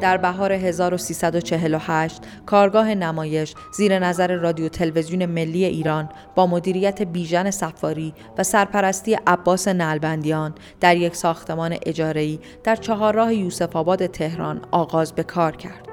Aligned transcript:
در 0.00 0.16
بهار 0.16 0.52
1348 0.52 2.22
کارگاه 2.46 2.94
نمایش 2.94 3.54
زیر 3.76 3.98
نظر 3.98 4.36
رادیو 4.36 4.68
تلویزیون 4.68 5.26
ملی 5.26 5.64
ایران 5.64 6.08
با 6.34 6.46
مدیریت 6.46 7.02
بیژن 7.02 7.50
سفاری 7.50 8.14
و 8.38 8.42
سرپرستی 8.42 9.18
عباس 9.26 9.68
نلبندیان 9.68 10.54
در 10.80 10.96
یک 10.96 11.16
ساختمان 11.16 11.76
اجاره‌ای 11.86 12.38
در 12.64 12.76
چهارراه 12.76 13.34
یوسف 13.34 13.76
آباد 13.76 14.06
تهران 14.06 14.60
آغاز 14.70 15.12
به 15.12 15.22
کار 15.22 15.56
کرد. 15.56 15.89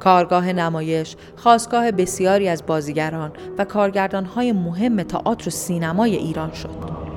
کارگاه 0.00 0.52
نمایش 0.52 1.16
خواستگاه 1.36 1.90
بسیاری 1.90 2.48
از 2.48 2.66
بازیگران 2.66 3.32
و 3.58 3.64
کارگردانهای 3.64 4.52
مهم 4.52 5.02
تئاتر 5.02 5.48
و 5.48 5.50
سینمای 5.50 6.16
ایران 6.16 6.52
شد. 6.52 7.07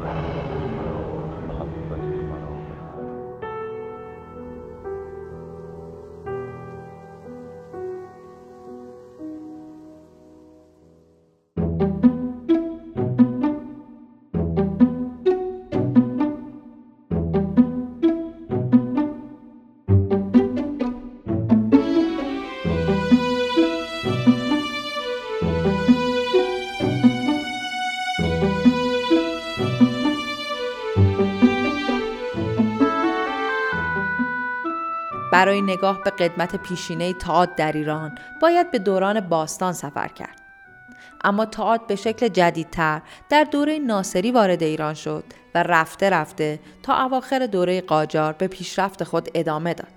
برای 35.41 35.61
نگاه 35.61 36.03
به 36.03 36.09
قدمت 36.09 36.55
پیشینه 36.55 37.13
تئاتر 37.13 37.53
در 37.57 37.71
ایران 37.71 38.17
باید 38.41 38.71
به 38.71 38.79
دوران 38.79 39.19
باستان 39.19 39.73
سفر 39.73 40.07
کرد. 40.07 40.41
اما 41.23 41.45
تئاتر 41.45 41.83
به 41.87 41.95
شکل 41.95 42.27
جدیدتر 42.27 43.01
در 43.29 43.43
دوره 43.43 43.79
ناصری 43.79 44.31
وارد 44.31 44.63
ایران 44.63 44.93
شد 44.93 45.23
و 45.55 45.63
رفته 45.63 46.09
رفته 46.09 46.59
تا 46.83 47.05
اواخر 47.05 47.45
دوره 47.45 47.81
قاجار 47.81 48.33
به 48.33 48.47
پیشرفت 48.47 49.03
خود 49.03 49.29
ادامه 49.35 49.73
داد. 49.73 49.87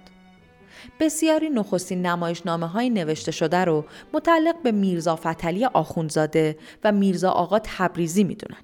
بسیاری 1.00 1.50
نخستین 1.50 2.06
نمایشنامه 2.06 2.66
های 2.66 2.90
نوشته 2.90 3.32
شده 3.32 3.64
رو 3.64 3.84
متعلق 4.12 4.62
به 4.62 4.72
میرزا 4.72 5.16
فتلی 5.16 5.64
آخوندزاده 5.64 6.58
و 6.84 6.92
میرزا 6.92 7.30
آقا 7.30 7.58
تبریزی 7.58 8.24
می‌دونن. 8.24 8.60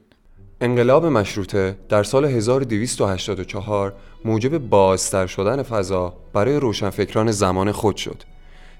انقلاب 0.60 1.06
مشروطه 1.06 1.76
در 1.88 2.02
سال 2.02 2.24
1284 2.24 3.94
موجب 4.24 4.58
بازتر 4.58 5.26
شدن 5.26 5.62
فضا 5.62 6.14
برای 6.32 6.56
روشنفکران 6.56 7.30
زمان 7.30 7.72
خود 7.72 7.96
شد 7.96 8.22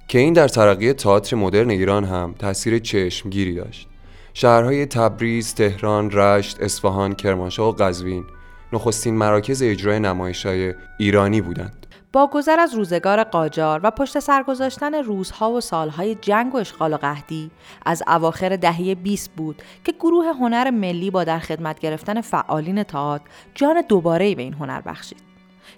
که 0.09 0.19
این 0.19 0.33
در 0.33 0.49
ترقی 0.49 0.93
تئاتر 0.93 1.37
مدرن 1.37 1.71
ایران 1.71 2.05
هم 2.05 2.35
تاثیر 2.39 2.79
چشمگیری 2.79 3.55
داشت. 3.55 3.89
شهرهای 4.35 4.87
تبریز، 4.87 5.55
تهران، 5.55 6.11
رشت، 6.11 6.61
اصفهان، 6.61 7.15
کرمانشاه 7.15 7.69
و 7.69 7.73
قزوین 7.73 8.25
نخستین 8.73 9.15
مراکز 9.15 9.63
اجرای 9.63 10.01
نمایشهای 10.01 10.75
ایرانی 10.99 11.41
بودند. 11.41 11.87
با 12.13 12.27
گذر 12.27 12.61
از 12.61 12.75
روزگار 12.75 13.25
قاجار 13.25 13.81
و 13.83 13.91
پشت 13.91 14.19
سر 14.19 14.43
گذاشتن 14.43 14.95
روزها 14.95 15.51
و 15.51 15.61
سالهای 15.61 16.15
جنگ 16.15 16.55
و 16.55 16.57
اشغال 16.57 16.95
و 16.95 16.97
قحطی 16.97 17.51
از 17.87 18.03
اواخر 18.07 18.57
دهه 18.57 18.95
20 18.95 19.31
بود 19.37 19.63
که 19.85 19.93
گروه 19.93 20.27
هنر 20.27 20.71
ملی 20.71 21.11
با 21.11 21.25
در 21.25 21.39
خدمت 21.39 21.79
گرفتن 21.79 22.21
فعالین 22.21 22.83
تئاتر 22.83 23.25
جان 23.55 23.83
دوباره 23.89 24.35
به 24.35 24.43
این 24.43 24.55
هنر 24.55 24.81
بخشید. 24.81 25.30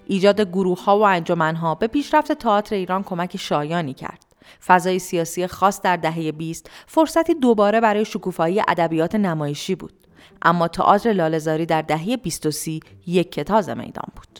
ایجاد 0.07 0.41
گروه 0.41 0.83
ها 0.83 0.99
و 0.99 1.01
انجمنها 1.01 1.75
به 1.75 1.87
پیشرفت 1.87 2.31
تئاتر 2.31 2.75
ایران 2.75 3.03
کمک 3.03 3.37
شایانی 3.37 3.93
کرد. 3.93 4.25
فضای 4.67 4.99
سیاسی 4.99 5.47
خاص 5.47 5.81
در 5.81 5.97
دهه 5.97 6.31
20 6.31 6.69
فرصتی 6.87 7.33
دوباره 7.33 7.81
برای 7.81 8.05
شکوفایی 8.05 8.61
ادبیات 8.67 9.15
نمایشی 9.15 9.75
بود. 9.75 9.93
اما 10.41 10.67
تئاتر 10.67 11.11
لالزاری 11.13 11.65
در 11.65 11.81
دهه 11.81 12.17
23 12.17 12.79
یک 13.07 13.31
کتاز 13.31 13.69
میدان 13.69 14.11
بود. 14.15 14.39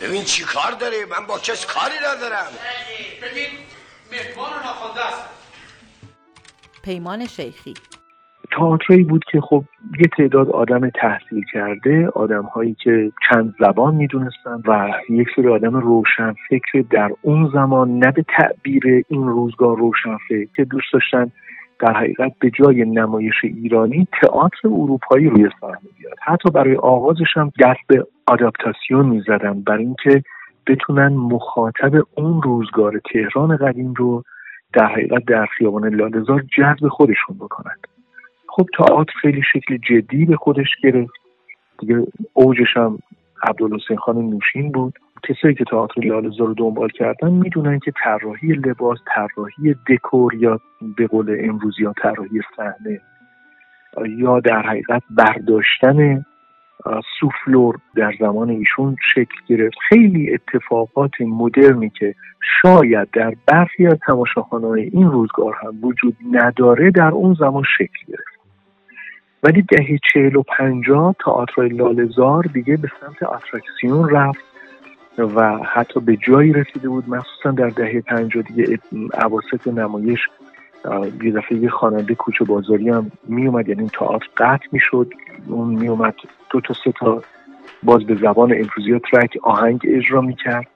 ببین 0.00 0.24
چی 0.24 0.44
کار 0.44 0.72
داری 0.72 1.04
من 1.04 1.26
با 1.26 1.38
کس 1.38 1.66
کاری 1.66 1.94
ندارم 1.98 2.46
بگید 3.22 3.48
مهمان 4.12 4.50
ناخوانده 4.64 5.00
پیمان 6.82 7.26
شیخی 7.26 7.74
تئاتری 8.56 9.04
بود 9.04 9.24
که 9.32 9.40
خب 9.40 9.64
یه 9.98 10.06
تعداد 10.16 10.50
آدم 10.50 10.90
تحصیل 10.90 11.44
کرده 11.52 12.08
آدم 12.08 12.42
هایی 12.42 12.76
که 12.84 13.12
چند 13.30 13.54
زبان 13.60 13.94
می‌دونستن 13.94 14.62
و 14.68 14.92
یک 15.08 15.28
سری 15.36 15.48
آدم 15.48 15.76
روشن 15.76 16.34
فکر 16.48 16.84
در 16.90 17.10
اون 17.22 17.50
زمان 17.52 17.98
نه 17.98 18.12
به 18.12 18.24
تعبیر 18.38 19.04
این 19.08 19.28
روزگار 19.28 19.76
روشن 19.76 20.16
فکر 20.28 20.48
که 20.56 20.64
دوست 20.64 20.86
داشتن 20.92 21.30
در 21.80 21.92
حقیقت 21.92 22.32
به 22.40 22.50
جای 22.50 22.84
نمایش 22.84 23.34
ایرانی 23.42 24.08
تئاتر 24.22 24.68
اروپایی 24.68 25.28
روی 25.28 25.50
صحنه 25.60 25.90
بیاد. 25.98 26.16
حتی 26.22 26.50
برای 26.50 26.76
آغازش 26.76 27.36
هم 27.36 27.52
دست 27.60 27.80
به 27.86 28.06
آداپتاسیون 28.26 29.06
می‌زدن 29.06 29.62
برای 29.62 29.84
اینکه 29.84 30.22
بتونن 30.66 31.08
مخاطب 31.08 31.92
اون 32.14 32.42
روزگار 32.42 33.00
تهران 33.12 33.56
قدیم 33.56 33.94
رو 33.94 34.22
در 34.72 34.86
حقیقت 34.86 35.24
در 35.24 35.46
خیابان 35.46 35.94
لالزار 35.94 36.44
جذب 36.56 36.88
خودشون 36.88 37.36
بکنند 37.36 37.86
خب 38.56 38.66
تئاتر 38.78 39.12
خیلی 39.20 39.42
شکل 39.52 39.76
جدی 39.76 40.24
به 40.24 40.36
خودش 40.36 40.68
گرفت. 40.82 41.12
دیگه 41.78 42.06
اوجش 42.32 42.76
هم 42.76 42.98
عبدالحسین 43.42 43.96
خان 43.96 44.16
نوشین 44.16 44.72
بود. 44.72 44.98
کسایی 45.28 45.54
که 45.54 45.64
تئاتر 45.64 46.00
لالزار 46.00 46.46
رو 46.46 46.54
دنبال 46.54 46.88
کردن 46.88 47.30
می‌دونن 47.30 47.78
که 47.78 47.92
طراحی 48.04 48.48
لباس 48.48 48.98
طراحی 49.14 49.74
دکور 49.88 50.34
یا 50.34 50.60
به 50.96 51.06
قول 51.06 51.36
امروزی 51.40 51.82
یا 51.82 51.94
طراحی 52.02 52.40
صحنه 52.56 53.00
یا 54.18 54.40
در 54.40 54.62
حقیقت 54.62 55.02
برداشتن 55.10 56.24
سوفلور 57.20 57.78
در 57.96 58.14
زمان 58.20 58.50
ایشون 58.50 58.96
شکل 59.14 59.36
گرفت. 59.46 59.76
خیلی 59.88 60.34
اتفاقات 60.34 61.20
مدرنی 61.20 61.90
که 61.90 62.14
شاید 62.62 63.08
در 63.12 63.34
برخی 63.46 63.86
از 63.86 63.98
تماشاخانه 64.06 64.68
این 64.68 65.10
روزگار 65.10 65.56
هم 65.62 65.84
وجود 65.84 66.16
نداره 66.32 66.90
در 66.90 67.10
اون 67.10 67.34
زمان 67.34 67.62
شکل 67.78 68.06
گرفت. 68.08 68.25
ولی 69.46 69.62
دهه 69.62 69.98
چهل 70.12 70.36
و 70.36 70.42
پنجاه 70.42 71.14
تئاتر 71.24 71.62
لالزار 71.62 72.44
دیگه 72.54 72.76
به 72.76 72.88
سمت 73.00 73.22
اتراکسیون 73.22 74.10
رفت 74.10 74.44
و 75.18 75.58
حتی 75.72 76.00
به 76.00 76.16
جایی 76.16 76.52
رسیده 76.52 76.88
بود 76.88 77.08
مخصوصا 77.08 77.50
در 77.50 77.68
دهه 77.68 78.00
پنجاه 78.00 78.42
دیگه 78.42 78.78
عواسط 79.14 79.68
نمایش 79.68 80.18
یه 81.22 81.32
دفعه 81.32 81.58
یه 81.58 81.68
خواننده 81.68 82.14
کوچه 82.14 82.44
بازاری 82.44 82.88
هم 82.88 83.10
می 83.28 83.46
اومد 83.46 83.68
یعنی 83.68 83.88
تئاتر 83.88 84.26
قطع 84.36 84.66
می 84.72 84.80
شد 84.80 85.12
اون 85.48 85.74
می 85.74 85.88
اومد 85.88 86.14
دو 86.50 86.60
تا 86.60 86.74
سه 86.84 86.92
تا 86.92 87.22
باز 87.82 88.04
به 88.04 88.14
زبان 88.14 88.52
امروزی 88.52 89.00
ترک 89.12 89.38
آهنگ 89.42 89.80
اجرا 89.84 90.20
می 90.20 90.34
کرد 90.34 90.66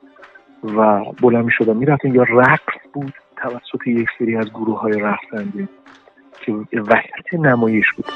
و 0.77 1.05
بلند 1.23 1.45
می 1.45 1.53
شد 1.53 1.69
و 1.69 1.75
می 1.75 1.87
یا 2.05 2.23
رقص 2.23 2.75
بود 2.93 3.13
توسط 3.37 3.87
یک 3.87 4.09
سری 4.19 4.37
از 4.37 4.51
گروه 4.51 4.81
های 4.81 4.93
رقصنده 4.93 5.69
که 6.41 6.53
وحیت 6.81 7.35
نمایش 7.35 7.93
بود. 7.97 8.07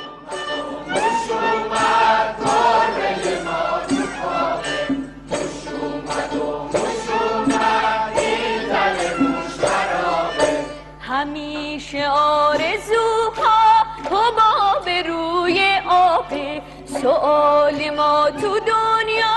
سؤال 17.05 17.91
ما 17.97 18.31
تو 18.31 18.59
دنیا 18.61 19.37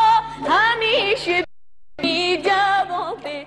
همیشه 0.49 1.43
بی 2.01 2.37
جوابه 2.37 3.45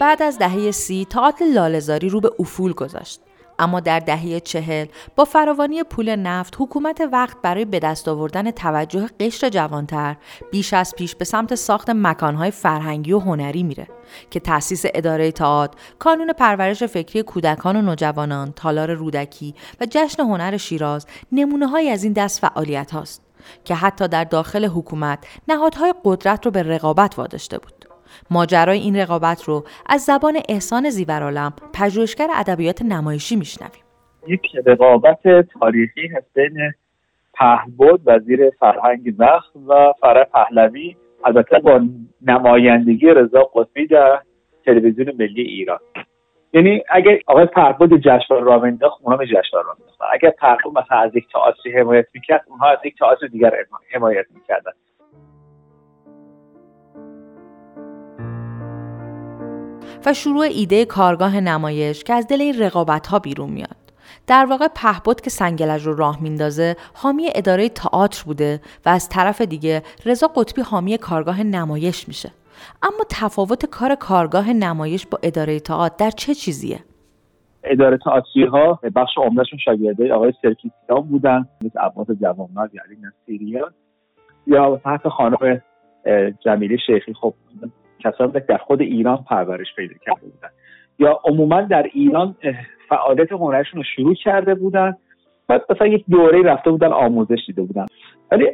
بعد 0.00 0.22
از 0.22 0.38
دهه 0.38 0.70
سی 0.70 1.06
تئاتر 1.10 1.44
لالزاری 1.44 2.08
رو 2.08 2.20
به 2.20 2.30
افول 2.38 2.72
گذاشت. 2.72 3.20
اما 3.60 3.80
در 3.80 3.98
دهه 3.98 4.40
چهل 4.40 4.86
با 5.16 5.24
فراوانی 5.24 5.82
پول 5.82 6.16
نفت 6.16 6.56
حکومت 6.58 7.00
وقت 7.12 7.36
برای 7.42 7.64
به 7.64 7.78
دست 7.78 8.08
آوردن 8.08 8.50
توجه 8.50 9.08
قشر 9.20 9.48
جوانتر 9.48 10.16
بیش 10.50 10.74
از 10.74 10.94
پیش 10.96 11.14
به 11.14 11.24
سمت 11.24 11.54
ساخت 11.54 11.90
مکانهای 11.90 12.50
فرهنگی 12.50 13.12
و 13.12 13.18
هنری 13.18 13.62
میره 13.62 13.86
که 14.30 14.40
تأسیس 14.40 14.84
اداره 14.94 15.32
تئاتر 15.32 15.78
کانون 15.98 16.32
پرورش 16.32 16.82
فکری 16.82 17.22
کودکان 17.22 17.76
و 17.76 17.82
نوجوانان 17.82 18.52
تالار 18.52 18.94
رودکی 18.94 19.54
و 19.80 19.86
جشن 19.90 20.22
هنر 20.22 20.56
شیراز 20.56 21.06
نمونه 21.32 21.88
از 21.90 22.04
این 22.04 22.12
دست 22.12 22.40
فعالیت 22.40 22.90
هاست 22.90 23.22
که 23.64 23.74
حتی 23.74 24.08
در 24.08 24.24
داخل 24.24 24.64
حکومت 24.64 25.18
نهادهای 25.48 25.94
قدرت 26.04 26.44
رو 26.44 26.50
به 26.50 26.62
رقابت 26.62 27.18
واداشته 27.18 27.58
بود. 27.58 27.79
ماجرای 28.30 28.78
این 28.78 28.96
رقابت 28.96 29.42
رو 29.42 29.64
از 29.86 30.00
زبان 30.00 30.38
احسان 30.48 30.90
زیورالم 30.90 31.52
پژوهشگر 31.74 32.28
ادبیات 32.36 32.82
نمایشی 32.82 33.36
میشنویم. 33.36 33.82
یک 34.26 34.40
رقابت 34.66 35.22
تاریخی 35.60 36.06
هست 36.06 36.30
بین 36.34 36.72
پهبد 37.34 38.00
وزیر 38.06 38.50
فرهنگ 38.50 39.14
وقت 39.18 39.56
و 39.68 39.92
فرح 40.00 40.24
پهلوی 40.24 40.96
البته 41.24 41.58
با 41.58 41.80
نمایندگی 42.26 43.06
رضا 43.06 43.42
قطبی 43.54 43.86
در 43.86 44.20
تلویزیون 44.64 45.12
ملی 45.18 45.42
ایران. 45.42 45.78
یعنی 46.52 46.82
اگر 46.90 47.18
آقای 47.26 47.46
پهبد 47.46 47.96
جشنواره 47.96 48.44
را 48.44 48.62
انداخت 48.62 49.00
اونها 49.02 49.24
جشنواره 49.24 49.66
را 49.66 49.72
انداختن 49.72 50.04
اگر 50.12 50.30
پهبد 50.30 50.66
مثلا 50.84 50.98
از 50.98 51.16
یک 51.16 51.24
تئاتری 51.32 51.72
حمایت 51.72 52.06
می‌کرد 52.14 52.44
اونها 52.46 52.70
از 52.70 52.78
یک 52.84 52.98
تئاتر 52.98 53.26
دیگر 53.26 53.52
حمایت 53.94 54.26
می‌کردن. 54.34 54.72
و 60.06 60.14
شروع 60.14 60.44
ایده 60.44 60.84
کارگاه 60.84 61.40
نمایش 61.40 62.04
که 62.04 62.12
از 62.12 62.28
دل 62.28 62.40
این 62.40 62.58
رقابت 62.58 63.06
ها 63.06 63.18
بیرون 63.18 63.50
میاد. 63.50 63.76
در 64.26 64.46
واقع 64.50 64.68
پهبد 64.74 65.20
که 65.20 65.30
سنگلج 65.30 65.86
رو 65.86 65.94
راه 65.94 66.22
میندازه 66.22 66.76
حامی 66.94 67.28
اداره 67.34 67.68
تئاتر 67.68 68.24
بوده 68.24 68.60
و 68.86 68.88
از 68.88 69.08
طرف 69.08 69.40
دیگه 69.40 69.82
رضا 70.06 70.26
قطبی 70.26 70.62
حامی 70.62 70.98
کارگاه 70.98 71.42
نمایش 71.42 72.08
میشه. 72.08 72.30
اما 72.82 73.04
تفاوت 73.10 73.66
کار 73.66 73.94
کارگاه 73.94 74.52
نمایش 74.52 75.06
با 75.06 75.18
اداره 75.22 75.60
تئاتر 75.60 75.94
در 75.98 76.10
چه 76.10 76.34
چیزیه؟ 76.34 76.78
اداره 77.64 77.98
تئاتری 77.98 78.44
ها 78.44 78.80
بخش 78.96 79.18
عمدهشون 79.18 79.58
شاگرده 79.64 80.14
آقای 80.14 80.32
سرکیسیان 80.42 81.00
بودن 81.00 81.48
مثل 81.64 81.78
عباس 81.78 82.06
جوانمرد 82.20 82.70
یعنی 82.74 83.02
نصیریان 83.02 83.72
یا 84.46 84.80
حتی 84.84 85.08
خانم 85.08 85.62
جمیله 86.44 86.76
شیخی 86.86 87.14
خب 87.14 87.34
کسانی 88.04 88.32
در 88.48 88.56
خود 88.56 88.80
ایران 88.80 89.18
پرورش 89.28 89.74
پیدا 89.76 89.94
کرده 90.06 90.20
بودن. 90.20 90.48
یا 90.98 91.20
عموما 91.24 91.60
در 91.60 91.86
ایران 91.92 92.36
فعالیت 92.88 93.32
هنرشون 93.32 93.78
رو 93.78 93.84
شروع 93.96 94.14
کرده 94.14 94.54
بودن 94.54 94.96
بعد 95.48 95.62
مثلا 95.70 95.86
یک 95.86 96.04
دوره 96.10 96.42
رفته 96.42 96.70
بودن 96.70 96.92
آموزش 96.92 97.38
دیده 97.46 97.62
بودن. 97.62 97.86
ولی 98.30 98.46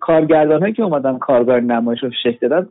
کارگردان 0.00 0.72
که 0.72 0.82
اومدن 0.82 1.18
کارگاه 1.18 1.60
نمایش 1.60 2.02
رو 2.02 2.10
شکل 2.22 2.48
دادن 2.48 2.68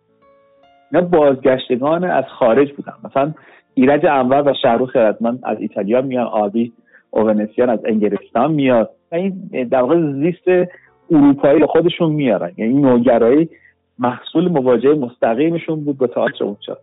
اینا 0.92 1.08
بازگشتگان 1.08 2.04
از 2.04 2.26
خارج 2.40 2.74
بودن. 2.74 2.94
مثلا 3.04 3.34
ایرج 3.74 4.06
انور 4.06 4.52
و 4.52 4.54
شهروخ 4.62 4.92
خردمند 4.92 5.40
از 5.44 5.58
ایتالیا 5.60 6.02
میان 6.02 6.26
آبی 6.26 6.74
اوونسیان 7.12 7.70
از 7.70 7.80
انگلستان 7.86 8.52
میاد. 8.52 8.90
و 9.12 9.16
این 9.16 9.50
در 9.72 9.82
واقع 9.82 10.12
زیست 10.14 10.72
اروپایی 11.12 11.66
خودشون 11.66 12.12
میارن. 12.12 12.52
یعنی 12.58 12.74
نوگرایی 12.74 13.50
محصول 14.00 14.48
مواجهه 14.48 14.94
مستقیمشون 14.94 15.84
بود 15.84 15.98
با 15.98 16.08
تئاتر 16.08 16.44
اونجا 16.44 16.78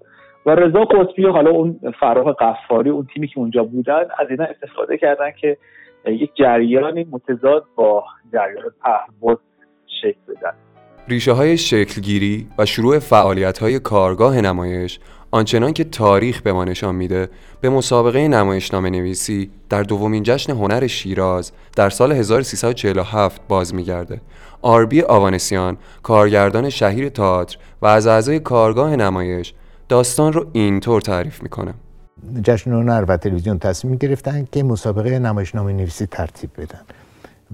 و 0.46 0.50
رضا 0.50 0.84
قطبی 0.84 1.26
حالا 1.26 1.50
اون 1.50 1.80
فراح 2.00 2.32
قفاری 2.32 2.90
اون 2.90 3.06
تیمی 3.14 3.28
که 3.28 3.38
اونجا 3.38 3.64
بودن 3.64 4.02
از 4.18 4.30
اینا 4.30 4.44
استفاده 4.44 4.98
کردن 4.98 5.30
که 5.40 5.56
یک 6.06 6.30
جریانی 6.34 7.06
متضاد 7.10 7.64
با 7.76 8.04
جریان 8.32 8.64
پهبد 8.82 9.38
شکل 10.00 10.20
بدن. 10.28 10.52
ریشه 11.08 11.32
های 11.32 11.56
شکلگیری 11.56 12.46
و 12.58 12.66
شروع 12.66 12.98
فعالیت 12.98 13.58
های 13.58 13.78
کارگاه 13.78 14.40
نمایش 14.40 14.98
آنچنان 15.30 15.72
که 15.72 15.84
تاریخ 15.84 16.42
به 16.42 16.52
ما 16.52 16.64
نشان 16.64 16.94
میده 16.94 17.28
به 17.60 17.70
مسابقه 17.70 18.28
نمایشنامه 18.28 18.90
نویسی 18.90 19.50
در 19.70 19.82
دومین 19.82 20.22
جشن 20.22 20.52
هنر 20.52 20.86
شیراز 20.86 21.52
در 21.76 21.90
سال 21.90 22.12
1347 22.12 23.40
باز 23.48 23.74
میگرده. 23.74 24.20
آربی 24.64 25.02
آوانسیان 25.02 25.76
کارگردان 26.02 26.70
شهیر 26.70 27.08
تئاتر 27.08 27.56
و 27.82 27.86
از 27.86 28.06
اعضای 28.06 28.40
کارگاه 28.40 28.96
نمایش 28.96 29.54
داستان 29.88 30.32
رو 30.32 30.46
اینطور 30.52 31.00
تعریف 31.00 31.42
می‌کنه. 31.42 31.74
جشن 32.42 32.72
هنر 32.72 33.04
و 33.08 33.16
تلویزیون 33.16 33.58
تصمیم 33.58 33.96
گرفتن 33.96 34.46
که 34.52 34.62
مسابقه 34.62 35.18
نمایشنامه 35.18 35.72
نویسی 35.72 36.06
ترتیب 36.06 36.50
بدن 36.58 36.80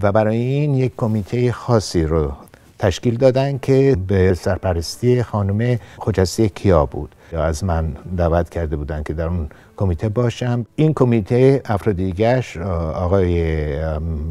و 0.02 0.12
برای 0.12 0.36
این 0.36 0.74
یک 0.74 0.92
کمیته 0.96 1.52
خاصی 1.52 2.02
رو 2.02 2.32
تشکیل 2.80 3.16
دادن 3.16 3.58
که 3.58 3.96
به 4.06 4.34
سرپرستی 4.34 5.22
خانم 5.22 5.78
خجسته 5.98 6.48
کیا 6.48 6.86
بود. 6.86 7.14
از 7.32 7.64
من 7.64 7.96
دعوت 8.16 8.50
کرده 8.50 8.76
بودن 8.76 9.02
که 9.02 9.12
در 9.12 9.26
اون 9.26 9.48
کمیته 9.76 10.08
باشم. 10.08 10.66
این 10.76 10.94
کمیته 10.94 11.62
افراد 11.64 11.96
دیگرش 11.96 12.56
آقای 12.56 13.64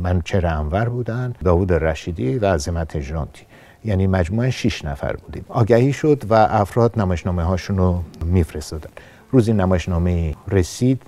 منچر 0.03 0.45
انور 0.45 0.89
بودن 0.89 1.33
داوود 1.43 1.73
رشیدی 1.73 2.37
و 2.37 2.45
عظمت 2.53 2.95
اجرانتی 2.95 3.45
یعنی 3.85 4.07
مجموعه 4.07 4.49
6 4.49 4.85
نفر 4.85 5.13
بودیم. 5.13 5.45
آگهی 5.49 5.93
شد 5.93 6.23
و 6.29 6.33
افراد 6.33 6.99
نمایشنامه 6.99 7.43
هاشون 7.43 7.77
رو 7.77 8.03
میفرستادن. 8.25 8.89
روزی 9.31 9.53
نمایشنامه 9.53 10.35
رسید 10.51 11.01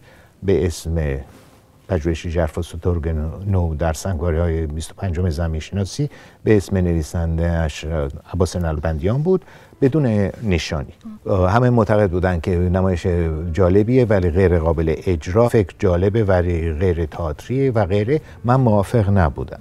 به 0.43 0.65
اسم 0.65 1.17
پژوهشی 1.91 2.31
جرفاس 2.31 2.75
و 2.75 2.77
نو 3.47 3.75
در 3.75 3.93
سنگواری 3.93 4.37
های 4.37 4.67
25 4.67 5.29
زمین 5.29 5.59
شناسی 5.59 6.09
به 6.43 6.57
اسم 6.57 6.77
نویسنده 6.77 7.51
اش 7.51 7.85
عباس 8.33 8.55
نلبندیان 8.55 9.23
بود 9.23 9.45
بدون 9.81 10.05
نشانی. 10.43 10.93
همه 11.27 11.69
معتقد 11.69 12.11
بودن 12.11 12.39
که 12.39 12.51
نمایش 12.51 13.07
جالبیه 13.53 14.05
ولی 14.05 14.29
غیر 14.29 14.59
قابل 14.59 14.95
اجرا. 14.97 15.49
فکر 15.49 15.75
جالبه 15.79 16.23
ولی 16.23 16.73
غیر 16.73 17.05
تئاتریه 17.05 17.71
و 17.71 17.85
غیره 17.85 18.21
من 18.43 18.55
موافق 18.55 19.09
نبودم. 19.09 19.59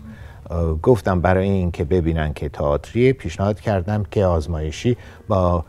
گفتم 0.82 1.20
برای 1.20 1.48
اینکه 1.48 1.84
ببینن 1.84 2.32
که 2.32 2.48
تئاتریه 2.48 3.12
پیشنهاد 3.12 3.60
کردم 3.60 4.04
که 4.10 4.24
آزمایشی 4.24 4.96
با 5.28 5.64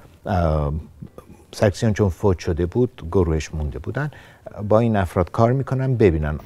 سکسیون 1.51 1.93
چون 1.93 2.09
فوت 2.09 2.39
شده 2.39 2.65
بود 2.65 3.01
گروهش 3.11 3.53
مونده 3.53 3.79
بودن. 3.79 4.11
با 4.69 4.79
این 4.79 4.95
افراد 4.95 5.31
کار 5.31 5.51
می‌کنن 5.51 5.95
ببینن 5.95 6.39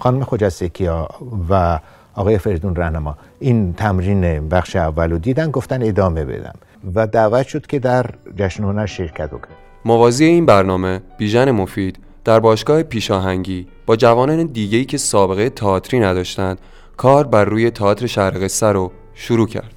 خانم 0.00 0.24
خجسته 0.24 0.68
کیا 0.68 1.08
و 1.50 1.80
آقای 2.14 2.38
فریدون 2.38 2.76
رهنما 2.76 3.16
این 3.38 3.72
تمرین 3.72 4.48
بخش 4.48 4.76
اول 4.76 5.10
رو 5.10 5.18
دیدن 5.18 5.50
گفتن 5.50 5.82
ادامه 5.82 6.24
بدم 6.24 6.54
و 6.94 7.06
دعوت 7.06 7.46
شد 7.46 7.66
که 7.66 7.78
در 7.78 8.06
جشن 8.36 8.64
هنر 8.64 8.86
شرکت 8.86 9.28
بکنم. 9.28 9.56
موازی 9.84 10.24
این 10.24 10.46
برنامه 10.46 11.00
بیژن 11.18 11.50
مفید 11.50 11.98
در 12.24 12.40
باشگاه 12.40 12.82
پیشاهنگی 12.82 13.66
با 13.86 13.96
جوانان 13.96 14.46
دیگهی 14.46 14.84
که 14.84 14.98
سابقه 14.98 15.50
تئاتری 15.50 16.00
نداشتند 16.00 16.58
کار 16.96 17.26
بر 17.26 17.44
روی 17.44 17.70
تئاتر 17.70 18.06
شرق 18.06 18.42
قصه 18.42 18.66
رو 18.66 18.92
شروع 19.14 19.48
کرد. 19.48 19.72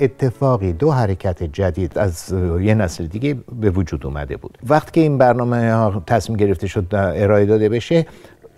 اتفاقی 0.00 0.72
دو 0.72 0.90
حرکت 0.92 1.42
جدید 1.42 1.98
از 1.98 2.34
یه 2.60 2.74
نسل 2.74 3.06
دیگه 3.06 3.36
به 3.60 3.70
وجود 3.70 4.06
اومده 4.06 4.36
بود. 4.36 4.58
وقتی 4.68 4.90
که 4.92 5.00
این 5.00 5.18
برنامه 5.18 5.92
تصمیم 6.06 6.38
گرفته 6.38 6.66
شد 6.66 6.86
ارائه 6.92 7.46
داده 7.46 7.68
بشه 7.68 8.06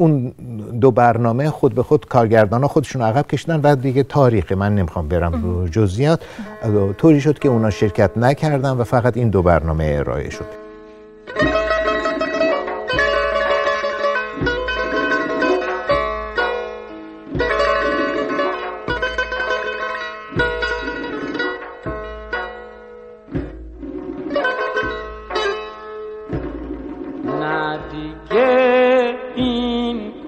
اون 0.00 0.32
دو 0.80 0.90
برنامه 0.90 1.50
خود 1.50 1.74
به 1.74 1.82
خود 1.82 2.06
کارگردان 2.06 2.62
ها 2.62 2.68
خودشون 2.68 3.02
عقب 3.02 3.26
کشیدن 3.26 3.60
و 3.60 3.76
دیگه 3.76 4.02
تاریخ 4.02 4.52
من 4.52 4.74
نمی‌خوام 4.74 5.08
برم 5.08 5.42
رو 5.42 5.68
جزئیات. 5.68 6.20
طوری 6.98 7.20
شد 7.20 7.38
که 7.38 7.48
اونا 7.48 7.70
شرکت 7.70 8.10
نکردن 8.16 8.70
و 8.70 8.84
فقط 8.84 9.16
این 9.16 9.30
دو 9.30 9.42
برنامه 9.42 9.94
ارائه 9.98 10.30
شد. 10.30 10.68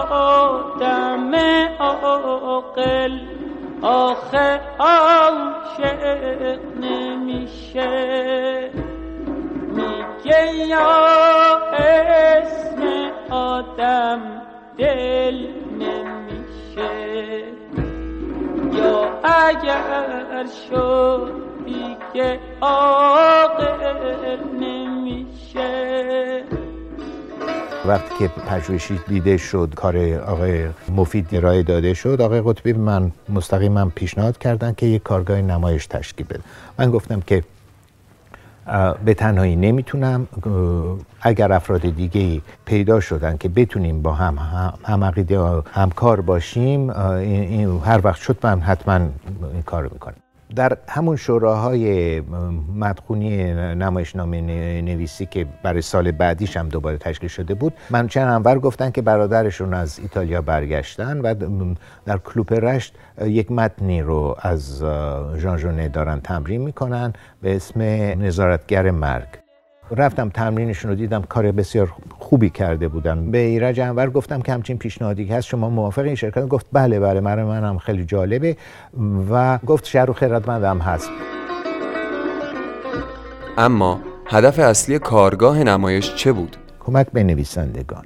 آدم 0.00 1.34
عاقل. 1.78 3.18
آخه 3.82 4.60
عاشق 4.78 6.58
نمیشه. 6.80 8.70
میگه 9.70 10.54
یا 10.54 10.90
اسم 11.72 12.80
آدم 13.30 14.42
دل 14.78 15.46
نمیشه. 15.78 17.44
یا 18.72 19.20
اگر 19.24 20.46
شد 20.70 21.32
دیگه 21.64 22.49
وقتی 27.86 28.14
که 28.18 28.28
پژوهشی 28.28 29.00
دیده 29.08 29.36
شد 29.36 29.72
کار 29.76 30.14
آقای 30.14 30.68
مفید 30.96 31.28
ارائه 31.32 31.62
داده 31.62 31.94
شد 31.94 32.20
آقای 32.20 32.40
قطبی 32.40 32.72
من 32.72 33.12
مستقیما 33.28 33.92
پیشنهاد 33.94 34.38
کردن 34.38 34.72
که 34.72 34.86
یک 34.86 35.02
کارگاه 35.02 35.40
نمایش 35.40 35.86
تشکیل 35.86 36.26
بده. 36.26 36.40
من 36.78 36.90
گفتم 36.90 37.20
که 37.20 37.44
به 39.04 39.14
تنهایی 39.14 39.56
نمی‌تونم 39.56 40.28
اگر 41.20 41.52
افراد 41.52 41.80
دیگه 41.80 42.40
پیدا 42.64 43.00
شدن 43.00 43.36
که 43.36 43.48
بتونیم 43.48 44.02
با 44.02 44.12
هم 44.12 44.38
هم 44.84 45.04
عقیده 45.04 45.62
همکار 45.72 46.20
باشیم 46.20 46.90
این 46.90 47.80
هر 47.84 48.00
وقت 48.04 48.20
شد 48.20 48.38
من 48.42 48.60
حتما 48.60 48.94
این 49.52 49.62
کار 49.66 49.82
رو 49.82 49.90
می‌کنم. 49.92 50.14
در 50.56 50.76
همون 50.88 51.16
شوراهای 51.16 52.20
مدخونی 52.76 53.54
نمایشنامه 53.54 54.40
نویسی 54.80 55.26
که 55.26 55.46
برای 55.62 55.82
سال 55.82 56.10
بعدیش 56.10 56.56
هم 56.56 56.68
دوباره 56.68 56.98
تشکیل 56.98 57.28
شده 57.28 57.54
بود 57.54 57.72
من 57.90 58.08
چند 58.08 58.28
انور 58.28 58.58
گفتن 58.58 58.90
که 58.90 59.02
برادرشون 59.02 59.74
از 59.74 59.98
ایتالیا 59.98 60.42
برگشتن 60.42 61.20
و 61.20 61.34
در 62.04 62.18
کلوپ 62.18 62.52
رشت 62.52 62.94
یک 63.22 63.52
متنی 63.52 64.02
رو 64.02 64.36
از 64.40 64.78
ژان 65.36 65.56
ژونه 65.56 65.88
دارن 65.88 66.20
تمرین 66.20 66.60
می‌کنن 66.60 67.12
به 67.42 67.56
اسم 67.56 67.82
نظارتگر 68.22 68.90
مرگ. 68.90 69.39
رفتم 69.90 70.28
تمرینشون 70.28 70.90
رو 70.90 70.96
دیدم 70.96 71.22
کار 71.22 71.52
بسیار 71.52 71.92
خوبی 72.18 72.50
کرده 72.50 72.88
بودن. 72.88 73.30
به 73.30 73.38
ایرج 73.38 73.80
انور 73.80 74.10
گفتم 74.10 74.40
که 74.40 74.52
همچین 74.52 74.78
پیشنهادی 74.78 75.24
هست 75.24 75.46
شما 75.46 75.70
موافق 75.70 76.02
این 76.02 76.14
شرکت؟ 76.14 76.48
گفت 76.48 76.66
بله 76.72 77.00
بله 77.00 77.20
من 77.20 77.42
منم 77.42 77.78
خیلی 77.78 78.04
جالبه. 78.04 78.56
و 79.30 79.58
گفت 79.58 79.86
شهر 79.86 80.10
و 80.10 80.12
خیرتمندم 80.12 80.78
هست. 80.78 81.10
اما 83.58 84.00
هدف 84.26 84.58
اصلی 84.58 84.98
کارگاه 84.98 85.64
نمایش 85.64 86.14
چه 86.14 86.32
بود؟ 86.32 86.56
کمک 86.80 87.06
به 87.12 87.24
نویسندگان 87.24 88.04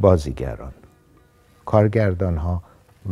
بازیگران 0.00 0.72
کارگردان 1.64 2.36
ها 2.36 2.62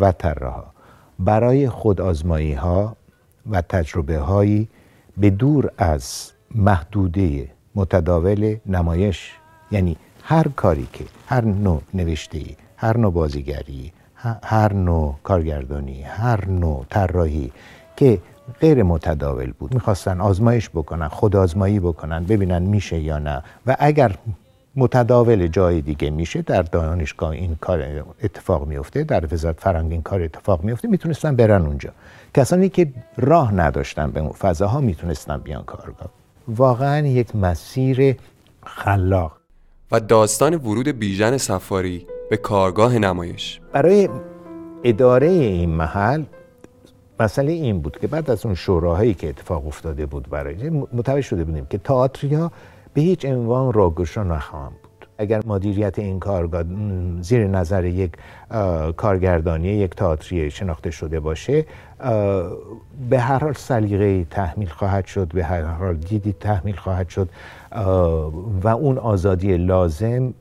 و 0.01 0.13
طراحها 0.13 0.73
برای 1.19 1.69
خودآزمایی 1.69 2.53
ها 2.53 2.97
و 3.51 3.61
تجربه 3.61 4.19
هایی 4.19 4.69
به 5.17 5.31
دور 5.31 5.71
از 5.79 6.33
محدوده 6.55 7.49
متداول 7.77 8.57
نمایش. 8.67 9.33
یعنی 9.71 9.97
هر 10.23 10.49
کاری 10.49 10.89
که 10.93 11.05
هر 11.27 11.45
نوع 11.45 11.83
نوشته 11.95 12.41
هر 12.77 12.97
نوع 12.97 13.13
بازیگری 13.13 13.93
هر 14.43 14.73
نوع 14.73 15.15
کارگردانی 15.23 16.03
هر 16.03 16.49
نوع 16.49 16.87
طراحی 16.91 17.53
که 17.97 18.19
غیر 18.61 18.83
متداول 18.83 19.53
بود 19.59 19.75
می‌خواستن 19.75 20.21
آزمایش 20.21 20.71
بکنن 20.71 21.09
خود 21.09 21.37
آزمایی 21.37 21.81
بکنن 21.81 22.25
ببینن 22.25 22.63
میشه 22.63 22.99
یا 22.99 23.19
نه. 23.19 23.43
و 23.67 23.77
اگر 23.79 24.15
متداول 24.77 25.47
جای 25.47 25.81
دیگه 25.81 26.11
میشه 26.11 26.43
در 26.43 26.63
دانشگاه 26.63 27.31
این 27.31 27.57
کار 27.61 28.05
اتفاق 28.23 28.67
میفته 28.67 29.05
در 29.05 29.35
وزارت 29.35 29.61
فرهنگ 29.61 29.93
این 29.93 30.03
کار 30.03 30.23
اتفاق 30.23 30.65
میفته 30.65 30.89
می‌تونستن 30.89 31.37
برن 31.37 31.67
اونجا. 31.67 31.91
کسانی 32.35 32.69
که 32.69 32.93
راه 33.17 33.55
نداشتن 33.55 34.11
به 34.11 34.21
اون 34.21 34.33
فضاها 34.33 34.81
می‌تونستن 34.81 35.37
بیان 35.39 35.63
کارگاه. 35.63 36.11
واقعا 36.49 37.07
یک 37.07 37.37
مسیر 37.37 38.17
خلاق. 38.67 39.37
و 39.93 40.01
داستان 40.01 40.55
ورود 40.55 40.89
بیژن 40.89 41.37
سفاری 41.37 42.07
به 42.31 42.37
کارگاه 42.37 42.99
نمایش. 42.99 43.61
برای 43.73 44.09
اداره 44.85 45.27
این 45.27 45.71
محل 45.71 46.23
مسئله 47.21 47.53
این 47.53 47.81
بود 47.81 47.99
که 47.99 48.07
بعد 48.07 48.31
از 48.31 48.47
اون 48.47 48.55
شوراهایی 48.55 49.15
که 49.15 49.29
اتفاق 49.29 49.67
افتاده 49.67 50.07
بود 50.07 50.31
برای 50.31 50.71
متوجه 50.71 51.21
شده 51.21 51.45
بودیم 51.45 51.67
که 51.67 51.79
تئاتریا 51.79 52.53
به 52.95 53.01
هیچ 53.01 53.25
عنوان 53.25 53.73
راگشا 53.73 54.23
نخواهند 54.23 54.73
بود. 54.83 55.09
اگر 55.19 55.43
مدیریت 55.47 55.99
این 55.99 56.21
کارگاه 56.21 56.65
زیر 57.21 57.47
نظر 57.47 57.85
یک 57.85 58.13
کارگردانی 58.97 59.69
یک 59.69 59.95
تئاتری 59.95 60.51
شناخته 60.51 60.91
شده 60.91 61.21
باشه 61.21 61.67
به 63.11 63.19
هر 63.19 63.39
حال 63.39 63.53
سلیقه 63.53 64.25
تحمیل 64.25 64.69
خواهد 64.69 65.07
شد 65.07 65.29
به 65.29 65.45
هر 65.45 65.63
حال 65.63 65.95
دیدی 65.95 66.33
تحمیل 66.33 66.77
خواهد 66.77 67.09
شد 67.09 67.29
و 68.63 68.69
اون 68.69 68.99
آزادی 68.99 69.57
لازم 69.57 70.35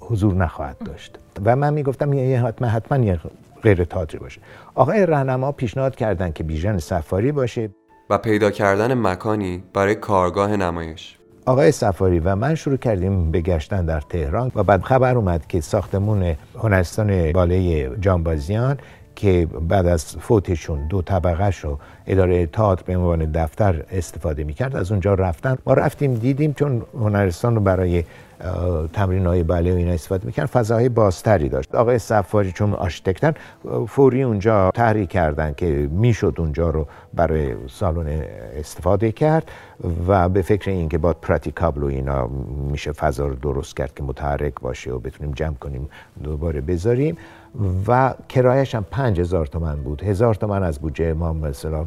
حضور 0.00 0.34
نخواهد 0.34 0.76
داشت. 0.84 1.18
و 1.44 1.56
من 1.56 1.72
می‌گفتم 1.74 2.12
یه 2.12 2.44
حتما 2.44 2.68
حتما 2.68 3.04
یه 3.04 3.20
غیر 3.62 3.84
تئاتری 3.84 4.18
باشه. 4.18 4.40
آقای 4.74 5.06
رهنما 5.06 5.52
پیشنهاد 5.52 5.96
کردن 5.96 6.32
که 6.32 6.44
بیژن 6.44 6.78
سفاری 6.78 7.32
باشه. 7.32 7.70
و 8.10 8.18
پیدا 8.18 8.50
کردن 8.50 8.94
مکانی 8.94 9.62
برای 9.74 9.94
کارگاه 9.94 10.56
نمایش. 10.56 11.16
آقای 11.46 11.72
سفاری 11.72 12.20
و 12.20 12.36
من 12.36 12.54
شروع 12.54 12.76
کردیم 12.76 13.30
به 13.30 13.40
گشتن 13.40 13.86
در 13.86 14.00
تهران 14.00 14.52
و 14.54 14.62
بعد 14.62 14.82
خبر 14.82 15.16
اومد 15.16 15.46
که 15.46 15.60
ساختمون 15.60 16.34
هنرستان 16.58 17.32
باله 17.32 17.90
جانبازیان 18.00 18.78
که 19.16 19.48
بعد 19.68 19.86
از 19.86 20.16
فوتشون 20.16 20.86
دو 20.86 21.02
طبقه 21.02 21.50
رو 21.62 21.78
اداره 22.06 22.46
تئاتر 22.46 22.82
به 22.86 22.96
عنوان 22.96 23.32
دفتر 23.32 23.84
استفاده 23.92 24.44
می‌کرد. 24.44 24.76
از 24.76 24.90
اونجا 24.90 25.14
رفتن. 25.14 25.58
ما 25.66 25.74
رفتیم 25.74 26.14
دیدیم 26.14 26.52
چون 26.52 26.82
هنرستان 26.94 27.54
رو 27.54 27.60
برای 27.60 28.04
تمرین 28.92 29.26
های 29.26 29.42
باله 29.42 29.72
و 29.72 29.76
اینا 29.76 29.92
استفاده 29.92 30.26
می‌کردن. 30.26 30.46
فضاهای 30.46 30.88
بازتری 30.88 31.48
داشت. 31.48 31.74
آقای 31.74 31.98
سفاری 31.98 32.52
چون 32.52 32.72
آرشیتکتن 32.72 33.34
فوری 33.88 34.22
اونجا 34.22 34.70
تحریک 34.74 35.08
کردن 35.08 35.54
که 35.56 35.88
می‌شد 35.92 36.34
اونجا 36.38 36.70
رو 36.70 36.86
برای 37.14 37.54
سالن 37.68 38.22
استفاده 38.56 39.12
کرد 39.12 39.50
و 40.08 40.28
به 40.28 40.42
فکر 40.42 40.70
این 40.70 40.88
که 40.88 40.98
با 40.98 41.12
praticable 41.12 41.82
و 41.82 41.86
اینا 41.86 42.26
میشه 42.72 42.92
فضا 42.92 43.26
رو 43.26 43.34
درست 43.34 43.76
کرد 43.76 43.94
که 43.94 44.02
متحرک 44.02 44.54
باشه 44.60 44.92
و 44.92 44.98
بتونیم 44.98 45.32
جمع 45.34 45.54
کنیم 45.54 45.88
دوباره 46.22 46.60
بذاریم. 46.60 47.16
و 47.86 48.14
کرایش 48.28 48.74
هم 48.74 48.86
پنج 48.90 49.20
هزار 49.20 49.46
تومن 49.46 49.76
بود. 49.76 50.02
هزار 50.02 50.34
تومن 50.34 50.62
از 50.62 50.78
بودجه 50.78 51.12
ما 51.12 51.32
مثلا 51.32 51.86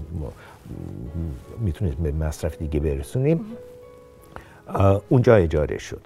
می‌تونید 1.59 1.97
به 1.97 2.11
مصرف 2.11 2.57
دیگه 2.57 2.79
برسونیم. 2.79 3.45
اونجا 5.09 5.35
اجاره 5.35 5.77
شد. 5.77 6.01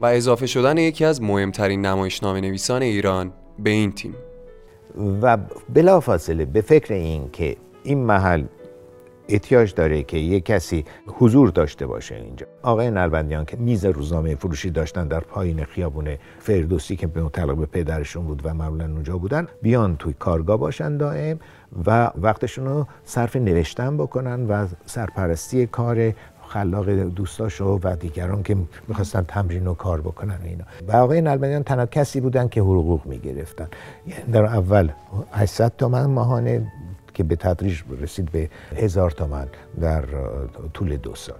و 0.00 0.06
اضافه 0.06 0.46
شدن 0.46 0.78
یکی 0.78 1.04
از 1.04 1.22
مهمترین 1.22 1.86
نمایشنامه 1.86 2.40
نویسان 2.40 2.82
ایران 2.82 3.32
به 3.58 3.70
این 3.70 3.92
تیم. 3.92 4.14
و 5.22 5.38
بلافاصله 5.74 6.44
به 6.44 6.60
فکر 6.60 6.94
این 6.94 7.30
که 7.32 7.56
این 7.82 7.98
محل 7.98 8.44
احتیاج 9.28 9.74
داره 9.74 10.02
که 10.02 10.16
یک 10.16 10.44
کسی 10.44 10.84
حضور 11.06 11.50
داشته 11.50 11.86
باشه 11.86 12.14
اینجا. 12.14 12.46
آقای 12.62 12.90
نلبندیان 12.90 13.44
که 13.44 13.56
میز 13.56 13.84
روزنامه 13.84 14.34
فروشی 14.34 14.70
داشتن 14.70 15.08
در 15.08 15.20
پایین 15.20 15.64
خیابون 15.64 16.08
فردوسی 16.38 16.96
که 16.96 17.06
متعلق 17.06 17.56
به 17.56 17.66
پدرشون 17.66 18.24
بود 18.24 18.40
و 18.44 18.54
معمولا 18.54 18.84
اونجا 18.84 19.18
بودن 19.18 19.46
بیان 19.62 19.96
توی 19.96 20.14
کارگاه 20.18 20.56
باشن 20.56 20.96
دائم 20.96 21.38
و 21.86 22.10
وقتشون 22.16 22.64
رو 22.66 22.86
صرف 23.04 23.36
نوشتن 23.36 23.96
بکنن 23.96 24.46
و 24.46 24.66
سرپرستی 24.86 25.66
کار 25.66 26.12
خلاق 26.48 26.90
دوستاشو 26.90 27.80
و 27.82 27.96
دیگران 27.96 28.42
که 28.42 28.56
می‌خواستن 28.88 29.22
تمرین 29.22 29.66
و 29.66 29.74
کار 29.74 30.00
بکنن 30.00 30.38
اینا. 30.44 30.64
و 30.88 30.96
آقای 30.96 31.20
نلبندیان 31.20 31.62
تنها 31.62 31.86
کسی 31.86 32.20
بودن 32.20 32.48
که 32.48 32.60
حقوق 32.60 33.06
می‌گرفتن. 33.06 33.68
یعنی 34.06 34.32
در 34.32 34.44
اول 34.44 34.90
800 35.32 35.72
تومن 35.78 36.06
ماهانه 36.06 36.72
که 37.18 37.24
به 37.24 37.36
تدریج 37.36 37.82
رسید 38.00 38.32
به 38.32 38.50
هزار 38.76 39.10
تومن 39.10 39.48
در 39.80 40.04
طول 40.74 40.96
دو 40.96 41.14
سال 41.14 41.38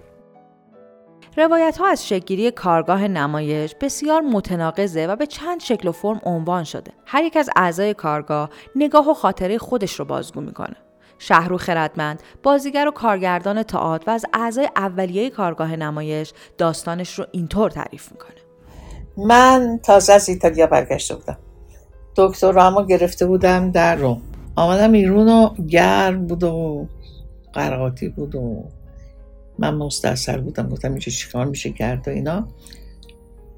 روایت 1.37 1.77
ها 1.77 1.87
از 1.87 2.07
شکلگیری 2.07 2.51
کارگاه 2.51 3.07
نمایش 3.07 3.75
بسیار 3.81 4.21
متناقضه 4.21 5.07
و 5.07 5.15
به 5.15 5.25
چند 5.25 5.59
شکل 5.59 5.87
و 5.87 5.91
فرم 5.91 6.21
عنوان 6.23 6.63
شده. 6.63 6.91
هر 7.05 7.23
یک 7.23 7.37
از 7.37 7.49
اعضای 7.55 7.93
کارگاه 7.93 8.49
نگاه 8.75 9.09
و 9.09 9.13
خاطره 9.13 9.57
خودش 9.57 9.99
رو 9.99 10.05
بازگو 10.05 10.41
می‌کنه. 10.41 10.75
شهرو 11.19 11.57
خردمند، 11.57 12.23
بازیگر 12.43 12.87
و 12.87 12.91
کارگردان 12.91 13.63
تئاتر 13.63 14.03
و 14.07 14.13
از 14.13 14.25
اعضای 14.33 14.69
اولیه 14.75 15.29
کارگاه 15.29 15.75
نمایش 15.75 16.33
داستانش 16.57 17.19
رو 17.19 17.25
اینطور 17.31 17.71
تعریف 17.71 18.11
می‌کنه. 18.11 18.37
من 19.27 19.79
تازه 19.83 20.13
از 20.13 20.29
ایتالیا 20.29 20.67
برگشته 20.67 21.15
بودم. 21.15 21.37
دکترامو 22.15 22.85
گرفته 22.85 23.25
بودم 23.25 23.71
در 23.71 23.95
روم. 23.95 24.21
آمدم 24.59 24.91
ایرون 24.91 25.27
و 25.27 25.55
گرم 25.67 26.27
بود 26.27 26.43
و 26.43 26.87
قرقاتی 27.53 28.09
بود 28.09 28.35
و 28.35 28.63
من 29.59 29.75
مستاصل 29.75 30.41
بودم. 30.41 30.69
گفتم 30.69 30.89
اینجا 30.89 31.11
چیکار 31.11 31.45
میشه 31.45 31.69
کرد 31.71 32.07
و 32.07 32.11
اینا. 32.11 32.47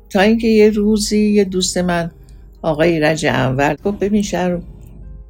تا 0.10 0.22
اینکه 0.22 0.48
یه 0.48 0.70
روزی 0.70 1.20
یه 1.20 1.44
دوست 1.44 1.78
من 1.78 2.12
آقای 2.62 3.00
رج 3.00 3.26
انور 3.26 3.76
گفت 3.84 4.00
ببین 4.00 4.22
شهر 4.22 4.60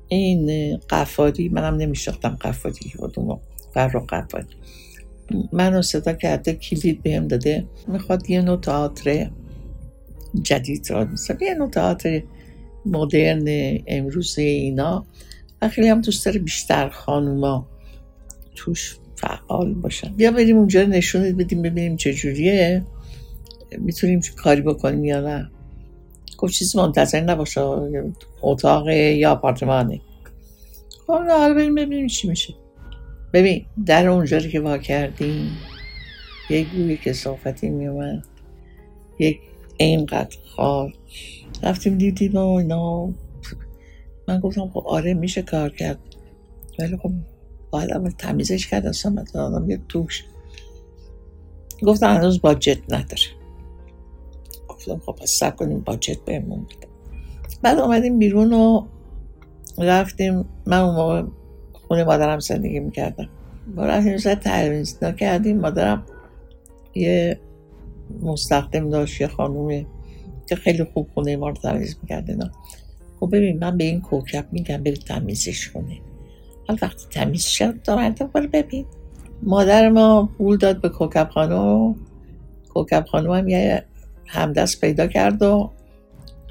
این 0.08 0.78
قفاری 0.90 1.50
منم 1.50 1.76
نمیشناختم 1.76 2.38
قفاری 2.42 2.94
کدومو 3.00 3.38
فرخ 3.74 4.06
قفاری. 4.10 4.56
منو 5.52 5.82
صدا 5.82 6.14
کرده 6.14 6.54
کلید 6.54 7.04
بهم 7.04 7.28
داده. 7.28 7.66
می‌خواد 7.88 8.30
یه 8.30 8.42
نوع 8.42 8.60
تئاتر 8.60 9.30
جدید 10.42 10.88
را 10.90 11.08
یه 11.42 11.54
نوع 11.54 11.70
تئاتر 11.70 12.24
مدرن 12.86 13.78
امروزه 13.88 14.42
اینا. 14.42 15.06
و 15.62 15.70
خیلی 15.70 15.88
هم 15.88 16.02
دوست 16.02 16.26
داره 16.26 16.40
بیشتر 16.40 16.90
خانوما 16.90 17.68
توش 18.56 18.98
فعال 19.16 19.74
باشن. 19.74 20.14
بیا 20.14 20.32
بریم 20.32 20.58
اونجا 20.58 20.84
نشونت 20.84 21.36
بدیم 21.36 21.62
ببینیم 21.62 21.96
چجوریه 21.96 22.84
می‌تونیم 23.78 24.22
کاری 24.36 24.62
بکنیم 24.62 25.04
یا 25.04 25.22
نه. 25.22 25.52
گفت 26.38 26.54
چیزی 26.54 26.78
منتظر 26.78 27.22
نباشه. 27.22 27.62
اتاق 28.42 28.90
یا 28.90 29.32
آپارتمانه. 29.32 30.02
خب 31.08 31.14
حالا 31.14 31.54
بریم 31.54 31.76
ببینیم 31.76 32.08
چی 32.08 32.28
میشه. 32.28 32.54
ببین 33.34 33.66
در 33.86 34.08
اونجا 34.08 34.40
که 34.40 34.60
وا 34.60 34.78
کردیم 34.78 35.58
یک 36.50 36.68
گوی 36.70 36.98
کسافتی 36.98 37.70
میومد 37.70 38.26
یک 39.20 39.40
اینقدر 39.78 40.38
خاک. 40.56 40.94
رفتیم 41.64 41.98
دیدیم 41.98 42.36
و 42.36 42.56
اینا. 42.56 43.14
من 44.32 44.40
گفتم 44.40 44.70
خب 44.70 44.84
آره 44.88 45.14
میشه 45.14 45.42
کار 45.42 45.70
کرد. 45.70 46.00
ولی 46.80 46.98
خب 46.98 47.12
باید 47.72 47.92
اول 47.92 48.10
تمیزش 48.10 48.68
کرد 48.68 48.86
اصلا 48.86 49.12
مثلا 49.12 49.46
آدم 49.46 49.70
یه 49.70 49.82
توش 49.90 50.26
گفتم 51.84 52.16
هنوز 52.16 52.42
باجت 52.42 52.80
نداره. 52.90 53.22
گفتم 54.68 55.02
خب 55.06 55.12
پس 55.12 55.30
سب 55.30 55.56
کنیم 55.56 55.80
باجت 55.80 56.26
بهمون 56.26 56.64
بده. 56.64 56.88
بعد 57.62 57.80
آمدیم 57.80 58.20
بیرون 58.20 58.54
و 58.54 58.86
رفتیم. 59.78 60.46
من 60.66 60.80
اون 60.80 60.96
موقع 60.96 61.24
خونه 61.88 62.04
مادرم 62.04 62.40
زندگی 62.40 62.80
می‌کردم. 62.80 63.30
با 63.76 63.86
رفتیم 63.86 64.18
سر 64.18 64.36
تلویز 64.36 65.00
کردیم. 65.00 65.60
مادرم 65.60 66.06
یه 66.96 67.40
مستخدم 68.22 68.90
داشت 68.90 69.22
یه 69.22 69.28
خانومه 69.28 69.86
که 70.50 70.56
خیلی 70.56 70.84
خوب 70.84 71.08
خونه 71.14 71.38
ما 71.38 71.50
رو 71.50 71.56
تمیز 71.56 71.98
می‌کرده 72.02 72.36
نه 72.36 72.52
خب 73.22 73.36
ببین 73.36 73.60
من 73.60 73.78
به 73.78 73.84
این 73.84 74.02
کوکب 74.02 74.48
میگم 74.52 74.84
بری 74.84 74.98
تمیزش 74.98 75.70
کنه. 75.70 76.02
حالا 76.68 76.80
وقتی 76.82 77.06
تمیز 77.10 77.46
شد 77.46 77.82
دارن 77.82 78.10
برو 78.10 78.48
ببین. 78.48 78.86
مادر 79.44 79.90
ما 79.90 80.30
پول 80.38 80.58
داد 80.58 80.82
به 80.82 80.90
کوکب 80.90 81.30
خانو 81.34 81.94
کوکب 82.70 83.06
خانو 83.12 83.34
هم 83.34 83.50
یه 83.50 83.86
همدست 84.26 84.82
پیدا 84.82 85.08
کرد 85.08 85.42
و 85.42 85.72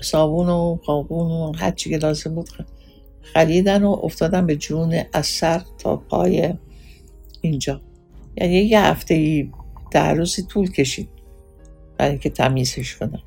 صابون 0.01 0.49
و 0.49 0.79
قابون 0.85 1.31
و 1.31 1.53
هر 1.53 1.71
چی 1.71 1.91
که 1.91 1.97
لازم 1.97 2.35
بود 2.35 2.49
خریدن 3.23 3.85
و 3.85 4.01
افتادن 4.03 4.47
به 4.47 4.57
جون 4.57 5.03
از 5.13 5.27
سر 5.27 5.63
تا 5.79 5.97
پای 5.97 6.55
اینجا. 7.41 7.81
یعنی 8.37 8.55
یه 8.55 8.81
هفته 8.81 9.15
ای 9.15 9.51
در 9.91 10.15
روزی 10.15 10.43
طول 10.43 10.71
کشید 10.71 11.09
برای 11.99 12.11
اینکه 12.11 12.31
تمیزش 12.31 12.97
کنم 12.97 13.23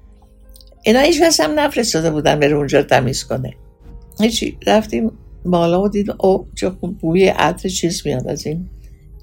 اینا 0.83 0.99
هیچ 0.99 1.21
هم 1.39 1.59
نفرستاده 1.59 2.11
بودن 2.11 2.39
بره 2.39 2.55
اونجا 2.55 2.83
تمیز 2.83 3.23
کنه. 3.23 3.53
هیچی 4.19 4.57
رفتیم 4.67 5.11
بالا 5.45 5.81
و 5.81 5.87
دید 5.87 6.11
او 6.19 6.47
چه 6.55 6.69
خوب 6.69 6.97
بوی 6.97 7.27
عطر 7.27 7.69
چیز 7.69 8.01
میاد 8.05 8.27
از 8.27 8.47
این 8.47 8.69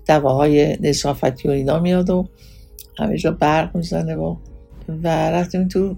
دواهای 0.09 0.76
نصافتی 0.81 1.49
و 1.49 1.50
اینا 1.50 1.79
میاد 1.79 2.11
و 2.11 2.29
همه 2.99 3.19
جا 3.19 3.31
برق 3.31 3.76
می‌زنه 3.76 4.17
و 4.17 4.37
و 4.88 5.31
رفتیم 5.31 5.69
تو 5.69 5.97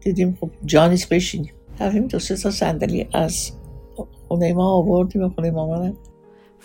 دیدیم 0.00 0.38
خب 0.40 0.50
جانیس 0.64 1.06
بشینیم. 1.06 1.52
رفتیم 1.80 2.06
دو 2.06 2.18
سه 2.18 2.36
تا 2.36 2.50
صندلی 2.50 3.08
از 3.12 3.50
خونه 4.28 4.52
ما 4.52 4.72
آوردیم 4.72 5.22
و 5.22 5.28
خونه 5.28 5.50
مامانم. 5.50 5.96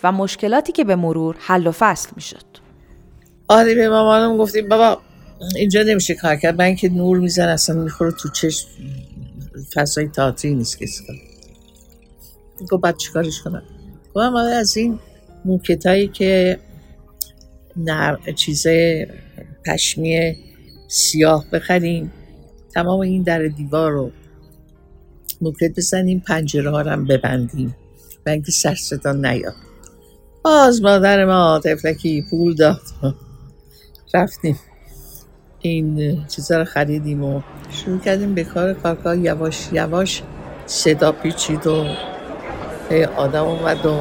و 0.02 0.12
مشکلاتی 0.12 0.72
که 0.72 0.84
به 0.84 0.96
مرور 0.96 1.36
حل 1.38 1.66
و 1.66 1.72
فصل 1.72 2.10
می‌شد. 2.16 2.44
آره 3.48 3.74
به 3.74 3.88
مامانم 3.88 4.36
گفتیم 4.36 4.68
بابا 4.68 4.98
اینجا 5.56 5.82
نمیشه 5.82 6.14
کار 6.14 6.36
کرد. 6.36 6.58
من 6.58 6.74
که 6.74 6.88
نور 6.88 7.18
میزن 7.18 7.48
اصلا 7.48 7.82
می‌خوره 7.82 8.12
تو 8.12 8.28
چشم 8.28 8.68
فضای 9.74 10.08
تاتری 10.08 10.54
نیست 10.54 10.78
کسی. 10.78 11.04
کنم 11.06 11.16
گفت 12.70 12.82
بعد 12.82 12.96
چیکارش 12.96 13.40
کنم؟ 13.42 13.62
گفتم 14.14 14.34
از 14.34 14.76
این 14.76 14.98
موکت 15.44 16.12
که 16.12 16.58
نر... 17.76 18.16
چیز 18.32 18.66
پشمی 19.66 20.36
سیاه 20.88 21.44
بخریم 21.52 22.12
تمام 22.74 23.00
این 23.00 23.22
در 23.22 23.42
دیوار 23.42 23.92
رو 23.92 24.10
موکت 25.40 25.70
بزنیم 25.76 26.20
پنجره 26.20 26.70
ها 26.70 26.80
رو 26.80 27.04
ببندیم 27.04 27.76
و 28.26 28.30
اینکه 28.30 28.52
سر 28.52 28.74
نیاد. 29.12 29.54
باز 30.44 30.82
مادر 30.82 31.24
ما 31.24 31.60
تفلکی 31.64 32.22
پول 32.30 32.54
داد. 32.54 32.80
رفتیم. 34.14 34.58
این 35.68 36.24
چیزا 36.26 36.58
رو 36.58 36.64
خریدیم 36.64 37.24
و 37.24 37.40
شروع 37.70 37.98
کردیم 37.98 38.34
به 38.34 38.44
کار 38.44 38.74
کارکار 38.74 39.18
یواش 39.18 39.68
یواش 39.72 40.22
صدا 40.66 41.12
پیچید 41.12 41.66
و 41.66 41.86
آدم 43.16 43.44
اومد 43.44 43.86
و 43.86 44.00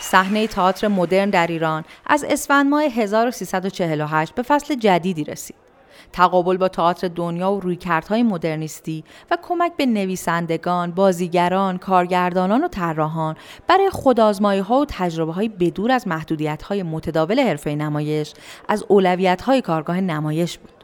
صحنه 0.00 0.46
تئاتر 0.46 0.88
مدرن 0.88 1.30
در 1.30 1.46
ایران 1.46 1.84
از 2.06 2.24
اسفند 2.28 2.66
ماه 2.66 2.82
1348 2.82 4.34
به 4.34 4.42
فصل 4.42 4.74
جدیدی 4.74 5.24
رسید. 5.24 5.67
تقابل 6.12 6.56
با 6.56 6.68
تئاتر 6.68 7.08
دنیا 7.08 7.52
و 7.52 7.60
رویکردهای 7.60 8.22
مدرنیستی 8.22 9.04
و 9.30 9.38
کمک 9.42 9.72
به 9.76 9.86
نویسندگان، 9.86 10.90
بازیگران، 10.90 11.78
کارگردانان 11.78 12.64
و 12.64 12.68
طراحان 12.68 13.36
برای 13.66 13.90
خودآزمایی 13.90 14.60
ها 14.60 14.80
و 14.80 14.86
تجربه 14.88 15.32
های 15.32 15.48
بدور 15.48 15.92
از 15.92 16.08
محدودیت 16.08 16.62
های 16.62 16.82
متداول 16.82 17.40
حرفه 17.40 17.74
نمایش 17.74 18.34
از 18.68 18.84
اولویت 18.88 19.42
های 19.42 19.62
کارگاه 19.62 20.00
نمایش 20.00 20.58
بود. 20.58 20.78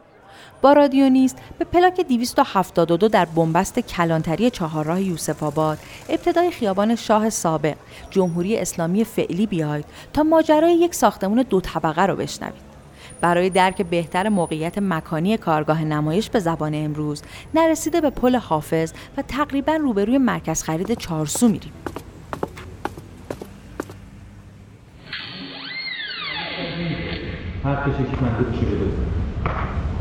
با 0.61 0.73
رادیو 0.73 1.09
نیست 1.09 1.37
به 1.59 1.65
پلاک 1.65 2.01
272 2.01 3.07
در 3.07 3.25
بنبست 3.25 3.79
کلانتری 3.79 4.49
چهارراه 4.49 5.01
یوسف 5.01 5.43
آباد 5.43 5.77
ابتدای 6.09 6.51
خیابان 6.51 6.95
شاه 6.95 7.29
سابق 7.29 7.75
جمهوری 8.09 8.57
اسلامی 8.57 9.03
فعلی 9.03 9.45
بیاید 9.45 9.85
تا 10.13 10.23
ماجرای 10.23 10.73
یک 10.73 10.95
ساختمون 10.95 11.45
دو 11.49 11.61
طبقه 11.61 12.05
رو 12.05 12.15
بشنوید. 12.15 12.74
برای 13.21 13.49
درک 13.49 13.81
بهتر 13.81 14.29
موقعیت 14.29 14.77
مکانی 14.77 15.37
کارگاه 15.37 15.83
نمایش 15.83 16.29
به 16.29 16.39
زبان 16.39 16.71
امروز 16.75 17.23
نرسیده 17.53 18.01
به 18.01 18.09
پل 18.09 18.35
حافظ 18.35 18.93
و 19.17 19.21
تقریبا 19.21 19.75
روبروی 19.75 20.17
مرکز 20.17 20.63
خرید 20.63 20.93
چارسو 20.93 21.47
میریم. 21.47 21.71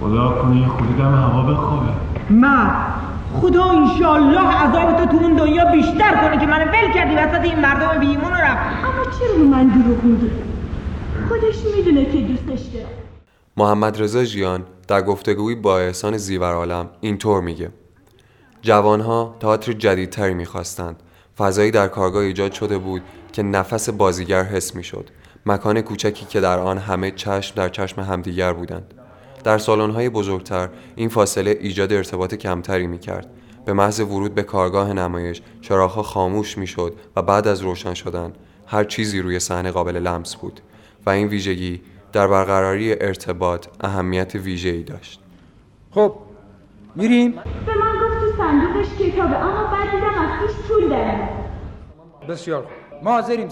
خدا 0.00 0.28
کنه 0.42 0.60
یه 0.60 0.66
خودی 0.66 0.92
دم 0.92 1.14
هوا 1.14 1.42
بخوابه. 1.42 1.92
من 2.30 2.70
خدا 3.40 3.64
انشالله 3.64 4.40
عذابتو 4.40 5.06
تو 5.06 5.24
اون 5.24 5.36
دنیا 5.36 5.64
بیشتر 5.64 6.16
کنه 6.16 6.38
که 6.40 6.46
منو 6.46 6.64
ول 6.64 6.92
کردی 6.94 7.14
وسط 7.14 7.40
این 7.44 7.60
مردم 7.60 8.00
بیمون 8.00 8.32
رفت. 8.32 8.84
اما 8.84 9.04
چرا 9.04 9.38
به 9.38 9.44
من 9.44 9.68
دروغ 9.68 10.04
میگی؟ 10.04 10.53
خودش 11.28 11.64
می‌دونه 11.76 12.04
که 12.04 12.18
دوستش 12.18 12.66
دارم 12.66 12.88
محمد 13.56 14.02
رضا 14.02 14.24
ژیان 14.24 14.66
در 14.88 15.02
گفتگویی 15.02 15.56
با 15.56 15.78
احسان 15.78 16.16
زیورعالم 16.16 16.90
اینطور 17.00 17.40
میگه. 17.40 17.70
جوانها 18.62 19.36
تئاتر 19.40 19.72
جدیدتری 19.72 20.34
می‌خواستند. 20.34 21.02
فضایی 21.38 21.70
در 21.70 21.88
کارگاه 21.88 22.22
ایجاد 22.22 22.52
شده 22.52 22.78
بود 22.78 23.02
که 23.32 23.42
نفس 23.42 23.88
بازیگر 23.88 24.42
حس 24.42 24.74
می‌شد. 24.74 25.10
مکان 25.46 25.80
کوچکی 25.80 26.26
که 26.26 26.40
در 26.40 26.58
آن 26.58 26.78
همه 26.78 27.10
چشم 27.10 27.54
در 27.54 27.68
چشم 27.68 28.00
همدیگر 28.00 28.52
بودند. 28.52 28.94
در 29.44 29.58
سالن‌های 29.58 30.08
بزرگتر 30.08 30.68
این 30.96 31.08
فاصله 31.08 31.58
ایجاد 31.60 31.92
ارتباط 31.92 32.34
کمتری 32.34 32.86
می‌کرد. 32.86 33.30
به 33.64 33.72
محض 33.72 34.00
ورود 34.00 34.34
به 34.34 34.42
کارگاه 34.42 34.92
نمایش 34.92 35.42
چراغها 35.60 36.02
خاموش 36.02 36.58
می‌شد 36.58 36.94
و 37.16 37.22
بعد 37.22 37.48
از 37.48 37.60
روشن 37.60 37.94
شدن 37.94 38.32
هر 38.66 38.84
چیزی 38.84 39.20
روی 39.20 39.40
صحنه 39.40 39.70
قابل 39.70 39.96
لمس 39.96 40.36
بود. 40.36 40.60
و 41.06 41.10
این 41.10 41.28
ویژگی 41.28 41.80
در 42.12 42.26
برقراری 42.26 42.92
ارتباط 42.92 43.66
اهمیت 43.80 44.34
ویژه‌ای 44.34 44.82
داشت. 44.82 45.20
خب 45.90 46.14
میریم؟ 46.94 47.30
به 47.30 47.74
من 47.74 47.92
گفت 47.92 48.20
تو 48.20 48.42
صندوقش 48.42 48.86
کتابه 48.98 49.36
اما 49.36 49.64
بعد 49.72 49.90
دیدم 49.90 50.18
از 50.18 50.40
توش 50.40 50.66
پول 50.68 50.88
داره 50.88 51.28
بسیار 52.28 52.66
ما 53.02 53.12
حاضریم. 53.12 53.48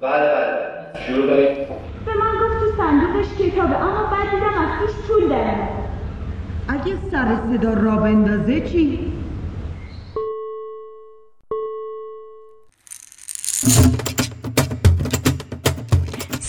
بله 0.00 0.26
بله 0.34 1.06
شروع 1.06 1.26
به 1.26 2.14
من 2.14 2.34
گفت 2.34 2.60
تو 2.60 2.82
صندوقش 2.82 3.34
کتابه 3.38 3.76
اما 3.76 4.10
بعد 4.10 4.30
دیدم 4.30 4.54
از 4.58 4.80
توش 4.80 4.94
پول 5.08 5.28
داره 5.28 5.68
اگه 6.68 6.96
سر 7.10 7.36
صدا 7.50 7.72
را 7.74 7.96
بندازه 7.96 8.60
چی؟ 8.60 9.12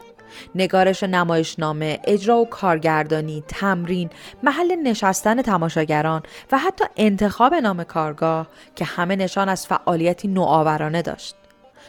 نگارش 0.54 1.02
نمایشنامه، 1.02 2.00
اجرا 2.04 2.38
و 2.38 2.48
کارگردانی، 2.48 3.44
تمرین، 3.48 4.10
محل 4.42 4.74
نشستن 4.74 5.42
تماشاگران 5.42 6.22
و 6.52 6.58
حتی 6.58 6.84
انتخاب 6.96 7.54
نام 7.54 7.84
کارگاه 7.84 8.46
که 8.76 8.84
همه 8.84 9.16
نشان 9.16 9.48
از 9.48 9.66
فعالیتی 9.66 10.28
نوآورانه 10.28 11.02
داشت. 11.02 11.34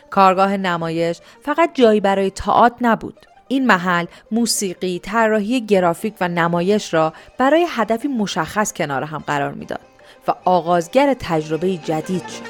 کارگاه 0.09 0.57
نمایش 0.57 1.19
فقط 1.41 1.69
جایی 1.73 1.99
برای 1.99 2.29
تئاتر 2.29 2.75
نبود. 2.81 3.25
این 3.47 3.67
محل 3.67 4.05
موسیقی، 4.31 4.99
طراحی 4.99 5.65
گرافیک 5.65 6.13
و 6.21 6.27
نمایش 6.27 6.93
را 6.93 7.13
برای 7.37 7.65
هدفی 7.69 8.07
مشخص 8.07 8.73
کنار 8.73 9.03
هم 9.03 9.23
قرار 9.27 9.51
می‌داد. 9.51 9.92
و 10.27 10.31
آغازگر 10.45 11.13
تجربه 11.19 11.77
جدید 11.77 12.27
شد. 12.27 12.43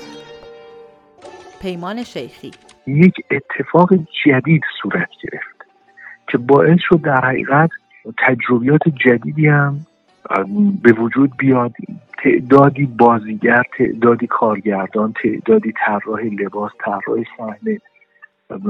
پیمان 1.62 2.04
شیخی. 2.04 2.52
یک 2.88 3.14
اتفاق 3.32 3.90
جدید 4.26 4.62
صورت 4.82 5.10
گرفت 5.24 5.66
که 6.28 6.38
باعث 6.38 6.80
شد 6.90 7.02
در 7.02 7.26
حقیقت 7.26 7.70
تجربیات 8.18 8.82
جدیدی 9.06 9.48
هم 9.48 9.80
به 10.84 10.92
وجود 10.94 11.38
بیاد. 11.38 11.72
تعدادی 12.24 12.86
بازیگر 12.86 13.64
تعدادی 13.78 14.28
کارگردان 14.28 15.14
تعدادی 15.24 15.74
طراح 15.86 16.20
لباس 16.22 16.72
طراح 16.80 17.24
صحنه 17.38 17.82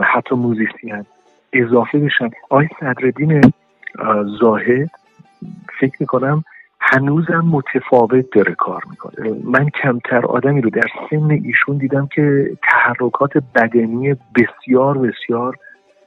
حتی 0.04 0.36
موزیسین 0.36 1.06
اضافه 1.54 2.00
بشن. 2.00 2.30
آقای 2.50 2.68
صدرالدین 2.80 3.54
زاهد 4.42 4.90
فکر 5.80 5.94
می‌کنم 6.00 6.44
هنوزم 6.92 7.44
متفاوت 7.52 8.26
داره 8.32 8.56
کار 8.56 8.82
می‌کنه. 8.90 9.30
من 9.44 9.70
کمتر 9.84 10.26
آدمی 10.26 10.62
رو 10.62 10.70
در 10.70 10.88
سن 11.10 11.32
ایشون 11.32 11.78
دیدم 11.78 12.08
که 12.16 12.52
تحرکات 12.72 13.32
بدنی 13.56 14.16
بسیار 14.36 14.98
بسیار 14.98 15.58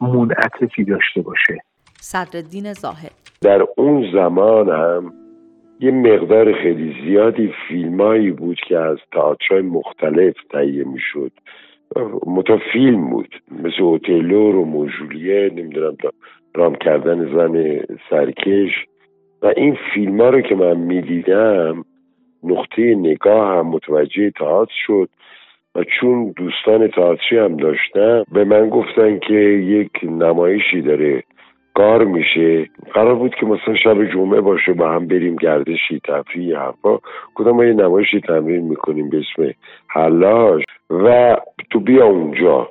منعطفی 0.00 0.84
داشته 0.84 1.22
باشه. 1.22 1.58
صدرالدین 2.00 2.72
زاهد. 2.72 3.10
در 3.42 3.66
اون 3.76 4.12
زمان 4.12 4.68
هم 4.68 5.12
یه 5.80 5.90
مقدار 5.90 6.52
خیلی 6.52 6.94
زیادی 7.04 7.52
فیلمایی 7.68 8.30
بود 8.30 8.58
که 8.68 8.78
از 8.78 8.98
تئاترهای 9.12 9.62
مختلف 9.62 10.34
تهیه 10.50 10.84
می‌شد. 10.84 11.32
متا 12.26 12.58
فیلم 12.72 13.10
بود. 13.10 13.34
مثل 13.50 13.82
اوتلو 13.82 14.52
رو 14.52 14.64
موجولیه 14.64 15.50
نمی‌دونم 15.54 15.96
رام 16.54 16.74
کردن 16.74 17.34
زن 17.34 17.80
سرکش. 18.10 18.70
و 19.46 19.52
این 19.56 19.78
فیلم 19.94 20.20
ها 20.20 20.28
رو 20.30 20.40
که 20.40 20.54
من 20.54 20.76
می‌دیدم 20.76 21.84
نقطه 22.44 22.94
نگاه 22.94 23.58
هم 23.58 23.66
متوجه 23.66 24.30
تئاتر 24.30 24.72
شد 24.86 25.08
و 25.74 25.84
چون 25.84 26.34
دوستان 26.36 26.88
تئاتری 26.88 27.38
هم 27.38 27.56
داشتم 27.56 28.24
به 28.32 28.44
من 28.44 28.68
گفتن 28.68 29.18
که 29.18 29.34
یک 29.34 29.90
نمایشی 30.02 30.82
داره 30.82 31.22
کار 31.74 32.04
میشه. 32.04 32.68
قرار 32.94 33.14
بود 33.14 33.34
که 33.34 33.46
مثلا 33.46 33.74
شب 33.74 34.04
جمعه 34.12 34.40
باشه 34.40 34.72
با 34.72 34.88
هم 34.88 35.06
بریم 35.06 35.36
گردشی 35.36 36.00
تفریح 36.04 36.58
حرفا. 36.58 36.98
کدام 37.34 37.56
ما 37.56 37.64
یه 37.64 37.72
نمایشی 37.72 38.20
تمرین 38.20 38.60
می‌کنیم 38.60 39.10
به 39.10 39.18
اسم 39.18 39.54
حلاش 39.88 40.62
و 40.90 41.36
تو 41.70 41.80
بیا 41.80 42.06
اونجا 42.06 42.68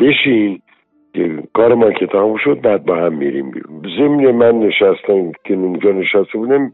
بشین. 0.00 0.60
کار 1.54 1.74
ما 1.74 1.90
که 1.90 2.06
تمام 2.06 2.36
شد 2.36 2.60
بعد 2.60 2.84
با 2.84 2.96
هم 2.96 3.12
میریم 3.12 3.50
بیرون. 3.50 3.82
ضمن 3.98 4.30
من 4.30 4.58
نشستم 4.58 5.32
که 5.44 5.54
اونجا 5.54 5.90
نشسته 5.90 6.38
بودم 6.38 6.72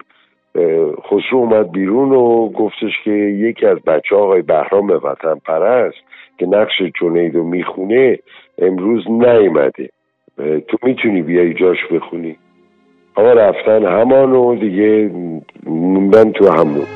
خسرو 1.07 1.39
اومد 1.39 1.73
بیرون 1.73 2.13
و 2.13 2.49
گفتش 2.49 2.93
که 3.05 3.11
یکی 3.11 3.67
از 3.67 3.79
بچه 3.79 4.17
آقای 4.17 4.43
بهرام 4.43 4.89
وطن 4.89 5.35
پرست 5.47 5.99
که 6.39 6.47
نقش 6.47 6.83
جنید 7.01 7.35
رو 7.35 7.45
می‌خونه 7.45 8.19
امروز 8.59 9.11
نیومده. 9.11 9.89
تو 10.69 10.79
می‌تونی 10.83 11.23
بیای 11.23 11.55
جاش 11.55 11.79
بخونی؟ 11.93 12.37
آقا 13.15 13.33
رفتن 13.33 13.85
همان 13.85 14.33
و 14.33 14.55
دیگه 14.55 15.11
موندن 15.67 16.33
تو 16.33 16.53
همون. 16.53 16.87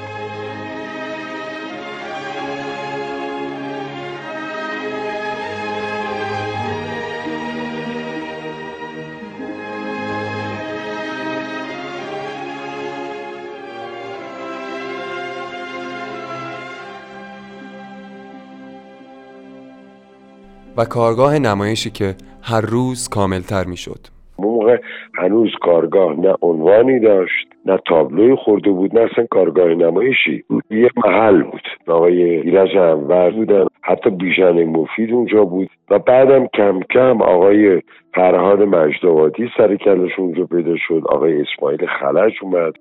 و 20.79 20.85
کارگاه 20.85 21.39
نمایشی 21.39 21.91
که 21.91 22.15
هر 22.43 22.61
روز 22.61 23.09
کاملتر 23.09 23.65
می 23.65 23.77
شد. 23.77 23.99
موقع 24.39 24.81
هنوز 25.15 25.51
کارگاه 25.61 26.21
نه 26.21 26.35
عنوانی 26.43 27.01
داشت 27.01 27.49
نه 27.67 27.79
تابلوی 27.87 28.37
خورده 28.37 28.71
بود 28.71 28.99
نه 28.99 29.09
اصلا 29.13 29.27
کارگاه 29.31 29.69
نمایشی 29.69 30.45
یه 30.71 30.91
محل 30.97 31.43
بود. 31.43 31.63
آقای 31.87 32.23
ایرج 32.23 32.77
انور 32.77 33.31
بودن. 33.31 33.67
حتی 33.83 34.11
بیژن 34.11 34.65
مفید 34.65 35.13
اونجا 35.13 35.45
بود. 35.45 35.71
و 35.91 35.99
بعدم 35.99 36.47
کم 36.47 36.81
کم 36.81 37.23
آقای 37.23 37.83
فرهاد 38.15 38.63
مجدوادی 38.63 39.51
سر 39.57 39.77
کلش 39.77 40.19
اونجا 40.19 40.45
پیدا 40.45 40.77
شد. 40.77 41.03
آقای 41.09 41.43
اسماعیل 41.43 41.87
خلج 41.87 42.33
اومد. 42.43 42.75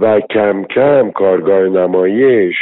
و 0.00 0.20
کم 0.20 0.64
کم 0.64 1.10
کارگاه 1.10 1.62
نمایش 1.62 2.56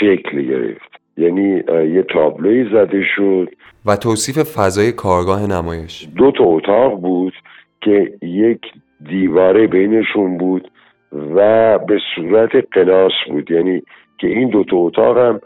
شکل 0.00 0.42
گرفت. 0.42 0.96
یعنی 1.16 1.62
یه 1.68 2.02
تابلوی 2.02 2.64
زده 2.72 3.02
شد. 3.16 3.48
و 3.86 3.96
توصیف 3.96 4.38
فضای 4.38 4.92
کارگاه 4.92 5.46
نمایش. 5.46 6.08
دو 6.16 6.30
تا 6.30 6.44
اتاق 6.44 7.00
بود 7.00 7.32
که 7.80 8.12
یک 8.22 8.60
دیواره 9.08 9.66
بینشون 9.66 10.38
بود 10.38 10.70
و 11.12 11.78
به 11.78 11.98
صورت 12.14 12.50
قناس 12.72 13.12
بود. 13.28 13.50
یعنی 13.50 13.82
که 14.18 14.26
این 14.26 14.48
دو 14.48 14.64
تا 14.64 14.76
اتاق 14.76 15.18
هم 15.18 15.40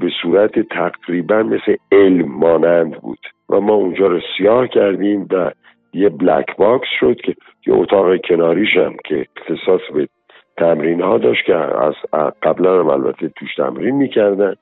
به 0.00 0.10
صورت 0.22 0.58
تقریبا 0.60 1.42
مثل 1.42 1.76
L 1.92 2.28
مانند 2.28 3.00
بود. 3.00 3.18
و 3.48 3.60
ما 3.60 3.74
اونجا 3.74 4.06
رو 4.06 4.20
سیاه 4.38 4.68
کردیم 4.68 5.28
و 5.30 5.50
یه 5.92 6.08
black 6.08 6.56
box 6.56 6.88
شد 7.00 7.20
که 7.20 7.34
یه 7.66 7.74
اتاق 7.74 8.16
کناریش 8.28 8.76
هم 8.76 8.96
که 9.04 9.26
اختصاص 9.36 9.80
به 9.94 10.08
تمرین 10.56 11.00
ها 11.00 11.18
داشت 11.18 11.44
که 11.44 11.54
از 11.54 11.94
قبلا 12.42 12.80
هم 12.80 12.88
البته 12.88 13.28
توش 13.28 13.54
تمرین 13.54 13.94
می‌کردن. 13.94 14.54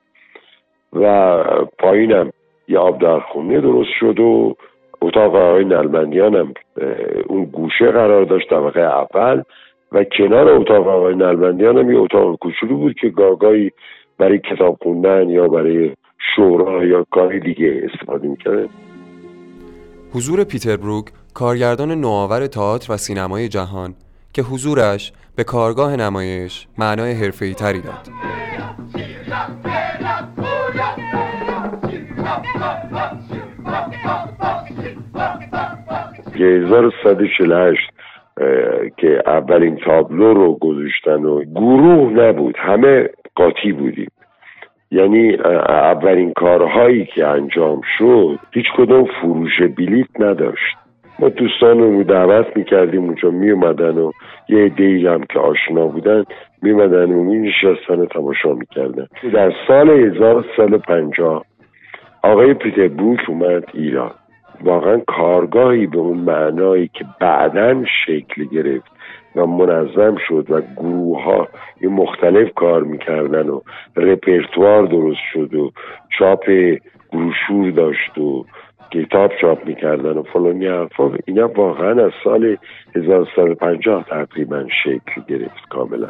و 0.93 1.43
پایینم 1.79 2.31
یه 2.67 2.79
آبدارخونه 2.79 3.61
درست 3.61 3.89
شد 3.99 4.19
و 4.19 4.55
اتاق 5.01 5.35
آقای 5.35 5.65
نلبندیان 5.65 6.35
هم 6.35 6.53
اون 7.27 7.45
گوشه 7.45 7.91
قرار 7.91 8.25
داشت 8.25 8.49
طبقه 8.49 8.81
اول 8.81 9.43
و 9.91 10.03
کنار 10.17 10.49
اتاق 10.49 10.87
آقای 10.87 11.15
نلبندیان 11.15 11.77
هم 11.77 11.91
یه 11.91 11.99
اتاق 11.99 12.35
کوچولو 12.39 12.77
بود 12.77 12.95
که 13.01 13.09
گاگایی 13.09 13.71
برای 14.17 14.39
کتاب 14.39 14.77
خوندن 14.81 15.29
یا 15.29 15.47
برای 15.47 15.93
شورا 16.35 16.85
یا 16.85 17.05
کاری 17.11 17.39
دیگه 17.39 17.81
استفاده 17.83 18.27
می‌کرده 18.27 18.69
حضور 20.13 20.43
پیتر 20.43 20.77
بروک 20.77 21.05
کارگردان 21.33 21.91
نوآور 21.91 22.47
تئاتر 22.47 22.93
و 22.93 22.97
سینمای 22.97 23.47
جهان 23.47 23.93
که 24.33 24.41
حضورش 24.41 25.13
به 25.35 25.43
کارگاه 25.43 25.95
نمایش 25.95 26.67
معنای 26.77 27.11
حرفه‌ای 27.11 27.53
تری 27.53 27.81
داد. 27.81 28.09
که 36.37 36.43
1148 36.43 37.89
که 38.97 39.21
اولین 39.25 39.75
تابلو 39.75 40.33
رو 40.33 40.57
گذاشتن 40.61 41.25
و 41.25 41.43
گروه 41.43 42.11
نبود 42.13 42.55
همه 42.57 43.09
قاطی 43.35 43.71
بودیم. 43.71 44.11
یعنی 44.91 45.35
اولین 45.69 46.33
کارهایی 46.33 47.05
که 47.05 47.27
انجام 47.27 47.81
شد 47.97 48.39
هیچ 48.51 48.65
کدوم 48.77 49.05
فروش 49.21 49.61
بلیت 49.77 50.07
نداشت. 50.19 50.77
ما 51.19 51.29
دوستان 51.29 51.79
رو 51.79 52.03
دعوت 52.03 52.57
می‌کردیم 52.57 53.03
اونجا 53.03 53.29
میومدن 53.29 53.97
و 53.97 54.11
یه 54.49 54.65
عده 54.65 55.11
هم 55.11 55.23
که 55.23 55.39
آشنا 55.39 55.87
بودن 55.87 56.23
میومدن 56.61 57.11
و 57.11 57.23
مینشستن 57.23 57.99
و 57.99 58.05
تماشا 58.05 58.53
می‌کردن. 58.53 59.07
در 59.33 59.53
سال 59.67 59.89
1350 59.89 61.45
آقای 62.25 62.53
پیتر 62.53 62.87
بروک 62.87 63.19
اومد 63.27 63.63
ایران. 63.73 64.11
واقعا 64.63 64.97
کارگاهی 65.07 65.87
به 65.87 65.97
اون 65.97 66.17
معنایی 66.17 66.87
که 66.93 67.05
بعدا 67.19 67.83
شکل 68.05 68.45
گرفت 68.45 68.91
و 69.35 69.45
منظم 69.45 70.17
شد 70.27 70.45
و 70.49 70.61
گروه 70.61 71.23
ها 71.23 71.47
مختلف 71.81 72.53
کار 72.55 72.83
می‌کردن 72.83 73.49
و 73.49 73.61
رپرتوار 73.95 74.85
درست 74.85 75.19
شد 75.33 75.53
و 75.53 75.71
چاپ 76.19 76.45
بروشور 77.13 77.71
داشت 77.71 78.17
و 78.17 78.45
کتاب 78.91 79.31
چاپ 79.41 79.65
می‌کردن 79.65 80.17
و 80.17 80.23
فلانی 80.23 80.67
حرفا. 80.67 81.11
اینا 81.25 81.47
واقعا 81.47 82.05
از 82.05 82.11
سال 82.23 82.57
1150 82.95 84.05
تقریبا 84.09 84.65
شکل 84.83 85.21
گرفت 85.27 85.69
کاملا. 85.69 86.07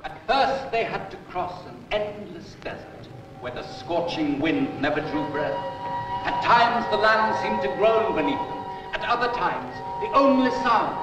At 6.30 6.38
times 6.54 6.84
the 6.94 7.00
land 7.08 7.28
seemed 7.42 7.62
to 7.66 7.70
groan 7.80 8.06
beneath 8.20 8.46
them. 8.50 8.62
At 8.96 9.04
other 9.14 9.32
times 9.44 9.74
the 10.04 10.10
only 10.24 10.52
sound 10.66 10.96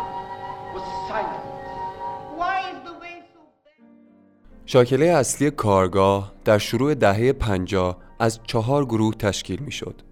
was 0.74 0.84
silence. 1.10 1.48
Why 2.40 2.54
is 2.72 2.78
the 2.88 2.94
way 3.02 3.14
so 3.32 3.40
شاکله 4.66 5.06
اصلی 5.06 5.50
کارگاه 5.50 6.32
در 6.44 6.58
شروع 6.58 6.94
دهه 6.94 7.32
50 7.32 7.98
از 8.18 8.40
چهار 8.46 8.84
گروه 8.84 9.14
تشکیل 9.14 9.60
می 9.60 9.72
شد. 9.72 10.02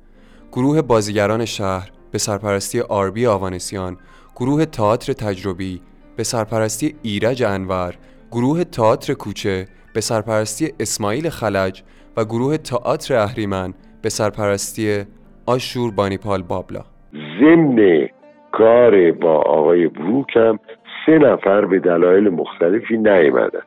گروه 0.52 0.82
بازیگران 0.82 1.44
شهر 1.44 1.90
به 2.10 2.18
سرپرستی 2.18 2.80
آربی 2.80 3.26
آوانسیان، 3.26 3.96
گروه 4.36 4.64
تئاتر 4.64 5.12
تجربی 5.12 5.82
به 6.16 6.24
سرپرستی 6.24 6.96
ایرج 7.02 7.42
انور، 7.42 7.96
گروه 8.32 8.64
تئاتر 8.64 9.14
کوچه 9.14 9.68
به 9.94 10.00
سرپرستی 10.00 10.72
اسماعیل 10.80 11.30
خلج 11.30 11.82
و 12.16 12.24
گروه 12.24 12.56
تئاتر 12.56 13.14
اهریمن 13.14 13.74
به 14.02 14.08
سرپرستی 14.08 15.04
آشور 15.46 15.90
بانیپال 15.96 16.42
بابلا. 16.42 16.84
ضمن 17.40 18.08
کار 18.52 19.12
با 19.12 19.34
آقای 19.34 19.88
بروک 19.88 20.36
هم 20.36 20.58
سه 21.06 21.18
نفر 21.18 21.64
به 21.64 21.78
دلایل 21.78 22.28
مختلفی 22.28 22.96
نیامدن. 22.96 23.62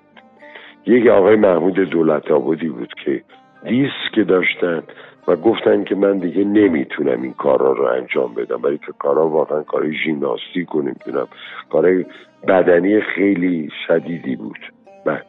یک 0.85 1.07
آقای 1.07 1.35
محمود 1.35 1.73
دولت 1.73 2.31
آبادی 2.31 2.69
بود 2.69 2.93
که 3.05 3.23
دیسک 3.63 4.27
داشتن 4.27 4.83
و 5.27 5.35
گفتن 5.35 5.83
که 5.83 5.95
من 5.95 6.17
دیگه 6.17 6.43
نمی‌تونم 6.43 7.21
این 7.21 7.33
کارا 7.33 7.71
رو 7.71 7.85
انجام 7.85 8.33
بدم 8.33 8.57
برای 8.57 8.77
که 8.77 8.91
کارا 8.99 9.27
واقعا 9.27 9.63
کار 9.63 9.91
ژیمناستیک 9.91 10.75
و 10.75 10.81
نمی‌دونم 10.81 11.27
کار 11.69 12.05
بدنی 12.47 13.01
خیلی 13.01 13.69
شدیدی 13.87 14.35
بود. 14.35 14.59
بله. 15.05 15.21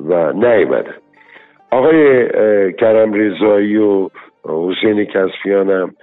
و 0.00 0.32
نیومدن 0.32 0.94
آقای 1.74 2.72
کرم 2.72 3.12
رضایی 3.12 3.76
و 3.76 4.08
حسین 4.44 5.04
کسفیان 5.04 5.70
هم 5.70 5.94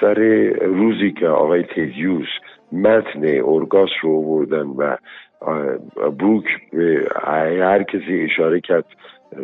سر 0.00 0.14
روزی 0.62 1.12
که 1.12 1.28
آقای 1.28 1.62
تیزیوس 1.62 2.28
متن 2.72 3.38
اورگاس 3.38 3.88
رو 4.02 4.22
بردن 4.22 4.66
و 4.66 4.96
بروک 6.10 6.44
به 6.72 7.08
هر 7.64 7.82
کسی 7.82 8.20
اشاره 8.30 8.60
کرد 8.60 8.84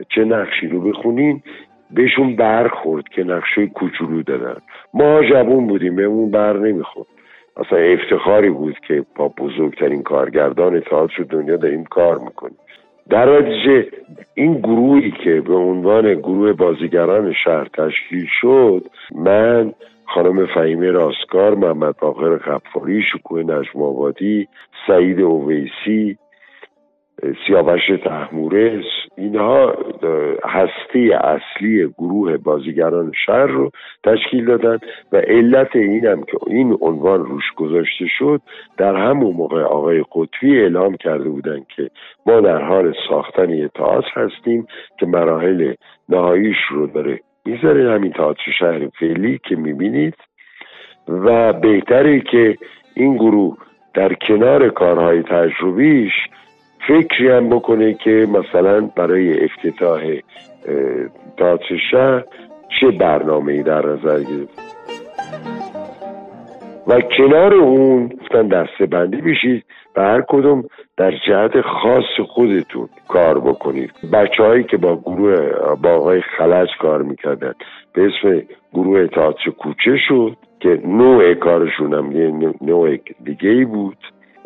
چه 0.08 0.24
نقشی 0.24 0.68
رو 0.68 0.80
بخونین 0.80 1.42
بهشون 1.90 2.36
برخورد 2.36 3.08
که 3.08 3.24
نقشه 3.24 3.66
کوچولو 3.66 4.22
دادن. 4.22 4.56
ما 4.94 5.22
جوون 5.22 5.66
بودیم 5.66 5.96
بهمون 5.96 6.30
بر 6.30 6.56
نمی‌خورد. 6.56 7.08
اصلا 7.56 7.78
افتخاری 7.78 8.50
بود 8.50 8.78
که 8.88 9.04
با 9.16 9.28
بزرگترین 9.28 10.02
کارگردان 10.02 10.80
تئاتر 10.80 11.22
دنیا 11.22 11.56
داریم 11.56 11.84
کار 11.84 12.18
می‌کنیم. 12.18 12.58
در 13.10 13.38
نتیجه 13.38 13.86
این 14.34 14.54
گروهی 14.58 15.10
که 15.10 15.40
به 15.40 15.54
عنوان 15.54 16.14
گروه 16.14 16.52
بازیگران 16.52 17.32
شهر 17.44 17.64
تشکیل 17.64 18.26
شد 18.40 18.84
من 19.14 19.72
خانم 20.04 20.46
فهیمه 20.46 20.90
راستکار 20.90 21.54
محمد 21.54 21.96
باقر 22.00 22.36
غفاری 22.36 23.02
شکوه 23.12 23.42
نجم 23.42 23.82
آبادی 23.82 24.48
سعید 24.86 25.20
اویسی 25.20 26.18
سیاوش 27.46 27.82
تحمورس 28.04 28.84
اینها 29.16 29.74
هستی 30.44 31.12
اصلی 31.12 31.86
گروه 31.98 32.36
بازیگران 32.36 33.12
شهر 33.26 33.46
رو 33.46 33.70
تشکیل 34.04 34.44
دادن 34.44 34.78
و 35.12 35.16
علت 35.16 35.76
اینم 35.76 36.22
که 36.22 36.38
این 36.46 36.78
عنوان 36.80 37.24
روش 37.24 37.52
گذاشته 37.56 38.06
شد 38.18 38.40
در 38.76 38.96
همون 38.96 39.36
موقع 39.36 39.62
آقای 39.62 40.04
قطبی 40.14 40.60
اعلام 40.60 40.96
کرده 40.96 41.28
بودن 41.28 41.60
که 41.76 41.90
ما 42.26 42.40
در 42.40 42.62
حال 42.62 42.94
ساختن 43.08 43.50
یه 43.50 43.68
تئاتر 43.68 44.10
هستیم 44.20 44.66
که 44.98 45.06
مراحل 45.06 45.74
نهاییش 46.08 46.58
رو 46.70 46.86
داره 46.86 47.20
می‌ذاره 47.44 47.92
همین 47.92 48.12
تئاتر 48.12 48.50
شهر 48.58 48.88
فعلی 49.00 49.40
که 49.48 49.56
می‌بینید. 49.56 50.14
و 51.08 51.52
بهتره 51.52 52.20
که 52.20 52.58
این 52.94 53.16
گروه 53.16 53.56
در 53.94 54.14
کنار 54.14 54.68
کارهای 54.68 55.22
تجربیش 55.22 56.12
فکری 56.88 57.28
هم 57.28 57.48
بکنه 57.48 57.94
که 57.94 58.10
مثلا 58.10 58.80
برای 58.80 59.44
افتتاح 59.44 60.00
تئاتر 61.38 61.76
شهر 61.90 62.24
چه 62.80 62.90
برنامه 62.90 63.52
ای 63.52 63.62
در 63.62 63.86
نظر 63.86 64.18
گرفت. 64.18 64.66
و 66.86 67.00
کنار 67.00 67.54
اون 67.54 68.08
گفتن 68.08 68.48
دسته 68.48 68.86
بندی 68.86 69.20
بشید 69.20 69.64
و 69.96 70.00
هر 70.02 70.22
کدوم 70.28 70.64
در 70.96 71.10
جهت 71.10 71.60
خاص 71.60 72.26
خودتون 72.28 72.88
کار 73.08 73.40
بکنید. 73.40 73.90
بچه 74.12 74.42
هایی 74.42 74.64
که 74.64 74.76
با 74.76 74.96
گروه 74.96 75.36
با 75.82 75.90
آقای 75.90 76.20
خلج 76.20 76.68
کار 76.80 77.02
می‌کردن. 77.02 77.52
به 77.92 78.02
اسم 78.06 78.42
گروه 78.74 79.06
تئاتر 79.06 79.50
کوچه 79.50 79.96
شد 80.08 80.36
که 80.60 80.80
نوع 80.84 81.34
کارشون 81.34 81.94
هم 81.94 82.12
یه 82.12 82.52
نوع 82.60 82.96
دیگه 83.24 83.50
ای 83.50 83.64
بود. 83.64 83.96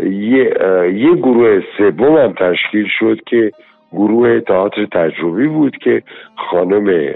یه, 0.02 0.54
یه 0.94 1.14
گروه 1.14 1.62
سوم 1.78 2.16
هم 2.16 2.32
تشکیل 2.32 2.86
شد 2.98 3.20
که 3.26 3.52
گروه 3.92 4.40
تئاتر 4.40 4.86
تجربی 4.86 5.46
بود 5.46 5.76
که 5.76 6.02
خانم 6.50 7.14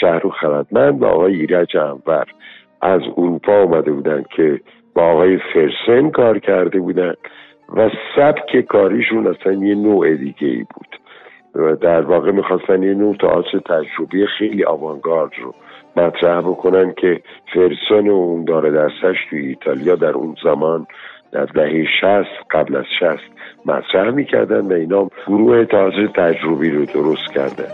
شهرو 0.00 0.30
خردمند 0.30 1.02
و 1.02 1.06
آقای 1.06 1.34
ایرج 1.34 1.76
انور 1.76 2.26
از 2.80 3.00
اروپا 3.16 3.62
آمده 3.62 3.92
بودن 3.92 4.24
که 4.36 4.60
با 4.94 5.02
آقای 5.02 5.38
فرسن 5.54 6.10
کار 6.10 6.38
کرده 6.38 6.80
بودن 6.80 7.14
و 7.76 7.90
سبک 8.16 8.60
کاریشون 8.60 9.26
اصلا 9.26 9.52
یه 9.52 9.74
نوع 9.74 10.14
دیگه 10.14 10.48
ای 10.48 10.66
بود. 10.74 10.98
و 11.54 11.76
در 11.76 12.00
واقع 12.00 12.30
می‌خواستن 12.30 12.82
یه 12.82 12.94
نوع 12.94 13.16
تئاتر 13.16 13.58
تجربی 13.58 14.26
خیلی 14.26 14.64
آوانگارد 14.64 15.32
رو 15.42 15.54
مطرح 15.96 16.40
بکنن 16.40 16.92
که 16.92 17.20
فرسون 17.54 18.08
اون 18.08 18.44
داره 18.44 18.70
درسش 18.70 19.16
توی 19.30 19.46
ایتالیا 19.46 19.94
در 19.94 20.10
اون 20.10 20.36
زمان 20.44 20.86
در 21.34 21.44
دهه 21.44 21.84
شست 22.00 22.46
قبل 22.50 22.76
از 22.76 22.84
شست 23.00 23.34
مطرح 23.66 24.10
می‌کردن 24.10 24.60
و 24.60 24.72
اینا 24.72 25.08
گروه 25.26 25.64
تازه 25.64 26.08
تجربی 26.16 26.70
رو 26.70 26.84
درست 26.84 27.32
کردن 27.34 27.72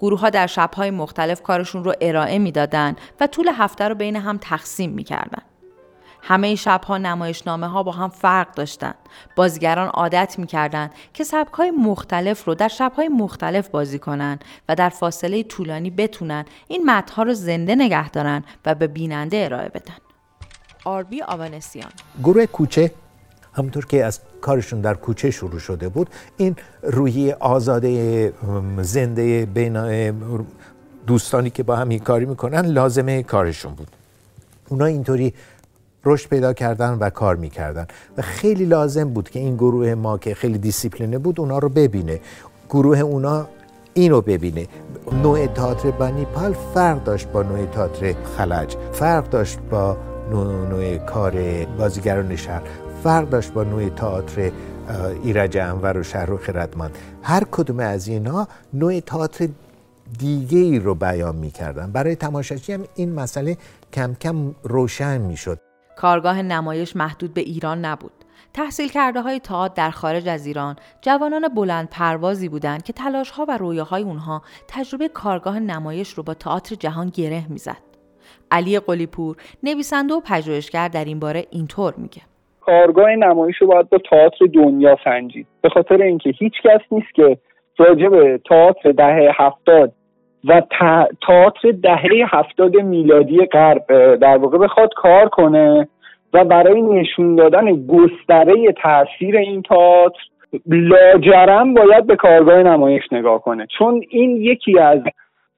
گروه 0.00 0.20
ها 0.20 0.30
در 0.30 0.46
شبهای 0.46 0.90
مختلف 0.90 1.42
کارشون 1.42 1.84
رو 1.84 1.92
ارائه 2.00 2.38
می‌دادن 2.38 2.96
و 3.20 3.26
طول 3.26 3.48
هفته 3.58 3.88
رو 3.88 3.94
بین 3.94 4.16
هم 4.16 4.38
تقسیم 4.38 4.90
می‌کردن. 4.90 5.42
همه 6.26 6.54
شبها 6.54 6.98
نمایشنامه 6.98 7.66
ها 7.66 7.82
با 7.82 7.92
هم 7.92 8.08
فرق 8.08 8.54
داشتند. 8.54 8.94
بازیگران 9.36 9.88
عادت 9.88 10.34
می‌کردند 10.38 10.90
که 11.14 11.24
سبکهای 11.24 11.70
مختلف 11.70 12.44
رو 12.44 12.54
در 12.54 12.68
شبهای 12.68 13.08
مختلف 13.08 13.68
بازی 13.68 13.98
کنند 13.98 14.44
و 14.68 14.74
در 14.74 14.88
فاصله 14.88 15.42
طولانی 15.42 15.90
بتونن 15.90 16.44
این 16.68 16.90
متنها 16.90 17.22
رو 17.22 17.34
زنده 17.34 17.74
نگه 17.74 18.10
دارن 18.10 18.44
و 18.66 18.74
به 18.74 18.86
بیننده 18.86 19.44
ارائه 19.44 19.68
بدن. 19.68 19.94
آربی 20.84 21.22
آوانسیان 21.22 21.90
گروه 22.22 22.46
کوچه 22.46 22.90
همونطور 23.52 23.86
که 23.86 24.04
از 24.04 24.20
کارشون 24.40 24.80
در 24.80 24.94
کوچه 24.94 25.30
شروع 25.30 25.58
شده 25.58 25.88
بود 25.88 26.10
این 26.36 26.56
روحی 26.82 27.32
آزاده 27.32 28.32
زنده 28.78 29.46
بین 29.46 30.10
دوستانی 31.06 31.50
که 31.50 31.62
با 31.62 31.76
هم 31.76 31.98
کاری 31.98 32.26
می‌کنن 32.26 32.60
لازمه 32.60 33.22
کارشون 33.22 33.74
بود 33.74 33.88
اونا 34.68 34.84
اینطوری 34.84 35.34
رشد 36.04 36.28
پیدا 36.28 36.52
کردن 36.52 36.98
و 37.00 37.10
کار 37.10 37.36
می‌کردن. 37.36 37.86
و 38.16 38.22
خیلی 38.22 38.64
لازم 38.64 39.10
بود 39.10 39.30
که 39.30 39.38
این 39.38 39.54
گروه 39.54 39.94
ما 39.94 40.18
که 40.18 40.34
خیلی 40.34 40.58
دیسیپلینه 40.58 41.18
بود 41.18 41.40
اونا 41.40 41.58
رو 41.58 41.68
ببینه. 41.68 42.20
گروه 42.70 42.98
اونا 42.98 43.46
اینو 43.94 44.20
ببینه. 44.20 44.66
نوع 45.22 45.46
تئاتر 45.46 45.90
بنیپال 45.90 46.54
فرق 46.74 47.04
داشت 47.04 47.28
با 47.28 47.42
نوع 47.42 47.66
تئاتر 47.66 48.14
خلج. 48.36 48.76
فرق 48.92 49.28
داشت 49.28 49.58
با 49.70 49.96
نوع, 50.30 50.68
نوع 50.68 50.96
کار 50.96 51.64
بازیگران 51.78 52.36
شهر. 52.36 52.62
فرق 53.02 53.28
داشت 53.28 53.52
با 53.52 53.64
نوع 53.64 53.88
تئاتر 53.88 54.50
ایرج 55.22 55.56
انور 55.56 55.98
و 55.98 56.02
شهر 56.02 56.36
خردمند. 56.36 56.98
هر 57.22 57.44
کدوم 57.50 57.80
از 57.80 58.08
اینا 58.08 58.48
نوع 58.72 59.00
تئاتر 59.00 59.48
دیگه 60.18 60.58
ای 60.58 60.78
رو 60.78 60.94
بیان 60.94 61.36
می‌کردن. 61.36 61.92
برای 61.92 62.16
تماشاچی 62.16 62.72
هم 62.72 62.84
این 62.94 63.12
مسئله 63.12 63.56
کم 63.92 64.14
کم 64.20 64.54
روشن 64.62 65.20
می‌شد. 65.20 65.58
کارگاه 65.96 66.42
نمایش 66.42 66.96
محدود 66.96 67.34
به 67.34 67.40
ایران 67.40 67.84
نبود. 67.84 68.12
تحصیل 68.54 68.88
کرده 68.88 69.20
های 69.20 69.38
تئاتر 69.38 69.74
در 69.74 69.90
خارج 69.90 70.28
از 70.28 70.46
ایران 70.46 70.76
جوانان 71.00 71.48
بلند 71.48 71.88
پروازی 71.90 72.48
بودند 72.48 72.82
که 72.82 72.92
تلاش 72.92 73.30
ها 73.30 73.44
و 73.48 73.58
رویاهای 73.58 74.02
اونها 74.02 74.42
تجربه 74.68 75.08
کارگاه 75.08 75.60
نمایش 75.60 76.08
رو 76.10 76.22
با 76.22 76.34
تئاتر 76.34 76.74
جهان 76.74 77.12
گره 77.16 77.42
می‌زد. 77.48 77.82
علی 78.50 78.78
قلیپور 78.78 79.36
نویسنده 79.62 80.14
و 80.14 80.20
پژوهشگر 80.20 80.88
در 80.88 81.04
این 81.04 81.20
باره 81.20 81.44
اینطور 81.50 81.94
میگه. 81.96 82.22
کارگاه 82.60 83.10
نمایش 83.10 83.56
رو 83.56 83.66
باید 83.66 83.88
با 83.88 83.98
تئاتر 84.10 84.46
دنیا 84.54 84.96
سنجید. 85.04 85.46
به 85.62 85.68
خاطر 85.68 86.02
اینکه 86.02 86.30
هیچ 86.38 86.52
کس 86.64 86.80
نیست 86.90 87.14
که 87.14 87.38
راجع 87.78 88.08
به 88.08 88.40
تئاتر 88.48 88.92
دهه 88.92 89.30
هفتاد 89.34 89.92
و 90.48 90.62
تئاتر 91.26 91.70
دهه 91.82 92.10
هفتاد 92.26 92.76
میلادی 92.76 93.46
غرب 93.46 94.14
در 94.14 94.36
واقع 94.36 94.58
بخواد 94.58 94.90
کار 94.96 95.28
کنه 95.28 95.88
و 96.32 96.44
برای 96.44 96.82
نشون 96.82 97.34
دادن 97.34 97.86
گستره 97.86 98.72
تاثیر 98.82 99.36
این 99.36 99.62
تئاتر 99.62 100.20
لاجرم 100.66 101.74
باید 101.74 102.06
به 102.06 102.16
کارگاه 102.16 102.62
نمایش 102.62 103.02
نگاه 103.12 103.42
کنه. 103.42 103.66
چون 103.78 104.02
این 104.10 104.36
یکی 104.36 104.78
از 104.78 105.00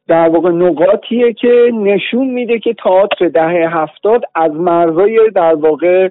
در 0.09 0.29
واقع 0.29 0.51
نقاطیه 0.51 1.33
که 1.33 1.70
نشون 1.75 2.27
میده 2.27 2.59
که 2.59 2.75
تئاتر 2.75 3.29
دهه 3.29 3.79
هفتاد 3.79 4.25
از 4.35 4.53
مرزای 4.53 5.31
در 5.35 5.55
واقع 5.55 6.09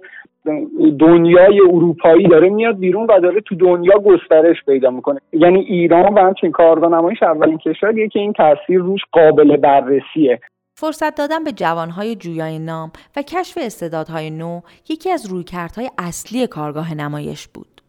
دنیای 0.99 1.59
اروپایی 1.59 2.27
داره 2.27 2.49
میاد 2.49 2.79
بیرون 2.79 3.07
و 3.09 3.19
داره 3.19 3.41
تو 3.41 3.55
دنیا 3.55 3.99
گسترش 3.99 4.57
پیدا 4.65 4.89
می‌کنه. 4.89 5.21
یعنی 5.33 5.59
ایران 5.59 6.13
و 6.13 6.19
همچنین 6.19 6.51
کارگاه 6.51 6.91
نمایش 6.91 7.23
اولین 7.23 7.57
کشوریه 7.57 8.09
که 8.09 8.19
این 8.19 8.33
تاثیر 8.33 8.79
روش 8.79 9.01
قابل 9.11 9.57
بررسیه. 9.57 10.39
فرصت 10.77 11.17
دادن 11.17 11.43
به 11.43 11.51
جوانهای 11.51 12.15
جویای 12.15 12.59
نام 12.59 12.91
و 13.15 13.21
کشف 13.21 13.57
استعدادهای 13.61 14.29
نو 14.29 14.61
یکی 14.89 15.11
از 15.11 15.31
رویکردهای 15.31 15.89
اصلی 15.97 16.47
کارگاه 16.47 16.93
نمایش 16.93 17.47
بود. 17.47 17.81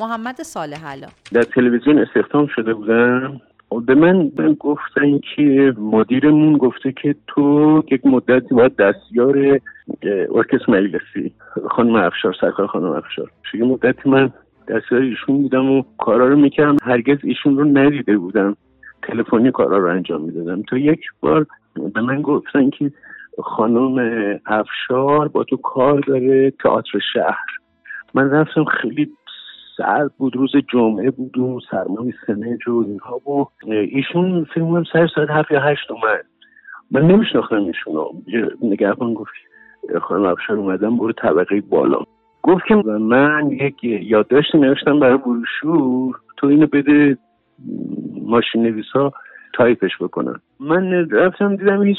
محمد 0.00 0.34
صالح 0.34 0.86
علا. 0.92 1.06
در 1.32 1.42
تلویزیون 1.42 1.98
استخدام 1.98 2.46
شده 2.46 2.74
بودم. 2.74 3.40
به 3.80 3.94
من, 3.94 4.30
گفتن 4.60 5.18
که 5.36 5.74
مدیرمون 5.78 6.56
گفته 6.56 6.92
که 7.02 7.14
تو 7.26 7.82
یک 7.90 8.06
مدتی 8.06 8.54
باید 8.54 8.76
دستیار 8.76 9.60
ارکست 10.34 10.68
مجلسی 10.68 11.32
خانم 11.70 11.94
افشار 11.94 12.34
سرکار 12.40 12.66
خانم 12.66 12.92
افشار. 12.92 13.30
یه 13.54 13.64
مدتی 13.64 14.10
من 14.10 14.32
دستیار 14.68 15.00
ایشون 15.00 15.42
بودم 15.42 15.70
و 15.70 15.82
کارا 15.98 16.28
رو 16.28 16.36
می‌کردم. 16.36 16.76
هرگز 16.82 17.18
ایشون 17.22 17.58
رو 17.58 17.64
ندیده 17.64 18.18
بودم. 18.18 18.56
تلفنی 19.02 19.50
کارا 19.50 19.78
رو 19.78 19.88
انجام 19.88 20.22
می‌دادم. 20.22 20.62
تا 20.62 20.78
یک 20.78 21.00
بار 21.20 21.46
به 21.94 22.00
من 22.00 22.22
گفتن 22.22 22.70
که 22.70 22.92
خانم 23.42 23.98
افشار 24.46 25.28
با 25.28 25.44
تو 25.44 25.56
کار 25.56 26.00
داره 26.00 26.50
تئاتر 26.50 26.98
شهر. 27.14 27.46
من 28.14 28.30
رفتم 28.30 28.64
خیلی 28.64 29.10
سرد 29.76 30.12
بود 30.18 30.36
روز 30.36 30.52
جمعه 30.72 31.10
بود 31.10 31.38
و 31.38 31.60
سرمای 31.70 32.12
سنج 32.26 32.68
و 32.68 32.84
اینها 32.88 33.16
و 33.16 33.46
ایشون 33.70 34.44
فکر 34.44 34.60
کنم 34.60 34.84
سر 34.92 35.06
ساعت 35.14 35.30
هفت 35.30 35.50
یا 35.50 35.60
هشت 35.60 35.90
اومد. 35.90 36.24
من 36.90 37.02
نمیشناختم 37.02 37.64
ایشون 37.64 37.94
رو. 37.94 38.14
نگهبان 38.62 39.14
گفت 39.14 39.32
خانم 40.02 40.24
افشار 40.24 40.56
اومدم 40.56 40.96
برو 40.96 41.12
طبقه 41.12 41.60
بالا. 41.60 41.98
گفت 42.42 42.64
که 42.68 42.74
من 42.74 43.50
یک 43.50 43.84
یادداشت 43.84 44.54
نوشتم 44.54 45.00
برای 45.00 45.18
بروشور 45.18 46.20
تو 46.36 46.46
اینو 46.46 46.66
بده 46.66 47.18
ماشین 48.22 48.62
نویسا 48.62 49.12
تایپش 49.52 49.90
بکنن. 50.00 50.36
من 50.60 51.10
رفتم 51.10 51.56
دیدم 51.56 51.82
هیچ 51.82 51.98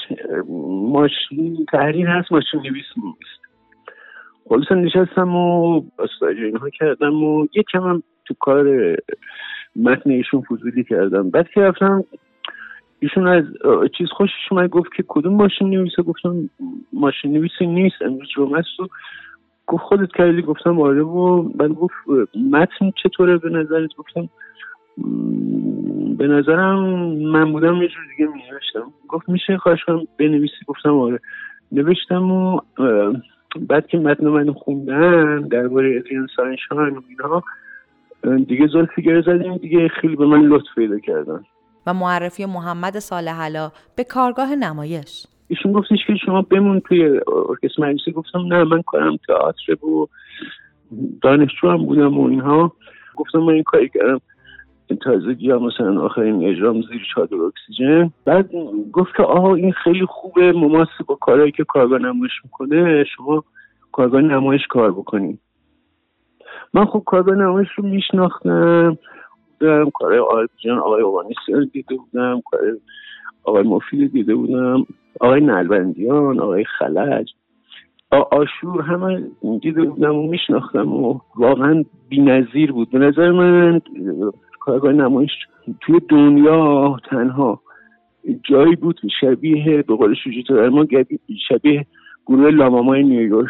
ماشین 0.92 1.66
تحریر 1.72 2.08
هست 2.08 2.32
ماشین 2.32 2.60
نویس 2.60 2.86
نیست. 2.98 3.53
خلاصا 4.50 4.76
نشستم 4.76 5.36
و 5.36 5.82
استاجی 6.00 6.46
اینها 6.46 6.70
کردم 6.70 7.24
و 7.24 7.48
یک 7.56 7.66
کم 7.74 8.04
تو 8.26 8.34
کار 8.40 8.96
متن 9.76 10.10
ایشون 10.10 10.42
فضولی 10.42 10.84
کردم. 10.84 11.30
بعد 11.30 11.50
که 11.50 11.62
رفتم 11.62 12.04
ایشون 13.00 13.28
از 13.28 13.44
چیز 13.98 14.08
خوشش 14.08 14.52
اومد 14.52 14.70
گفت 14.70 14.94
که 14.98 15.04
کدوم 15.08 15.34
ماشین 15.34 15.70
نویسه؟ 15.70 16.04
گفتم 16.04 16.50
ماشین 16.94 17.34
نویسی 17.34 17.68
نیست 17.68 18.02
امروز 18.02 18.28
جمعه 18.36 18.60
است 18.60 18.80
و 18.80 18.88
گفت 19.68 19.84
خودت 19.84 20.12
کردی؟ 20.12 20.42
گفتم 20.42 20.82
آره 20.82 21.02
و 21.02 21.42
بعد 21.42 21.72
گفت 21.72 21.96
متن 22.52 22.92
چطوره 23.04 23.38
به 23.38 23.50
نظرت؟ 23.50 23.90
گفتم 23.98 24.30
به 26.18 26.28
نظرم 26.28 26.80
من 27.16 27.52
بودم 27.52 27.82
یه 27.82 27.88
جور 27.88 28.04
دیگه 28.18 28.32
می 28.34 28.42
گفت 29.08 29.30
میشه 29.30 29.58
خواهش 29.58 29.84
کنم 29.84 30.08
بنویسی؟ 30.20 30.66
گفتم 30.68 30.98
آره. 30.98 31.20
نوشتم 31.72 32.32
و 32.32 32.60
بعد 33.60 33.88
که 33.88 33.98
متن 33.98 34.28
من 34.28 34.54
خوندن 34.54 35.42
درباره 35.42 35.98
ادریان 35.98 36.28
ساینشان 36.36 36.96
و 36.96 37.02
اینها 37.10 37.44
دیگه 38.48 38.68
زلفی 38.68 39.02
گره 39.02 39.22
زدیم 39.22 39.58
دیگه 39.58 39.88
خیلی 39.88 40.16
به 40.16 40.26
من 40.26 40.42
لطف 40.42 40.76
پیدا 40.76 41.00
کردن. 41.00 41.44
و 41.88 41.94
معرفی 41.94 42.46
محمد 42.46 43.00
صالح 43.00 43.42
علا 43.42 43.72
به 43.96 44.04
کارگاه 44.04 44.56
نمایش. 44.56 45.28
ایشون 45.48 45.72
گفتش 45.72 46.00
که 46.08 46.16
شما 46.26 46.42
بمون 46.42 46.80
توی 46.80 47.20
ارکستر 47.50 47.82
مجلسی. 47.82 48.12
گفتم 48.12 48.40
نه 48.40 48.64
من 48.64 48.82
کارم 48.82 49.18
تئاتر 49.28 49.86
و 49.86 50.10
دانشجو 51.22 51.70
هم 51.70 51.86
بودم 51.86 52.18
و 52.18 52.28
اینها. 52.30 52.74
گفتم 53.16 53.40
من 53.40 53.54
این 53.54 53.64
کاری 53.64 53.90
کردم. 53.90 54.22
تازگی 55.04 55.52
هم 55.52 55.64
مثلا 55.64 56.02
آخرین 56.02 56.44
اجرام 56.44 56.82
زیر 56.82 57.08
چادر 57.16 57.36
اکسیژن. 57.36 58.12
بعد 58.26 58.50
گفت 58.94 59.16
که 59.18 59.24
آها 59.24 59.56
این 59.56 59.72
خیلی 59.72 60.06
خوبه. 60.06 60.52
مماس 60.52 60.88
با 61.08 61.16
کارهایی 61.16 61.52
که 61.52 61.64
کارگاه 61.64 62.00
نمایش 62.00 62.32
می‌کنه 62.44 63.04
شما 63.04 63.44
کارگاه 63.92 64.22
نمایش 64.22 64.68
کار 64.68 64.92
بکنیم 64.92 65.40
من 66.74 66.86
خب 66.86 67.04
کارگاه 67.06 67.36
نمایش 67.36 67.68
رو 67.78 67.88
میشناختم. 67.88 68.98
بودم 69.64 69.90
کارهای 69.90 70.20
آقای 70.20 70.48
جان 70.58 70.80
آقای 70.80 71.02
اوانیسی 71.02 71.70
دیده 71.74 71.96
بودم 71.96 72.42
کار 72.52 72.60
آقای 73.44 73.64
مفید 73.64 74.12
دیده 74.12 74.36
بودم. 74.36 74.86
آقای 75.20 75.42
نلبندیان 75.42 76.40
آقای 76.40 76.66
خلج. 76.66 77.34
آشور 78.12 78.82
همه 78.82 79.24
دیده 79.62 79.84
بودم 79.84 80.16
و 80.16 80.28
میشناختم 80.28 80.94
و 80.94 81.20
واقعا 81.36 81.84
بی 82.10 82.68
بود. 82.68 82.90
به 82.90 83.00
نظر 83.00 83.32
من 83.32 83.82
کارگاه 84.66 84.92
نمایش 84.92 85.32
توی 85.82 86.00
دنیا 86.10 86.98
تنها 87.10 87.62
جایی 88.44 88.76
بود 88.76 89.02
شبیه 89.22 89.82
به 89.82 89.96
قول 89.96 90.16
در 90.50 90.70
ما 90.70 90.86
شبیه 91.50 91.86
گروه 92.26 92.52
لامامای 92.52 93.04
نیویورک. 93.04 93.50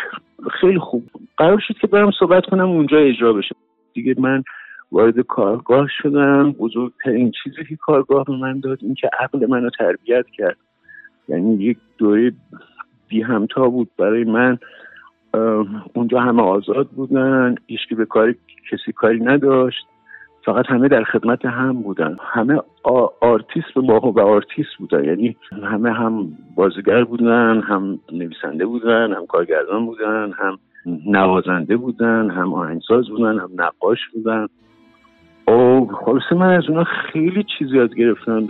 خیلی 0.61 0.79
خوب. 0.79 1.03
قرار 1.37 1.59
شد 1.67 1.77
که 1.81 1.87
برم 1.87 2.11
صحبت 2.19 2.45
کنم 2.45 2.69
اونجا 2.69 2.97
اجرا 2.97 3.33
بشه. 3.33 3.55
دیگه 3.93 4.15
من 4.17 4.43
وارد 4.91 5.19
کارگاه 5.19 5.87
شدم. 6.01 6.51
بزرگترین 6.51 7.31
چیزی 7.43 7.65
که 7.69 7.75
کارگاه 7.75 8.23
به 8.25 8.33
من 8.33 8.59
داد 8.59 8.79
این 8.81 8.93
که 8.93 9.09
عقل 9.19 9.45
منو 9.45 9.69
تربیت 9.69 10.25
کرد. 10.37 10.57
یعنی 11.27 11.63
یک 11.63 11.77
دوره 11.97 12.31
بی 13.07 13.21
همتا 13.21 13.69
بود 13.69 13.89
برای 13.97 14.23
من. 14.23 14.57
اونجا 15.93 16.19
همه 16.19 16.41
آزاد 16.41 16.87
بودن. 16.87 17.55
هیچکی 17.67 17.95
به 17.95 18.05
کاری 18.05 18.35
کسی 18.71 18.91
کاری 18.91 19.19
نداشت. 19.19 19.87
فقط 20.45 20.65
همه 20.67 20.87
در 20.87 21.03
خدمت 21.03 21.45
هم 21.45 21.81
بودن. 21.81 22.17
همه 22.21 22.59
آرتیست 23.21 23.77
و 23.77 23.81
و 23.81 24.19
آرتیست 24.19 24.75
بودن. 24.79 25.03
یعنی 25.03 25.37
همه 25.63 25.91
هم 25.91 26.27
بازیگر 26.55 27.03
بودن 27.03 27.61
هم 27.61 27.99
نویسنده 28.11 28.65
بودن 28.65 29.13
هم 29.13 29.25
کارگردان 29.25 29.85
بودن 29.85 30.31
هم 30.37 30.59
نوازنده 31.05 31.77
بودن 31.77 32.29
هم 32.29 32.53
آهنگساز 32.53 33.09
بودن 33.09 33.39
هم 33.39 33.49
نقاش 33.55 33.99
بودن. 34.13 34.47
او 35.47 35.91
خلاصه 36.05 36.35
من 36.35 36.49
از 36.49 36.63
اونا 36.69 36.83
خیلی 36.83 37.45
چیز 37.57 37.73
یاد 37.73 37.95
گرفتم. 37.95 38.47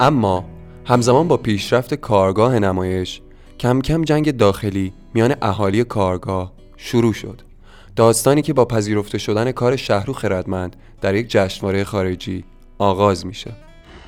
اما 0.00 0.44
همزمان 0.86 1.28
با 1.28 1.36
پیشرفت 1.36 1.94
کارگاه 1.94 2.58
نمایش 2.58 3.20
کم 3.60 3.80
کم 3.80 4.02
جنگ 4.02 4.36
داخلی 4.36 4.92
میان 5.16 5.36
اهالی 5.42 5.84
کارگاه 5.84 6.52
شروع 6.76 7.12
شد. 7.12 7.40
داستانی 7.96 8.42
که 8.42 8.52
با 8.52 8.64
پذیرفته 8.64 9.18
شدن 9.18 9.52
کار 9.52 9.76
شهرو 9.76 10.12
خردمند 10.12 10.76
در 11.00 11.14
یک 11.14 11.26
جشنواره 11.28 11.84
خارجی 11.84 12.44
آغاز 12.78 13.26
میشه. 13.26 13.52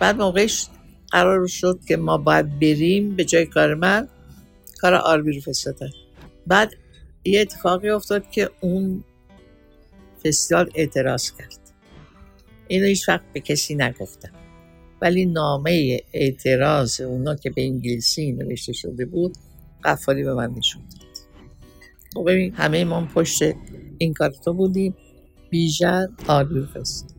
بعد 0.01 0.17
موقعش 0.17 0.67
قرار 1.11 1.47
شد 1.47 1.81
که 1.89 1.97
ما 1.97 2.19
باید 2.19 2.59
بریم 2.59 3.17
به 3.17 3.25
جای 3.25 3.47
کار 3.47 3.75
من 3.75 4.09
کار 4.81 4.95
آربی 4.95 5.41
رو 5.41 5.53
بعد 6.47 6.73
یه 7.25 7.41
اتفاقی 7.41 7.89
افتاد 7.89 8.31
که 8.31 8.51
اون 8.61 9.05
فستیوال 10.25 10.71
اعتراض 10.75 11.31
کرد. 11.31 11.59
اینو 12.69 12.87
هیچ 12.87 13.09
وقت 13.09 13.33
به 13.33 13.41
کسی 13.41 13.75
نگفتم. 13.75 14.33
ولی 15.03 15.27
نامه 15.27 16.01
اعتراض 16.13 17.01
اونا 17.01 17.35
که 17.35 17.51
به 17.51 17.63
انگلیسی 17.63 18.33
نوشته 18.33 18.73
شده 18.73 19.05
بود 19.05 19.37
قفالی 19.85 20.25
به 20.25 20.35
من 20.35 20.51
نشون 20.51 20.83
داد. 20.83 21.09
خب 22.15 22.31
ببین 22.31 22.55
همه 22.55 22.85
ما 22.85 23.09
پشت 23.15 23.43
این 23.99 24.15
کار 24.15 24.31
تو 24.31 24.53
بودیم. 24.53 24.95
بیژن 25.51 26.09
آربی 26.27 26.67
فست 26.75 27.17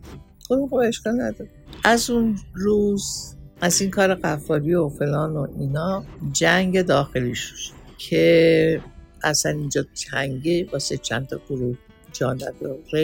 خب 0.48 0.68
خب 0.70 0.76
اشکال 0.76 1.22
نداره. 1.22 1.50
از 1.84 2.10
اون 2.10 2.38
روز 2.54 3.36
از 3.62 3.82
این 3.82 3.92
کار 3.92 4.16
قفاری 4.16 4.76
و 4.76 4.90
فلان 4.90 5.38
و 5.38 5.48
اینا 5.60 6.04
جنگ 6.32 6.82
داخلی 6.82 7.36
شد 7.36 7.56
که 7.98 8.82
اصلا 9.24 9.52
اینجا 9.52 9.86
چنگه 9.94 10.68
واسه 10.74 10.98
چند 10.98 11.28
تا 11.28 11.40
گروه 11.50 11.78
جانب 12.14 12.56
و 12.62 12.96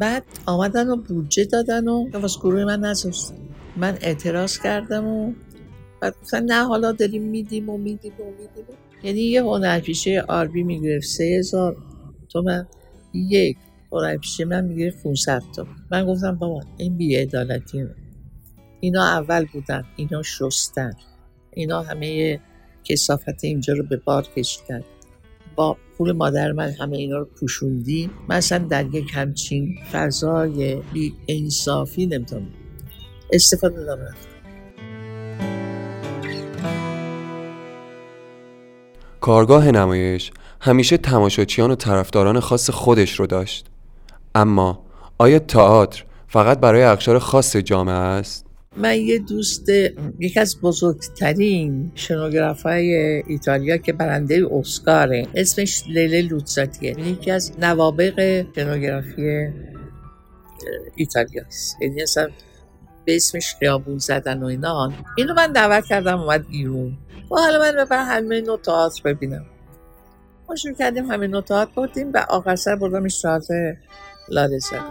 بعد 0.00 0.24
آمدن 0.46 0.88
و 0.88 0.96
بودجه 0.96 1.44
دادن 1.44 1.88
و 1.88 2.10
واسه 2.18 2.40
گروه 2.40 2.64
من 2.64 2.80
نذاشتن. 2.80 3.34
من 3.76 3.98
اعتراض 4.00 4.58
کردم 4.58 5.06
و 5.06 5.32
بعد 6.00 6.14
گفتن 6.22 6.44
نه 6.44 6.64
حالا 6.64 6.92
داریم 6.92 7.22
میدیم 7.22 7.68
و 7.68 7.78
میدیم 7.78 8.12
و 8.12 8.24
میدیم. 8.24 8.76
یعنی 9.02 9.20
یه 9.20 9.42
هنرپیشه 9.42 10.24
آربی 10.28 10.62
می‌گرفت 10.62 11.06
سه 11.06 11.24
هزار 11.38 11.76
من 12.44 12.66
یک 13.14 13.56
هنرپیشه 13.92 14.44
من 14.44 14.64
می‌گرفت 14.64 15.02
500 15.02 15.42
تا 15.56 15.66
من 15.90 16.06
گفتم 16.06 16.34
بابا 16.34 16.60
این 16.76 16.96
بیعدالتی 16.96 17.84
اینا 18.80 19.04
اول 19.04 19.46
بودن 19.52 19.84
اینا 19.96 20.22
شستن. 20.22 20.92
اینا 21.52 21.82
همه 21.82 22.40
کسافت 22.84 23.44
اینجا 23.44 23.74
رو 23.74 23.82
به 23.82 23.96
بار 23.96 24.22
کشیدن 24.36 24.84
با 25.56 25.76
پول 25.98 26.12
مادر 26.12 26.52
من 26.52 26.70
همه 26.70 26.96
اینا 26.96 27.18
رو 27.18 27.24
پوشوندیم. 27.24 28.10
مثلا 28.28 28.58
در 28.58 28.94
یک 28.94 29.10
همچین 29.12 29.74
فضای 29.92 30.82
بی 30.92 31.14
انصافی 31.28 32.06
نمی‌تونم. 32.06 32.48
استفاده 33.32 33.84
دارم 33.84 34.14
کارگاه 39.28 39.70
نمایش 39.70 40.30
همیشه 40.60 40.96
تماشاچیان 40.96 41.70
و 41.70 41.74
طرفداران 41.74 42.40
خاص 42.40 42.70
خودش 42.70 43.20
رو 43.20 43.26
داشت. 43.26 43.66
اما 44.34 44.84
آیا 45.18 45.38
تئاتر 45.38 46.04
فقط 46.28 46.60
برای 46.60 46.82
اقشار 46.82 47.18
خاص 47.18 47.56
جامعه 47.56 47.94
است؟ 47.94 48.46
من 48.76 48.96
یه 48.96 49.18
دوست 49.18 49.68
یکی 50.18 50.40
از 50.40 50.60
بزرگترین 50.60 51.92
شنوگراف 51.94 52.66
ایتالیا 52.66 53.76
که 53.76 53.92
برنده 53.92 54.46
اسکاره 54.52 55.26
اسمش 55.34 55.82
لیله 55.86 56.22
لوتزاتیه. 56.22 57.00
یکی 57.00 57.30
از 57.30 57.52
نوابق 57.60 58.46
شنوگرافی 58.56 59.48
ایتالیاست 60.96 61.76
یعنی 61.82 62.02
اصلا 62.02 62.28
به 63.04 63.16
اسمش 63.16 63.54
خیابون 63.58 63.98
زدن 63.98 64.42
و 64.42 64.46
اینا. 64.46 64.92
اینو 65.16 65.34
من 65.34 65.52
دعوت 65.52 65.84
کردم 65.86 66.20
اومد 66.20 66.48
بیرون. 66.48 66.98
و 67.30 67.36
حالا 67.36 67.58
من 67.58 67.84
ببر 67.84 68.04
همه 68.04 68.40
نو 68.40 68.56
تئاتر 68.56 69.02
ببینم. 69.04 69.46
ما 70.48 70.56
شروع 70.56 70.74
کردیم 70.74 71.10
همه 71.10 71.26
نو 71.26 71.40
تئاتر 71.40 71.72
بردیم 71.76 72.12
و 72.14 72.26
آخر 72.28 72.56
سر 72.56 72.76
بردمش 72.76 73.20
تئاتر 73.20 73.76
لالزاری 74.28 74.82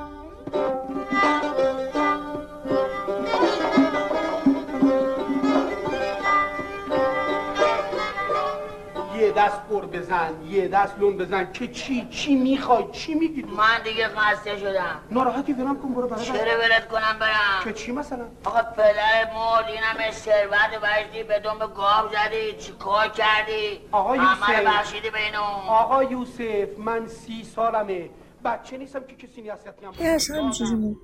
دست 9.38 9.61
پر 9.69 9.85
بزن 9.85 10.31
یه 10.49 10.67
دست 10.67 10.99
لون 10.99 11.17
بزن 11.17 11.51
که 11.53 11.67
چی 11.67 12.07
چی 12.09 12.35
می‌خوای 12.35 12.83
چی 12.91 13.13
میگی 13.13 13.41
من 13.41 13.83
دیگه 13.83 14.07
خسته 14.07 14.57
شدم. 14.57 14.99
ناراحتی 15.11 15.53
برم 15.53 15.81
کن 15.81 15.93
برو 15.93 16.07
برادر. 16.07 16.23
چرا 16.23 16.57
برد 16.57 16.88
کنم 16.88 17.19
برم؟ 17.19 17.63
که 17.63 17.73
چی 17.73 17.91
مثلا؟ 17.91 18.25
آقا 18.45 18.61
پدر 18.61 19.33
مرد 19.35 19.65
اینم 19.65 20.11
ثروت 20.11 20.71
وجدی 20.83 21.23
به 21.23 21.39
دنب 21.39 21.59
گاب 21.59 22.11
زدی 22.11 22.57
چی 22.59 22.71
کار 22.71 23.07
کردی؟ 23.07 23.79
آقا 23.91 24.15
یوسف. 24.15 24.65
بخشیدی 24.65 25.09
بینو 25.09 25.41
آقا 25.69 26.03
یوسف 26.03 26.79
من 26.79 27.07
سی 27.07 27.43
سالمه. 27.43 28.09
بچه 28.45 28.77
نیستم 28.77 28.99
که 28.99 29.15
کسی 29.15 29.41
نیستیم 29.41 29.73
یه 29.99 30.09
اصلا 30.09 30.43
همچیزی 30.43 30.95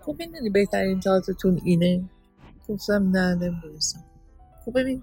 خب 0.00 0.14
ببینی 0.14 0.50
بهترین 0.50 1.00
تاتتون 1.00 1.60
اینه؟ 1.64 2.02
گفتم 2.68 3.10
نه 3.10 3.34
نمی‌دونستم 3.34 4.04
خب 4.64 4.80
ببین 4.80 5.02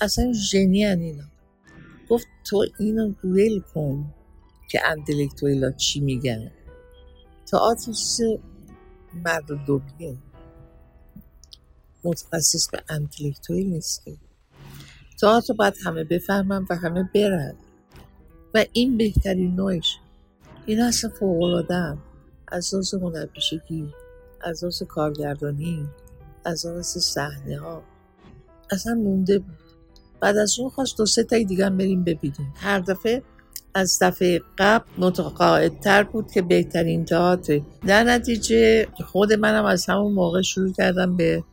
اصلا 0.00 0.32
ژنی 0.32 0.86
اینا. 0.86 1.24
گفت 2.10 2.26
تو 2.44 2.64
اینو 2.78 3.14
ول 3.24 3.60
کن 3.74 4.14
که 4.70 4.80
انتلکتویلا 4.86 5.70
چی 5.70 6.00
میگن. 6.00 6.50
تئاتر 7.46 7.92
مرد 9.24 9.66
دوبیه 9.66 10.16
متخصص 12.04 12.70
به 12.70 12.82
انتلکتویل 12.88 13.66
نیست 13.66 14.04
که 14.04 14.16
تئاتر 15.20 15.54
باید 15.54 15.74
همه 15.84 16.04
بفهمن 16.04 16.66
و 16.70 16.76
همه 16.76 17.10
برن. 17.14 17.54
و 18.54 18.64
این 18.72 18.96
بهترین 18.96 19.54
نوعش. 19.54 19.98
این 20.66 20.80
اصلا 20.80 21.10
فوقلاده 21.10 21.98
از 22.48 22.74
لحاظ 22.74 22.94
هنرپیشگی 22.94 23.94
از 24.40 24.64
لحاظ 24.64 24.82
کارگردانی 24.82 25.88
از 26.44 26.66
لحاظ 26.66 26.98
صحنه 26.98 27.58
ها 27.58 27.82
اصلا 28.70 28.94
مونده 28.94 29.38
بود. 29.38 29.69
بعد 30.20 30.36
از 30.36 30.58
اون 30.58 30.70
خواست 30.70 30.98
دو 30.98 31.06
سه 31.06 31.24
تایی 31.24 31.44
دیگه 31.44 31.66
هم 31.66 31.76
بریم 31.76 32.04
ببینیم. 32.04 32.52
هر 32.56 32.78
دفعه 32.78 33.22
از 33.74 33.98
دفعه 34.02 34.40
قبل 34.58 34.84
متقاعدتر 34.98 36.02
بود 36.02 36.30
که 36.32 36.42
بهترین 36.42 37.04
تئاتر 37.04 37.60
در 37.86 38.04
نتیجه 38.04 38.86
خود 39.06 39.32
منم 39.32 39.64
از 39.64 39.86
همون 39.86 40.12
موقع 40.12 40.42
شروع 40.42 40.72
کردم 40.72 41.16
به 41.16 41.44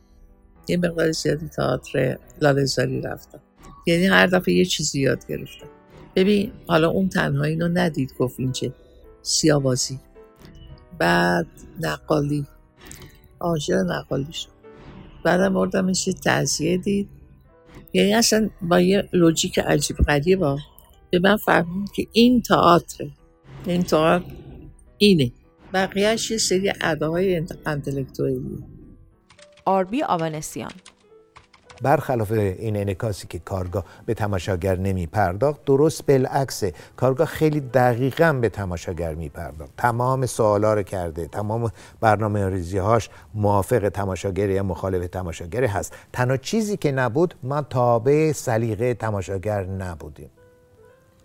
یه 0.68 0.76
مقدار 0.76 1.12
زیادی 1.12 1.48
تئاتر 1.48 2.18
لالزاری 2.40 3.00
رفتم. 3.00 3.40
یعنی 3.86 4.06
هر 4.06 4.26
دفعه 4.26 4.54
یه 4.54 4.64
چیزی 4.64 5.00
یاد 5.00 5.26
گرفتم. 5.26 5.66
ببین 6.16 6.52
حالا 6.66 6.88
اون 6.90 7.08
تنها 7.08 7.44
اینو 7.44 7.68
ندید 7.68 8.14
گفت 8.18 8.40
این 8.40 8.52
چه 8.52 8.72
سیابازی 9.22 10.00
بعد 10.98 11.46
نقالی. 11.80 12.46
عاشق 13.40 13.74
نقالی 13.74 14.32
شد. 14.32 14.48
بعدم 15.24 15.54
بردمش 15.54 16.08
یه 16.08 16.14
تعذیه 16.14 16.76
دید. 16.76 17.08
یعنی 17.92 18.14
اصلا 18.14 18.50
با 18.62 18.80
یه 18.80 19.08
لوجیک 19.12 19.58
عجیب 19.58 19.96
غریب 19.96 20.42
ها 20.42 20.58
به 21.10 21.18
من 21.18 21.36
فهمید 21.36 21.92
که 21.92 22.06
این 22.12 22.42
تئاتره 22.42 23.10
این 23.66 23.82
تئاتر 23.82 24.24
اینه. 24.98 25.32
بقیهش 25.74 26.30
یه 26.30 26.38
سری 26.38 26.72
اداهای 26.80 27.42
انتلکتویی 27.66 28.40
آربی 29.64 30.02
آوانسیان 30.02 30.72
برخلاف 31.82 32.32
این 32.32 32.76
انکاسی 32.76 33.26
که 33.26 33.38
کارگاه 33.38 33.84
به 34.06 34.14
تماشاگر 34.14 34.76
نمی 34.76 35.06
پرداخت 35.06 35.64
درست 35.64 36.06
بالعکس 36.06 36.64
کارگاه 36.96 37.26
خیلی 37.26 37.60
دقیقا 37.60 38.32
به 38.32 38.48
تماشاگر 38.48 39.14
می 39.14 39.28
پرداخت 39.28 39.72
تمام 39.76 40.26
سوالا 40.26 40.74
رو 40.74 40.82
کرده 40.82 41.26
تمام 41.26 41.70
برنامه 42.00 42.48
ریزی 42.48 42.78
هاش 42.78 43.10
موافق 43.34 43.88
تماشاگر 43.88 44.50
یا 44.50 44.62
مخالف 44.62 45.06
تماشاگر 45.06 45.64
هست. 45.64 45.94
تنها 46.12 46.36
چیزی 46.36 46.76
که 46.76 46.92
نبود 46.92 47.34
ما 47.42 47.62
تابع 47.62 48.32
سلیقه 48.32 48.94
تماشاگر 48.94 49.64
نبودیم. 49.64 50.30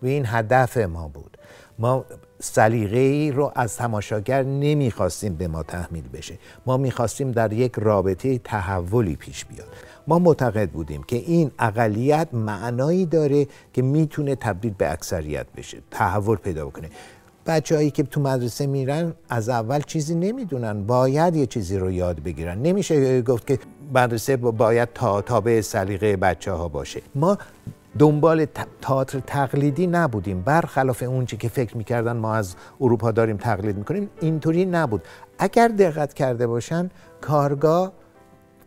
و 0.01 0.05
این 0.05 0.25
هدف 0.27 0.77
ما 0.77 1.07
بود. 1.07 1.37
ما 1.79 2.05
سلیقه 2.39 2.97
ای 2.97 3.31
رو 3.31 3.51
از 3.55 3.77
تماشاگر 3.77 4.43
نمی‌خواستیم 4.43 5.35
به 5.35 5.47
ما 5.47 5.63
تحمیل 5.63 6.07
بشه. 6.07 6.37
ما 6.65 6.77
می‌خواستیم 6.77 7.31
در 7.31 7.53
یک 7.53 7.73
رابطه 7.77 8.37
تحولی 8.37 9.15
پیش 9.15 9.45
بیاد. 9.45 9.67
ما 10.07 10.19
معتقد 10.19 10.69
بودیم 10.69 11.03
که 11.03 11.15
این 11.15 11.51
اقلیت 11.59 12.27
معنایی 12.33 13.05
داره 13.05 13.47
که 13.73 13.81
می‌تونه 13.81 14.35
تبدیل 14.35 14.73
به 14.77 14.91
اکثریت 14.91 15.45
بشه 15.57 15.77
تحول 15.91 16.37
پیدا 16.37 16.65
بکنه. 16.65 16.89
بچههایی 17.45 17.91
که 17.91 18.03
تو 18.03 18.21
مدرسه 18.21 18.67
میرن 18.67 19.13
از 19.29 19.49
اول 19.49 19.81
چیزی 19.81 20.15
نمی‌دونن 20.15 20.83
باید 20.83 21.35
یه 21.35 21.45
چیزی 21.45 21.77
رو 21.77 21.91
یاد 21.91 22.19
بگیرن. 22.19 22.61
نمیشه 22.61 23.21
گفت 23.21 23.47
که 23.47 23.59
مدرسه 23.93 24.37
باید 24.37 24.89
تا 24.93 25.21
تابع 25.21 25.61
سلیقه 25.61 26.15
بچه 26.15 26.51
ها 26.51 26.67
باشه. 26.67 27.01
ما 27.15 27.37
دنبال 27.99 28.45
تئاتر 28.81 29.19
تقلیدی 29.19 29.87
نبودیم. 29.87 30.41
برخلاف 30.41 31.03
اون 31.03 31.25
چی 31.25 31.37
که 31.37 31.49
فکر 31.49 31.77
می‌کردن 31.77 32.17
ما 32.17 32.35
از 32.35 32.55
اروپا 32.81 33.11
داریم 33.11 33.37
تقلید 33.37 33.77
می‌کنیم 33.77 34.09
اینطوری 34.21 34.65
نبود. 34.65 35.01
اگر 35.39 35.67
دقت 35.67 36.13
کرده 36.13 36.47
باشن 36.47 36.89
کارگاه 37.21 37.93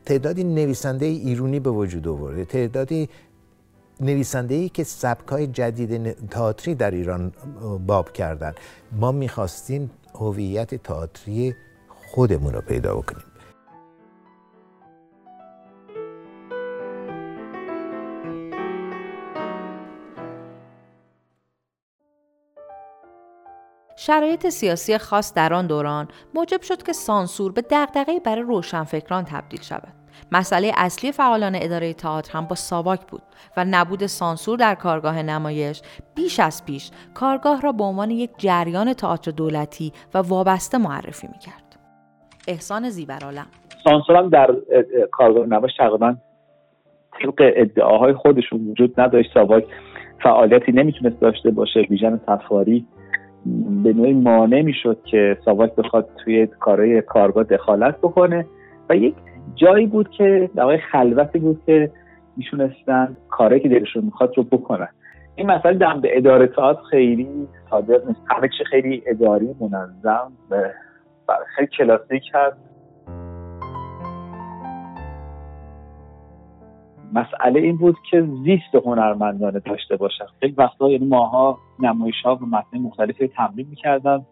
تعدادی 0.07 0.44
نویسنده 0.44 1.07
ایرونی 1.07 1.61
به 1.61 1.70
وجود 1.70 2.09
آورده. 2.09 2.44
تعدادی 2.44 3.09
نویسنده 4.00 4.54
ای 4.54 4.68
که 4.68 4.84
سبکای 4.84 5.46
جدید 5.46 6.28
تئاتری 6.28 6.74
در 6.74 6.90
ایران 6.90 7.32
باب 7.86 8.12
کردن. 8.12 8.52
ما 8.92 9.12
می‌خواستیم 9.12 9.90
هویت 10.14 10.74
تئاتری 10.74 11.54
خودمون 12.11 12.52
رو 12.52 12.61
پیدا 12.61 12.94
بکنیم. 12.94 13.26
شرایط 24.07 24.48
سیاسی 24.48 24.98
خاص 24.98 25.34
در 25.34 25.54
آن 25.54 25.66
دوران 25.66 26.09
موجب 26.34 26.62
شد 26.62 26.82
که 26.82 26.92
سانسور 26.92 27.52
به 27.52 27.62
دغدغه 27.70 28.20
برای 28.20 28.42
روشنفکران 28.42 29.24
تبدیل 29.24 29.61
شود. 29.61 29.92
مسئله 30.32 30.72
اصلی 30.76 31.12
فعالان 31.12 31.52
اداره 31.54 31.92
تئاتر 31.92 32.32
هم 32.38 32.44
با 32.44 32.54
ساواک 32.54 33.00
بود 33.07 33.22
و 33.57 33.64
نبود 33.70 34.07
سانسور 34.07 34.59
در 34.59 34.74
کارگاه 34.74 35.22
نمایش 35.22 35.82
بیش 36.14 36.40
از 36.40 36.64
پیش 36.66 36.90
کارگاه 37.14 37.61
را 37.61 37.72
به 37.72 37.84
عنوان 37.84 38.11
یک 38.11 38.30
جریان 38.38 38.92
تئاتر 38.92 39.30
دولتی 39.30 39.92
و 40.14 40.18
وابسته 40.18 40.78
معرفی 40.78 41.26
می‌کرد. 41.26 41.76
احسان 42.48 42.88
زیبرالم 42.88 43.46
سانسور 43.84 44.16
هم 44.16 44.28
در 44.28 44.57
کارگاه 45.12 45.46
نمایش 45.46 45.72
تقریبا 45.78 46.16
طبق 47.22 47.52
ادعاهای 47.57 48.12
خودشون 48.12 48.68
وجود 48.68 49.00
نداشت 49.00 49.30
ساواک 49.34 49.64
فعالیتی 50.22 50.72
نمی‌تونست 50.72 51.20
داشته 51.20 51.50
باشه 51.50 51.80
ویژن 51.80 52.20
تفاری 52.28 52.86
به 53.84 53.92
نوعی 53.92 54.12
مانع 54.12 54.62
می‌شد 54.62 54.99
که 55.05 55.38
ساواک 55.44 55.74
بخواد 55.74 56.09
توی 56.24 56.47
کارهای 56.47 57.03
کارگاه 57.03 57.44
دخالت 57.44 57.99
بکنه 57.99 58.47
و 58.90 58.97
یک 58.97 59.14
جایی 59.55 59.86
بود 59.86 60.11
که 60.11 60.51
در 60.55 60.76
خلوتی 60.92 61.38
بود 61.38 61.61
که 61.66 61.90
میشونستن 62.36 63.16
کاری 63.28 63.61
که 63.61 63.68
دلشون 63.68 64.05
می‌خواد 64.05 64.32
رو 64.36 64.42
بکنن. 64.42 64.88
این 65.34 65.47
مسئله 65.47 65.78
در 65.78 65.94
به 65.94 66.16
اداره 66.16 66.47
تئاتر 66.47 66.82
خیلی 66.90 67.28
صادق 67.70 68.07
نیست. 68.07 68.20
همه 68.30 68.49
چی 68.59 68.64
خیلی 68.64 69.03
اداری 69.07 69.55
منظم 69.61 70.32
و 70.51 70.62
خیلی 71.57 71.68
کلاسیک 71.78 72.22
هست. 72.34 72.57
مسئله 77.12 77.61
این 77.61 77.76
بود 77.76 77.96
که 78.11 78.28
زیست 78.44 78.74
هنرمندانه 78.84 79.61
داشته 79.61 79.96
باشن. 79.96 80.24
خیلی 80.40 80.54
وقتا 80.59 80.90
یعنی 80.90 81.07
ماها 81.07 81.59
نمایش 81.78 82.22
ها 82.24 82.36
و 82.36 82.46
متن 82.46 82.78
مختلفی 82.78 83.28
تمرین 83.28 83.66
می‌کردن 83.70 84.26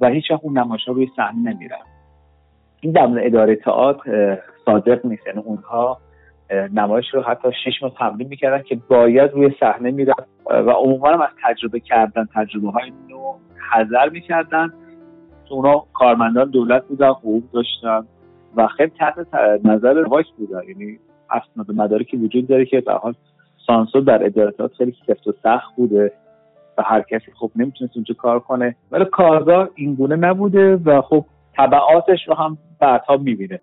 و 0.00 0.08
هیچ 0.08 0.30
وقت 0.30 0.40
اون 0.44 0.58
نمایش 0.58 0.84
ها 0.88 0.92
روی 0.92 1.10
صحنه 1.16 1.52
نمیرن 1.52 1.78
این 2.80 2.92
در 2.92 3.26
اداره 3.26 3.56
تئاتر 3.56 4.38
صادق 4.64 5.06
نیست. 5.06 5.26
یعنی 5.26 5.38
اونها 5.38 5.98
نمایش 6.72 7.14
رو 7.14 7.22
حتی 7.22 7.48
شش 7.64 7.82
ماه 7.82 7.94
تمرین 7.98 8.28
می‌کردن 8.28 8.62
که 8.62 8.78
باید 8.88 9.30
روی 9.30 9.54
صحنه 9.60 9.90
می‌رفت. 9.90 10.28
و 10.46 10.70
عموما 10.70 11.08
از 11.10 11.30
تجربه 11.42 11.80
کردن 11.80 12.28
تجربه 12.34 12.70
های 12.70 12.92
نو 13.08 13.34
حذر 13.72 14.08
می‌کردن. 14.08 14.72
اونا 15.50 15.84
کارمندان 15.94 16.50
دولت 16.50 16.84
بودن 16.84 17.08
حقوق 17.08 17.42
داشتن 17.52 18.06
و 18.56 18.66
خیلی 18.66 18.92
تحت 18.98 19.34
نظر 19.64 20.04
وایس 20.08 20.26
بودن. 20.38 20.60
یعنی 20.68 20.98
اسناد 21.30 21.70
مدارکی 21.70 22.16
وجود 22.16 22.46
داره 22.46 22.66
که 22.66 22.80
به 22.80 22.92
حال 22.92 23.14
سانسور 23.66 24.02
در 24.02 24.24
ادارات 24.24 24.74
خیلی 24.78 24.94
سفت 25.06 25.26
و 25.26 25.32
سخت 25.42 25.76
بوده 25.76 26.12
و 26.78 26.82
هر 26.82 27.02
کسی 27.02 27.32
خب 27.38 27.50
نمی‌تونست 27.56 27.96
اونجا 27.96 28.14
کار 28.14 28.40
کنه 28.40 28.76
ولی 28.90 29.04
کارگاه 29.04 29.68
اینگونه 29.74 30.16
نبوده 30.16 30.76
و 30.76 31.02
خب 31.02 31.24
طبعاتش 31.56 32.28
رو 32.28 32.34
هم 32.34 32.58
بعدها 32.80 33.16
می‌بینه 33.16 33.60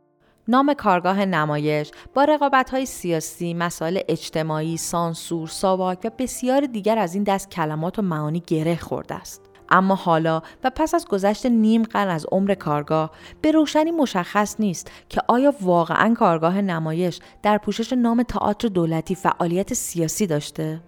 نام 0.50 0.74
کارگاه 0.74 1.26
نمایش 1.26 1.92
با 2.14 2.24
رقابت 2.24 2.70
های 2.70 2.86
سیاسی، 2.86 3.54
مسائل 3.54 4.00
اجتماعی، 4.10 4.78
سانسور، 4.78 5.48
ساواک 5.48 6.00
و 6.06 6.10
بسیار 6.20 6.62
دیگر 6.62 6.98
از 6.98 7.16
این 7.16 7.24
دست 7.24 7.52
کلمات 7.52 8.00
و 8.00 8.02
معانی 8.02 8.44
گره 8.48 8.76
خورده 8.76 9.16
است. 9.16 9.47
اما 9.70 9.96
حالا 9.96 10.42
و 10.64 10.72
پس 10.76 10.96
از 10.96 11.08
گذشت 11.08 11.46
نیم 11.46 11.84
قرن 11.84 12.10
از 12.10 12.26
عمر 12.32 12.54
کارگاه 12.54 13.12
به 13.42 13.52
روشنی 13.52 13.92
مشخص 13.92 14.56
نیست 14.60 14.92
که 15.10 15.22
آیا 15.28 15.54
واقعا 15.62 16.14
کارگاه 16.14 16.62
نمایش 16.62 17.20
در 17.44 17.58
پوشش 17.58 17.94
نام 17.94 18.24
تئاتر 18.24 18.68
دولتی 18.68 19.16
فعالیت 19.16 19.74
سیاسی 19.74 20.28
داشته؟ 20.28 20.82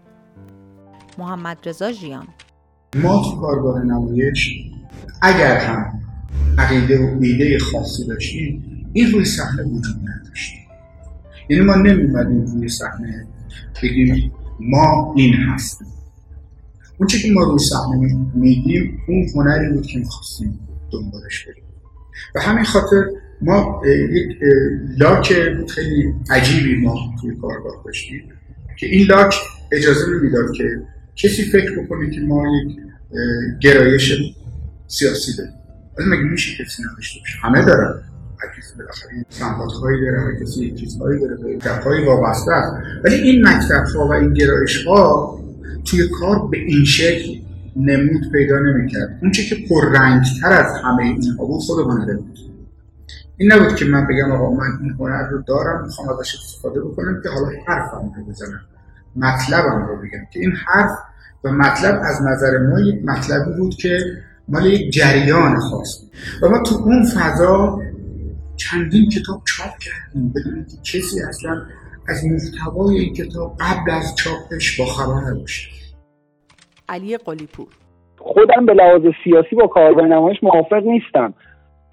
محمد 1.17 1.57
رضا 1.65 1.91
ژیان. 1.91 2.27
ما 2.95 3.23
تو 3.23 3.41
کارگاه 3.41 3.83
نمایش 3.83 4.49
اگر 5.21 5.57
هم 5.57 6.01
عقیده 6.57 6.99
و 6.99 7.17
ایده 7.21 7.59
خاصی 7.59 8.07
داشتیم 8.07 8.63
این 8.93 9.11
روی 9.11 9.25
صحنه 9.25 9.63
وجود 9.63 9.95
نداشت. 9.95 10.53
یعنی 11.49 11.63
ما 11.63 11.75
نمیمدیم 11.75 12.45
روی 12.45 12.69
صحنه 12.69 13.27
بگیم 13.83 14.31
ما 14.59 15.13
این 15.17 15.33
هستیم. 15.33 15.87
اون 16.99 17.07
که 17.07 17.31
ما 17.33 17.43
روی 17.43 17.59
صحنه 17.59 18.15
میدیم 18.33 19.01
اون 19.07 19.27
هنری 19.35 19.69
بود 19.69 19.85
که 19.85 19.99
می‌خواستیم 19.99 20.59
دنبالش 20.91 21.45
بریم. 21.45 21.63
و 22.35 22.39
همین 22.39 22.63
خاطر 22.63 23.05
ما 23.41 23.81
یک 23.85 24.37
لاک 24.97 25.33
خیلی 25.67 26.13
عجیبی 26.29 26.75
ما 26.81 26.95
توی 27.21 27.35
کارگاه 27.35 27.81
داشتیم 27.85 28.23
که 28.79 28.85
این 28.85 29.07
لاک 29.07 29.35
اجازه 29.71 30.05
نمی‌داد 30.09 30.51
که 30.51 30.81
کسی 31.15 31.43
فکر 31.43 31.83
بکنه 31.83 32.11
که 32.11 32.21
ما 32.21 32.43
یک 32.47 32.77
گرایش 33.61 34.13
سیاسی 34.87 35.37
داریم. 35.37 35.53
ولی 35.97 36.09
مگه 36.09 36.21
میشه 36.21 36.63
کسی 36.63 36.83
نداشته 36.83 37.19
باشه؟ 37.19 37.37
همه 37.41 37.65
دارن. 37.65 38.01
هر 38.41 38.59
کسی 38.59 38.77
بالاخره 38.77 39.25
سمباتهایی 39.29 40.01
داره 40.01 40.21
هر 40.21 40.43
کسی 40.43 40.71
چیزهایی 40.71 41.19
داره 41.19 41.35
به 41.35 41.55
مکتبهایی 41.55 42.05
وابسته 42.05 42.51
ولی 43.03 43.15
این 43.15 43.47
مکتب 43.47 43.83
ها 43.95 44.07
و 44.07 44.13
این 44.13 44.33
گرایش 44.33 44.87
ها 44.87 45.39
توی 45.89 46.07
کار 46.19 46.47
به 46.47 46.57
این 46.57 46.85
شکل 46.85 47.39
نمود 47.75 48.31
پیدا 48.31 48.59
نمی‌کرد. 48.59 49.19
اون 49.21 49.31
که 49.31 49.55
پررنگتر 49.69 50.51
از 50.51 50.73
همه 50.83 51.03
اینها 51.03 51.45
بود 51.45 51.61
خود 51.61 51.91
هنره 51.91 52.15
بود. 52.15 52.39
این 53.37 53.53
نبود 53.53 53.75
که 53.75 53.85
من 53.85 54.07
بگم 54.07 54.31
آقا 54.31 54.51
من 54.51 54.79
این 54.81 54.91
هنر 54.99 55.29
رو 55.29 55.41
دارم 55.47 55.83
می‌خوام 55.85 56.09
ازش 56.09 56.35
استفاده 56.35 56.81
بکنم 56.81 57.21
که 57.23 57.29
حالا 57.29 57.47
حرفم 57.67 58.11
رو 58.17 58.23
بزنم. 58.25 58.61
مطلبم 59.15 59.87
رو 59.87 59.95
بگم. 59.95 60.25
که 60.33 60.39
این 60.39 60.51
حرف 60.51 60.91
و 61.43 61.51
مطلب 61.51 62.01
از 62.03 62.21
نظر 62.21 62.57
ما 62.57 62.79
یک 62.79 63.05
مطلبی 63.05 63.57
بود 63.57 63.75
که 63.75 63.99
مال 64.47 64.65
یک 64.65 64.93
جریان 64.93 65.59
خاص 65.59 65.97
و 66.41 66.49
ما 66.49 66.63
تو 66.63 66.75
اون 66.75 67.05
فضا 67.05 67.81
چندین 68.55 69.09
کتاب 69.09 69.41
چاپ 69.45 69.77
کردیم. 69.79 70.29
بدون 70.29 70.65
که 70.65 70.77
کسی 70.99 71.21
اصلا 71.21 71.61
از 72.07 72.25
محتوای 72.25 72.97
این 72.97 73.13
کتاب 73.13 73.57
قبل 73.59 73.91
از 73.91 74.15
چاپش 74.15 74.79
با 74.79 74.85
خبر 74.85 75.31
نباشه. 75.31 75.78
علی 76.89 77.17
قلیپور. 77.17 77.67
خودم 78.17 78.65
به 78.65 78.73
لحاظ 78.73 79.01
سیاسی 79.23 79.55
با 79.55 79.67
کارگاه 79.67 80.05
نمایش 80.05 80.43
موافق 80.43 80.83
نیستم. 80.83 81.33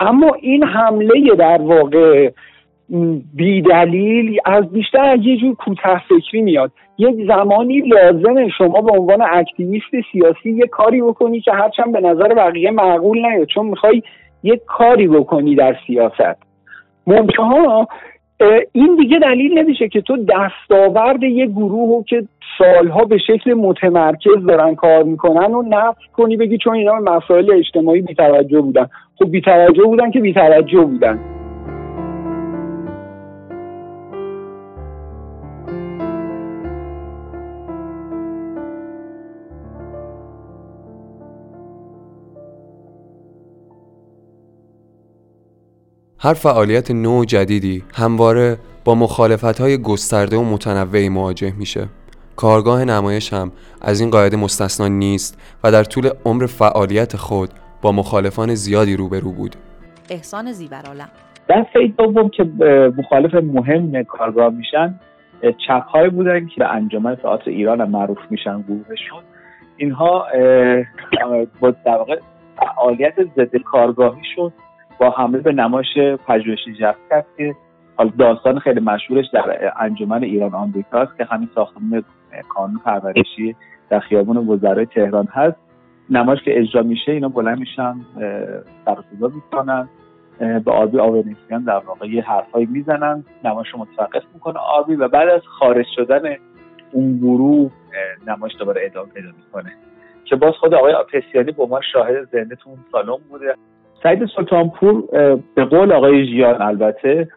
اما 0.01 0.33
این 0.41 0.65
حمله 0.65 1.35
در 1.39 1.63
واقع 1.63 2.31
بیدلیل 3.35 4.41
از 4.45 4.73
بیشتر 4.73 5.17
یه 5.17 5.37
جور 5.37 5.55
کوته 5.55 5.99
فکری 5.99 6.43
میاد. 6.43 6.73
یک 6.99 7.27
زمانی 7.27 7.81
لازمه 7.81 8.49
شما 8.59 8.81
به 8.81 8.93
عنوان 8.93 9.23
اکتیویست 9.23 9.87
سیاسی 10.13 10.51
یه 10.51 10.67
کاری 10.67 11.03
بکنی 11.03 11.41
که 11.41 11.53
هرچند 11.53 11.93
به 11.93 12.01
نظر 12.01 12.35
بقیه 12.35 12.71
معقول 12.71 13.27
نیاد 13.27 13.47
چون 13.47 13.67
می‌خوای 13.67 14.03
یک 14.43 14.61
کاری 14.67 15.09
بکنی 15.09 15.55
در 15.55 15.77
سیاست. 15.87 16.43
منتها 17.07 17.89
این 18.73 18.97
دیگه 18.97 19.19
دلیل 19.19 19.59
نمیشه 19.59 19.89
که 19.89 20.01
تو 20.01 20.17
دستاورد 20.17 21.23
یه 21.23 21.47
گروه 21.47 22.05
که 22.05 22.23
سالها 22.59 23.05
به 23.05 23.19
شکل 23.19 23.55
متمرکز 23.55 24.47
دارن 24.49 24.75
کار 24.75 25.03
می‌کنن 25.03 25.55
و 25.55 25.63
نفت 25.63 26.01
کنی 26.17 26.37
بگی 26.37 26.59
چون 26.59 26.75
اینا 26.75 26.93
به 26.93 27.11
مسائل 27.11 27.51
اجتماعی 27.51 28.01
بیتوجه 28.01 28.61
بودن. 28.61 28.87
خب 29.19 29.31
بیتوجه 29.31 29.83
بودن 29.83 30.11
که 30.11 30.21
بیتوجه 30.21 30.81
بودن. 30.81 31.21
هر 46.19 46.35
فعالیت 46.35 46.91
نو 46.91 47.25
جدیدی 47.25 47.83
همواره 47.95 48.57
با 48.85 48.95
مخالفت 48.95 49.61
های 49.61 49.79
گسترده 49.83 50.37
و 50.37 50.43
متنوعی 50.43 51.09
مواجه 51.09 51.53
میشه. 51.59 51.89
کارگاه 52.37 52.84
نمایش 52.84 53.32
هم 53.32 53.53
از 53.82 54.01
این 54.01 54.11
قاعده 54.11 54.37
مستثنا 54.37 54.89
نیست 54.89 55.59
و 55.64 55.72
در 55.72 55.84
طول 55.84 56.09
عمر 56.24 56.47
فعالیت 56.47 57.16
خود 57.16 57.51
با 57.82 57.93
مخالفان 57.93 58.55
زیادی 58.55 58.97
روبرو 58.97 59.32
بود. 59.32 59.57
احسان 60.11 60.53
زیبرالم. 60.53 61.09
دسته 61.49 61.87
دوم 61.99 62.28
که 62.28 62.45
مخالف 62.99 63.34
مهم 63.34 64.03
کارگاه 64.03 64.51
میشن 64.51 65.01
چپ 65.66 65.82
های 65.87 66.11
بودن 66.11 66.47
که 66.47 66.55
به 66.59 66.68
انجمن 66.68 67.14
تئاتر 67.14 67.51
ایران 67.51 67.80
هم 67.80 67.91
معروف 67.91 68.18
میشن 68.30 68.62
گروهشون. 68.62 69.22
اینها 69.76 70.26
با 71.61 71.70
در 71.70 71.97
واقع 71.97 72.20
فعالیت 72.57 73.14
ضد 73.37 73.57
کارگاهیشون 73.57 74.53
با 75.01 75.11
حمله 75.11 75.39
به 75.39 75.53
نمایش 75.53 75.99
پژوهشی 76.26 76.74
کرد 77.11 77.26
که 77.37 77.55
حالا 77.97 78.11
داستان 78.18 78.59
خیلی 78.59 78.80
مشهورش 78.80 79.26
در 79.32 79.72
انجمن 79.80 80.22
ایران 80.22 80.55
آمریکاست 80.55 81.16
که 81.16 81.24
همین 81.24 81.49
ساختمان 81.55 82.05
کانون 82.49 82.80
پرورشی 82.84 83.57
در 83.91 84.01
خیابون 84.01 84.37
وزرای 84.37 84.87
تهران 84.87 85.28
هست. 85.32 85.57
نمایش 86.11 86.43
که 86.43 86.59
اجرا 86.59 86.82
میشه 86.82 87.12
اینا 87.12 87.28
بلند 87.28 87.59
میشن 87.59 87.95
سر 88.84 88.97
صدا 89.11 89.28
می‌کنن. 89.28 89.89
به 90.39 90.72
آبی 90.72 90.99
آورنیسیان 90.99 91.64
در 91.64 91.78
واقع 91.78 92.09
یه 92.09 92.22
حرفایی 92.22 92.66
می‌زنن. 92.66 93.24
نمایش 93.45 93.68
رو 93.68 93.78
متوقف 93.78 94.22
می‌کنه 94.34 94.59
آبی 94.59 94.95
و 94.95 95.09
بعد 95.09 95.28
از 95.28 95.43
خارج 95.59 95.87
شدن 95.97 96.22
اون 96.93 97.16
گروه 97.16 97.70
نمایش 98.26 98.57
دوباره 98.59 98.80
ادامه 98.84 99.09
پیدا 99.09 99.28
می‌کنه. 99.28 99.72
که 100.24 100.37
باز 100.37 100.55
خود 100.55 100.74
آقای 100.74 100.93
آپسیانی 100.93 101.53
به 101.53 101.62
عنوان 101.62 101.80
شاهد 101.93 102.28
زنده 102.32 102.57
تو 102.57 102.70
اون 102.70 103.20
بوده. 103.30 103.55
سعید 104.03 104.26
سلطانپور 104.37 105.03
به 105.55 105.64
قول 105.64 105.93
آقای 105.93 106.26
ژیان 106.26 106.62
البته 106.62 107.28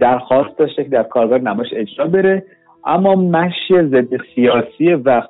درخواست 0.00 0.58
داشته 0.58 0.84
که 0.84 0.90
در 0.90 1.02
کارگاه 1.02 1.38
نمایش 1.38 1.70
اجرا 1.72 2.06
بره. 2.06 2.44
اما 2.86 3.14
مشی 3.14 3.74
ضد 3.88 4.08
سیاسی 4.34 4.94
و 4.94 5.22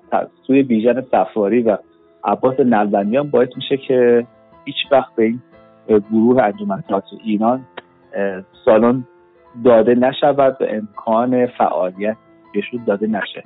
سوی 0.47 0.63
بیژن 0.63 1.05
سفاری 1.13 1.63
و 1.63 1.79
عباس 2.25 2.61
نلبندیان 2.61 3.31
باعث 3.31 3.49
میشه 3.57 3.77
که 3.77 4.27
هیچ 4.65 4.77
وقت 4.91 5.15
به 5.17 5.25
این 5.25 5.41
گروه 5.89 6.43
انجمن 6.43 6.85
تئاتر 6.89 7.17
ایران 7.25 7.67
سالن 8.65 9.05
داده 9.65 9.95
نشود 9.95 10.57
و 10.61 10.65
امکان 10.69 11.47
فعالیت 11.47 12.17
بهشون 12.55 12.85
داده 12.87 13.07
نشه. 13.07 13.45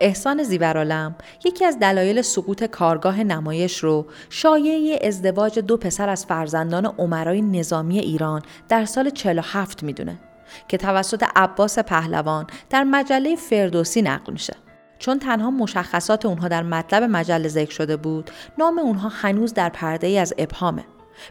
احسان 0.00 0.42
زیورالم 0.42 1.14
یکی 1.44 1.64
از 1.64 1.78
دلایل 1.78 2.22
سقوط 2.22 2.64
کارگاه 2.64 3.24
نمایش 3.24 3.78
رو 3.78 4.06
شایعه 4.30 4.98
ازدواج 5.06 5.58
دو 5.58 5.76
پسر 5.76 6.08
از 6.08 6.26
فرزندان 6.26 6.86
عمرای 6.98 7.42
نظامی 7.42 7.98
ایران 7.98 8.42
در 8.68 8.84
سال 8.84 9.10
47 9.10 9.82
می‌دونه. 9.82 10.12
که 10.68 10.76
توسط 10.76 11.24
عباس 11.36 11.78
پهلوان 11.78 12.46
در 12.70 12.84
مجله 12.84 13.36
فردوسی 13.36 14.02
نقل 14.02 14.32
میشه. 14.32 14.54
چون 14.98 15.18
تنها 15.18 15.50
مشخصات 15.50 16.26
اونها 16.26 16.48
در 16.48 16.62
مطلب 16.62 17.02
مجله 17.02 17.48
ذکر 17.48 17.70
شده 17.70 17.96
بود، 17.96 18.30
نام 18.58 18.78
اونها 18.78 19.08
هنوز 19.08 19.54
در 19.54 19.68
پرده 19.68 20.06
ای 20.06 20.18
از 20.18 20.34
ابهامه. 20.38 20.84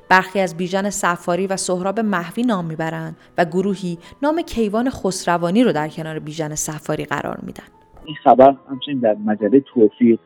برخی 0.09 0.39
از 0.39 0.57
بیژن 0.57 0.89
سفاری 0.89 1.47
و 1.47 1.57
سهراب 1.57 1.99
محوی 1.99 2.43
نام 2.43 2.65
می‌برند 2.65 3.15
و 3.37 3.45
گروهی 3.45 3.97
نام 4.23 4.41
کیوان 4.41 4.89
خسروانی 4.89 5.63
رو 5.63 5.71
در 5.71 5.87
کنار 5.87 6.19
بیژن 6.19 6.55
سفاری 6.55 7.05
قرار 7.05 7.39
میدن. 7.43 7.63
این 8.05 8.15
خبر 8.23 8.55
همچنین 8.69 8.99
در 8.99 9.13
مجله 9.25 9.63
توفیق 9.73 10.19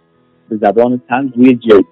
به 0.50 0.58
زبان 0.58 1.02
تن 1.10 1.34
روی 1.36 1.56
جلد 1.56 1.86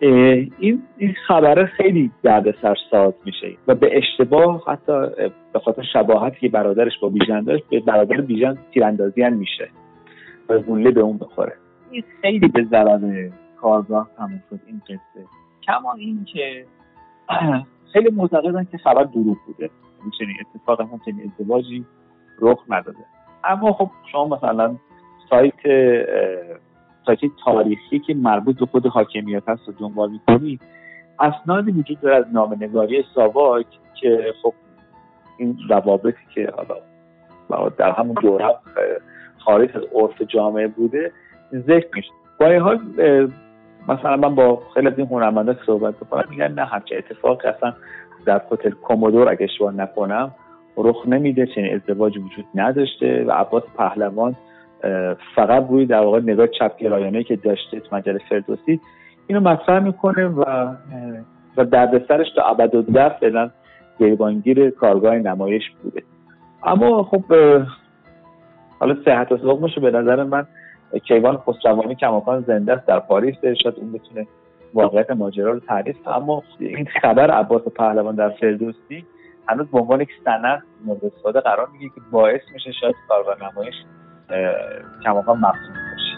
این 0.00 0.82
این 0.98 1.14
خبره 1.26 1.66
خیلی 1.66 2.10
دردسر 2.22 2.74
ساز 2.90 3.14
میشه. 3.24 3.56
و 3.68 3.74
به 3.74 3.98
اشتباه 3.98 4.64
حتی 4.66 4.92
به 5.52 5.58
خاطر 5.58 5.82
شباهتی 5.92 6.40
که 6.40 6.48
برادرش 6.48 6.98
با 6.98 7.08
بیژن 7.08 7.40
داشت 7.40 7.64
به 7.70 7.80
برادر 7.80 8.20
بیژن 8.20 8.58
تیراندازی 8.74 9.22
هم 9.22 9.32
میشه 9.32 9.68
و 10.48 10.58
گوله 10.58 10.90
به 10.90 11.00
اون 11.00 11.18
بخوره. 11.18 11.52
این 11.90 12.04
خیلی 12.22 12.48
به 12.48 12.64
ضرر 12.70 13.28
کارگاه 13.60 14.10
تموم 14.16 14.42
شد 14.50 14.60
این 14.66 14.82
قصه. 14.84 15.26
کما 15.66 15.94
این 15.94 16.24
که 16.24 16.66
خیلی 17.92 18.10
معتقدن 18.10 18.64
که 18.64 18.78
خبر 18.78 19.04
دروغ 19.04 19.36
بوده. 19.46 19.70
چنین 20.18 20.36
اتفاق 20.40 20.80
هم 20.80 21.00
چنین 21.06 21.32
ازدواجی 21.38 21.84
رخ 22.40 22.64
نداده. 22.68 22.98
اما 23.44 23.72
خب 23.72 23.90
شما 24.12 24.36
مثلا 24.36 24.76
سایت 25.30 25.54
سایت 27.06 27.20
تاریخی 27.44 27.98
که 27.98 28.14
مربوط 28.14 28.58
به 28.58 28.66
خود 28.66 28.86
حاکمیت 28.86 29.48
هست 29.48 29.68
و 29.68 29.72
دنبال 29.72 30.10
می‌کنی 30.10 30.58
اسنادی 31.20 31.70
وجود 31.70 32.00
داره 32.00 32.16
از 32.16 32.24
نامنگاری 32.32 33.04
ساواک 33.14 33.66
که 34.00 34.34
خب 34.42 34.54
این 35.38 35.58
روابطی 35.68 36.18
که 36.34 36.52
حالا 36.56 37.68
در 37.68 37.90
همون 37.90 38.16
دوره 38.22 38.54
خارج 39.38 39.76
از 39.76 39.82
عرف 39.94 40.22
جامعه 40.22 40.68
بوده 40.68 41.12
ذکر 41.52 41.88
میشه. 41.94 42.10
با 42.40 42.46
این 42.46 42.60
حال 42.60 42.78
مثلا 43.88 44.16
من 44.16 44.34
با 44.34 44.62
خیلی 44.74 44.86
از 44.86 44.98
این 44.98 45.06
هنرمندا 45.06 45.54
که 45.54 45.60
صحبت 45.66 45.94
بکنم 45.96 46.24
میگن 46.30 46.52
نه 46.52 46.64
همچه 46.64 46.96
اتفاق 46.96 47.40
اصلا 47.44 47.72
در 48.26 48.42
هتل 48.52 48.70
کومودور 48.70 49.28
اگه 49.28 49.44
اشتباه 49.44 49.74
نکنم 49.74 50.34
رخ 50.76 51.06
نمیده 51.06 51.46
چنین 51.46 51.74
ازدواج 51.74 52.18
وجود 52.18 52.44
نداشته 52.54 53.24
و 53.24 53.30
عباس 53.30 53.62
پهلوان 53.76 54.36
فقط 55.34 55.66
روی 55.70 55.86
در 55.86 56.00
واقع 56.00 56.20
نگاه 56.20 56.46
چپگرایانه 56.46 57.22
که 57.22 57.36
داشته 57.36 57.80
تو 57.80 57.96
مجله 57.96 58.20
فردوسی 58.28 58.80
اینو 59.26 59.40
مطرح 59.40 59.78
می‌کنه 59.78 60.26
و 60.26 60.74
و 61.56 61.64
دردسرش 61.64 62.26
تا 62.36 62.42
ابد 62.42 62.74
و 62.74 62.82
در 62.82 63.08
فعلا 63.08 63.50
گریبانگیر 64.00 64.70
کارگاه 64.70 65.14
نمایش 65.14 65.62
بوده. 65.82 66.02
اما 66.64 67.02
خب 67.02 67.24
حالا 68.80 68.96
صحت 69.04 69.32
و 69.32 69.68
به 69.80 69.90
نظر 69.90 70.24
من 70.24 70.46
کیوان 71.04 71.36
خسروانی 71.36 71.94
کماکان 71.94 72.40
زنده 72.40 72.72
است. 72.72 72.86
در 72.86 72.98
پاریس 72.98 73.34
شاید 73.44 73.74
اون 73.76 73.92
بتونه 73.92 74.26
واقعیت 74.74 75.10
ماجرا 75.10 75.52
رو 75.52 75.60
تعریف 75.60 76.08
اما 76.08 76.42
این 76.58 76.86
خبر 77.02 77.30
عباس 77.30 77.62
پهلوان 77.62 78.14
در 78.14 78.28
فردوسی 78.28 79.04
هنوز 79.48 79.66
به 79.66 79.78
عنوان 79.78 80.00
یک 80.00 80.08
سند 80.24 80.62
مورد 80.84 81.04
استفاده 81.04 81.40
قرار 81.40 81.68
میگه 81.72 81.88
که 81.88 82.00
باعث 82.10 82.40
میشه 82.54 82.72
شاید 82.72 82.94
کارگاه 83.08 83.36
نمایش 83.52 83.74
کماکان 85.04 85.38
مقصود 85.38 85.74
باشه 85.74 86.16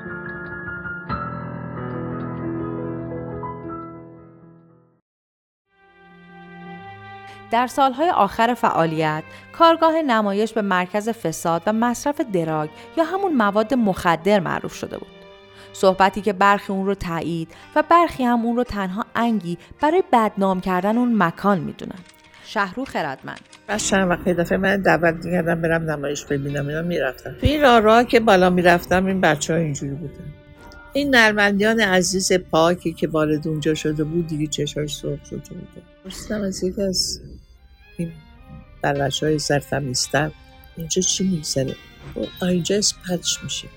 در 7.51 7.67
سالهای 7.67 8.11
آخر 8.11 8.55
فعالیت، 8.55 9.23
کارگاه 9.53 10.03
نمایش 10.03 10.53
به 10.53 10.63
مرکز 10.63 11.09
فساد 11.09 11.63
و 11.67 11.73
مصرف 11.73 12.21
دراگ 12.21 12.71
یا 12.97 13.05
همون 13.05 13.35
مواد 13.35 13.75
مخدر 13.75 14.41
معروف 14.41 14.75
شده 14.75 14.99
بود. 14.99 15.09
صحبتی 15.73 16.21
که 16.21 16.33
برخی 16.33 16.73
اون 16.73 16.87
رو 16.87 16.95
تایید 16.95 17.55
و 17.77 17.83
برخی 17.83 18.25
هم 18.25 18.45
اون 18.45 18.57
رو 18.57 18.65
تنها 18.65 19.05
انگی 19.15 19.59
برای 19.81 20.03
بدنام 20.13 20.61
کردن 20.61 20.99
اون 20.99 21.23
مکان 21.23 21.59
می‌دونن. 21.59 21.99
شهرو 22.45 22.85
خردمند 22.85 23.58
من 23.69 23.77
چند 23.77 24.29
دفعه 24.29 24.59
من 24.59 24.77
دعوت 24.77 25.25
می‌کردم 25.25 25.61
برم 25.61 25.91
نمایش 25.91 26.25
ببینم 26.25 26.69
اینا 26.69 26.83
می‌رفتم 26.83 27.31
تو 27.31 27.47
این 27.47 27.62
راه 27.62 28.05
که 28.05 28.21
بالا 28.21 28.51
می‌رفتم 28.51 29.07
این 29.07 29.21
بچه 29.21 29.53
ها 29.53 29.59
اینجوری 29.59 29.95
بودن. 29.95 30.35
این 30.93 31.14
نرمندیان 31.14 31.81
عزیز 31.81 32.33
پاکی 32.33 32.93
که 32.93 33.09
وارد 33.09 33.49
اونجا 33.49 33.75
شده 33.75 34.05
بود 34.05 34.27
دیگه 34.27 34.47
چشاش 34.47 34.97
سرخ 34.97 35.25
شده 35.25 35.37
بود. 35.37 35.83
رستم 36.05 36.43
از 36.43 36.62
یکی 36.62 36.83
از 36.83 37.21
این 37.97 38.12
بلش 38.83 39.23
های 39.23 39.39
سرتمیستر 39.39 40.31
اینجا 40.77 41.03
چی 41.03 41.25
میگذره؟ 41.25 41.77
اینجا 42.43 42.77
اسپچ 42.77 43.45
میشه. 43.45 43.69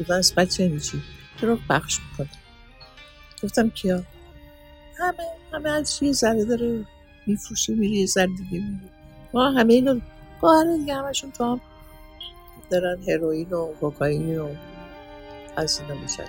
گفتم 0.00 0.14
اسپچ 0.14 0.60
یعنی 0.60 0.80
چی؟ 0.80 1.02
رو 1.42 1.58
بخش 1.70 1.98
می‌کنه. 2.10 2.28
گفتم 3.42 3.70
کیا؟ 3.70 4.02
همه 4.98 5.14
همه 5.52 5.70
از 5.70 5.98
یه 6.02 6.12
ذره 6.12 6.44
داره 6.44 6.84
میفروشه 7.26 7.74
میره 7.74 7.92
یه 7.92 8.06
ذره 8.06 8.26
دیگه 8.26 8.64
میره 8.66 8.97
ما 9.34 9.50
همه 9.50 9.74
اینو 9.74 10.00
گوهر 10.40 10.76
دیگه 10.76 10.94
همشون 10.94 11.30
تو 11.30 11.44
هم 11.44 11.60
دارن 12.70 13.02
هروئین 13.08 13.52
و 13.52 13.72
کوکائین 13.80 14.38
و 14.38 14.48
از 15.56 15.80
اینا 15.80 16.02
میشن. 16.02 16.24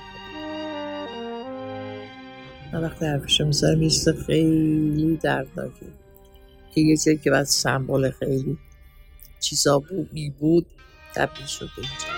من 2.73 2.83
وقتی 2.83 3.05
حرفشو 3.05 3.45
می‌ذارم 3.45 3.81
یه 3.81 3.89
خیلی 4.27 5.17
دردناکه 5.17 5.85
که 6.75 6.81
یه 6.81 6.97
چیزی 6.97 7.17
که 7.17 7.31
بعد 7.31 7.43
سمبل 7.43 8.11
خیلی 8.11 8.57
چیزا 9.39 9.79
بود 9.79 10.13
می 10.13 10.29
بود 10.29 10.65
تبدیل 11.15 11.45
شده 11.45 11.69
اینجا. 11.77 12.08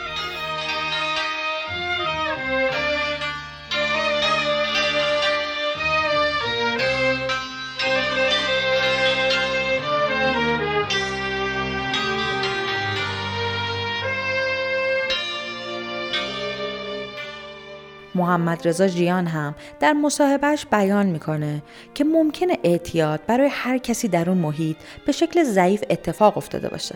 محمد 18.21 18.67
رضا 18.67 18.87
جیان 18.87 19.27
هم 19.27 19.55
در 19.79 19.93
مصاحبهش 19.93 20.65
بیان 20.71 21.05
می‌کنه 21.05 21.61
که 21.93 22.03
ممکنه 22.03 22.57
اعتیاد 22.63 23.19
برای 23.27 23.49
هر 23.51 23.77
کسی 23.77 24.07
در 24.07 24.29
اون 24.29 24.37
محیط 24.37 24.77
به 25.05 25.11
شکل 25.11 25.43
ضعیف 25.43 25.83
اتفاق 25.89 26.37
افتاده 26.37 26.69
باشه. 26.69 26.95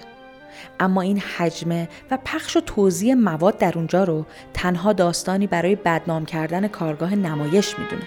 اما 0.79 1.01
این 1.01 1.19
حجمه 1.19 1.89
و 2.11 2.17
پخش 2.25 2.57
و 2.57 2.59
توزیع 2.59 3.13
مواد 3.13 3.57
در 3.57 3.71
اونجا 3.75 4.03
رو 4.03 4.25
تنها 4.53 4.93
داستانی 4.93 5.47
برای 5.47 5.75
بدنام 5.75 6.25
کردن 6.25 6.67
کارگاه 6.67 7.15
نمایش 7.15 7.79
می‌دونه. 7.79 8.03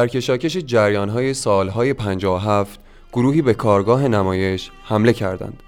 در 0.00 0.06
کشاکش 0.06 0.56
جریانهای 0.56 1.34
سالهای 1.34 1.94
57 1.94 2.80
گروهی 3.12 3.42
به 3.42 3.54
کارگاه 3.54 4.08
نمایش 4.08 4.70
حمله 4.84 5.12
کردند. 5.12 5.62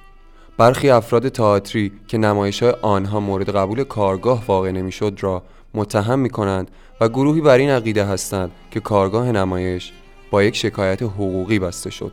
برخی 0.59 0.91
افراد 0.91 1.29
تئاتری 1.29 1.93
که 2.09 2.19
نمایش 2.19 2.63
های 2.63 2.73
آنها 2.83 3.21
مورد 3.21 3.57
قبول 3.57 3.85
کارگاه 3.85 4.45
واقع 4.47 4.71
نمی‌شد 4.71 5.13
را 5.21 5.43
متهم 5.75 6.19
می 6.19 6.31
کنند 6.31 6.71
و 7.01 7.09
گروهی 7.09 7.41
بر 7.41 7.59
این 7.59 7.71
عقیده 7.71 8.05
هستند 8.05 8.51
که 8.71 8.81
کارگاه 8.81 9.33
نمایش 9.33 9.93
با 10.31 10.43
یک 10.43 10.57
شکایت 10.57 11.03
حقوقی 11.03 11.59
بسته 11.59 11.91
شد. 11.91 12.13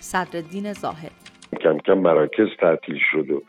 صدرالدین 0.00 0.72
زاهد 0.72 1.12
کم 1.62 1.78
کم 1.78 1.98
مراکز 1.98 2.48
تعطیل 2.60 2.98
شد 3.10 3.30
و 3.30 3.42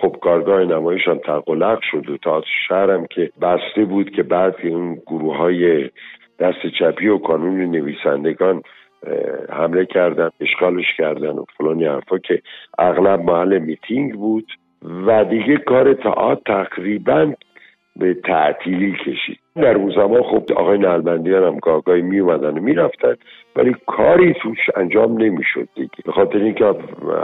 خب 0.00 0.16
کارگاه 0.22 0.64
نمایش 0.64 1.02
هم 1.06 1.18
تقلق 1.18 1.78
شد 1.90 2.08
و 2.10 2.16
تا 2.16 2.42
شهرم 2.68 3.06
که 3.06 3.30
بسته 3.42 3.84
بود 3.84 4.10
که 4.10 4.22
بعد 4.22 4.54
این 4.62 4.94
گروه 5.06 5.36
های 5.36 5.90
دست 6.38 6.66
چپی 6.78 7.08
و 7.08 7.18
کانون 7.18 7.60
نویسندگان 7.60 8.62
حمله 9.50 9.84
کردن 9.84 10.30
اشغالش 10.40 10.96
کردن 10.98 11.30
و 11.30 11.44
فلانی 11.56 11.84
حرفا 11.84 12.18
که 12.18 12.42
اغلب 12.78 13.20
محل 13.20 13.58
میتینگ 13.58 14.14
بود 14.14 14.46
و 15.06 15.24
دیگه 15.24 15.56
کار 15.56 15.94
تئاتر 15.94 16.64
تقریبا 16.64 17.32
به 17.96 18.14
تعطیلی 18.14 18.92
کشید. 18.92 19.38
در 19.56 19.76
اون 19.76 19.90
زمان 19.90 20.22
خب 20.22 20.52
آقای 20.56 20.78
نلبندیان 20.78 21.44
هم 21.44 21.58
گاگای 21.58 22.02
می 22.02 22.18
اومدن 22.18 22.58
و 22.58 22.60
می‌رفتن 22.60 23.14
ولی 23.56 23.76
کاری 23.86 24.34
توش 24.34 24.58
انجام 24.76 25.22
نمی‌شد 25.22 25.68
دیگه. 25.74 25.96
به 26.04 26.12
خاطر 26.12 26.38
اینکه 26.38 26.74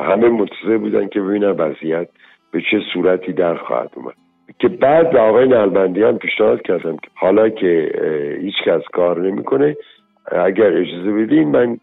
همه 0.03 0.29
منتظر 0.29 0.77
بودن 0.79 1.09
که 1.09 1.21
ببینن 1.21 1.51
وضعیت 1.51 2.09
به 2.53 2.61
چه 2.71 2.81
صورتی 2.95 3.33
در 3.33 3.55
خواهد 3.55 3.91
اومد. 3.97 4.15
که 4.59 4.69
بعد 4.69 5.11
به 5.11 5.19
آقای 5.21 5.49
نلبندیان 5.49 6.19
پیشنهاد 6.19 6.63
کردم 6.63 6.97
که 6.97 7.09
حالا 7.15 7.49
که 7.49 7.93
هیچ 8.41 8.55
کس 8.65 8.83
کار 8.93 9.21
نمی‌کنه 9.21 9.77
اگر 10.33 10.77
اجازه 10.77 11.13
بدین 11.13 11.49
من 11.49 11.79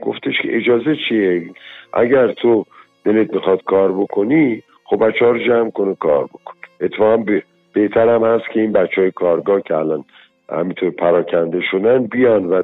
گفتش 0.00 0.42
که 0.42 0.56
اجازه 0.56 0.96
چیه؟ 1.08 1.50
اگر 1.92 2.32
تو 2.32 2.64
دلت 3.04 3.34
می‌خواد 3.34 3.64
کار 3.64 3.92
بکنی 3.92 4.62
خب 4.84 5.06
بچه 5.06 5.24
ها 5.24 5.30
رو 5.30 5.38
جمع 5.38 5.70
کن 5.70 5.88
و 5.88 5.94
کار 5.94 6.24
بکن. 6.24 6.54
اتفاقا 6.80 7.24
بهتر 7.72 8.08
هم 8.08 8.24
هست 8.24 8.50
که 8.50 8.60
این 8.60 8.72
بچه 8.72 9.00
های 9.00 9.10
کارگاه 9.10 9.60
که 9.62 9.76
الان 9.76 10.04
همینطور 10.50 10.90
پراکنده 10.90 11.60
شدن 11.70 12.06
بیان 12.06 12.46
و 12.46 12.62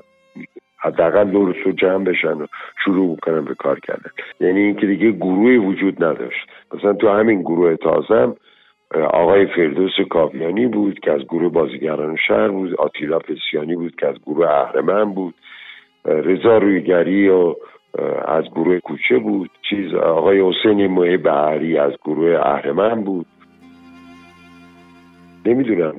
حداقل 0.79 1.25
دور 1.25 1.57
رو 1.65 1.73
جمع 1.73 2.05
بشن 2.05 2.33
و 2.33 2.47
شروع 2.85 3.17
بکنن 3.17 3.45
به 3.45 3.55
کار 3.55 3.81
کردن. 3.81 4.11
یعنی 4.41 4.61
اینکه 4.61 4.87
دیگه 4.87 5.11
گروهی 5.11 5.57
وجود 5.57 6.05
نداشت. 6.05 6.49
مثلا 6.75 6.93
تو 6.93 7.09
همین 7.09 7.41
گروه 7.41 7.77
تازم 7.77 8.37
آقای 8.95 9.47
فردوس 9.47 9.93
کاویانی 10.11 10.67
بود 10.67 11.01
که 11.01 11.13
از 11.13 11.21
گروه 11.25 11.53
بازیگران 11.53 12.17
شهر 12.29 12.49
بود 12.49 12.75
آتیلا 12.75 13.19
پسیانی 13.19 13.77
بود 13.77 13.97
که 13.97 14.07
از 14.07 14.17
گروه 14.27 14.49
اهرمن 14.49 15.05
بود. 15.05 15.35
رضا 16.05 16.59
رویگری 16.59 17.29
و 17.29 17.55
از 18.29 18.45
گروه 18.45 18.79
کوچه 18.79 19.19
بود. 19.19 19.51
چیز 19.71 19.95
آقای 19.95 20.43
حسین 20.51 20.87
موه 20.87 21.17
بهری 21.17 21.79
از 21.79 21.93
گروه 22.05 22.41
اهرمن 22.43 23.05
بود. 23.05 23.27
نمی‌دونم 25.47 25.95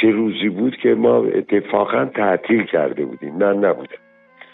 چه 0.00 0.10
روزی 0.10 0.48
بود 0.48 0.76
که 0.76 0.94
ما 0.94 1.24
اتفاقا 1.24 2.04
تعطیل 2.04 2.64
کرده 2.64 3.04
بودیم. 3.04 3.36
نه 3.36 3.52
نبودم. 3.52 3.98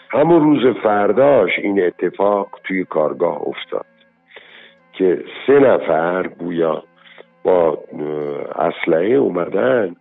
همون 0.09 0.43
روز 0.43 0.77
فرداش 0.83 1.51
این 1.59 1.83
اتفاق 1.83 2.49
توی 2.63 2.83
کارگاه 2.83 3.41
افتاد 3.41 3.85
که 4.93 5.23
سه 5.47 5.59
نفر 5.59 6.27
گویا 6.27 6.83
اسلحه 8.55 9.15
اومدن 9.15 9.95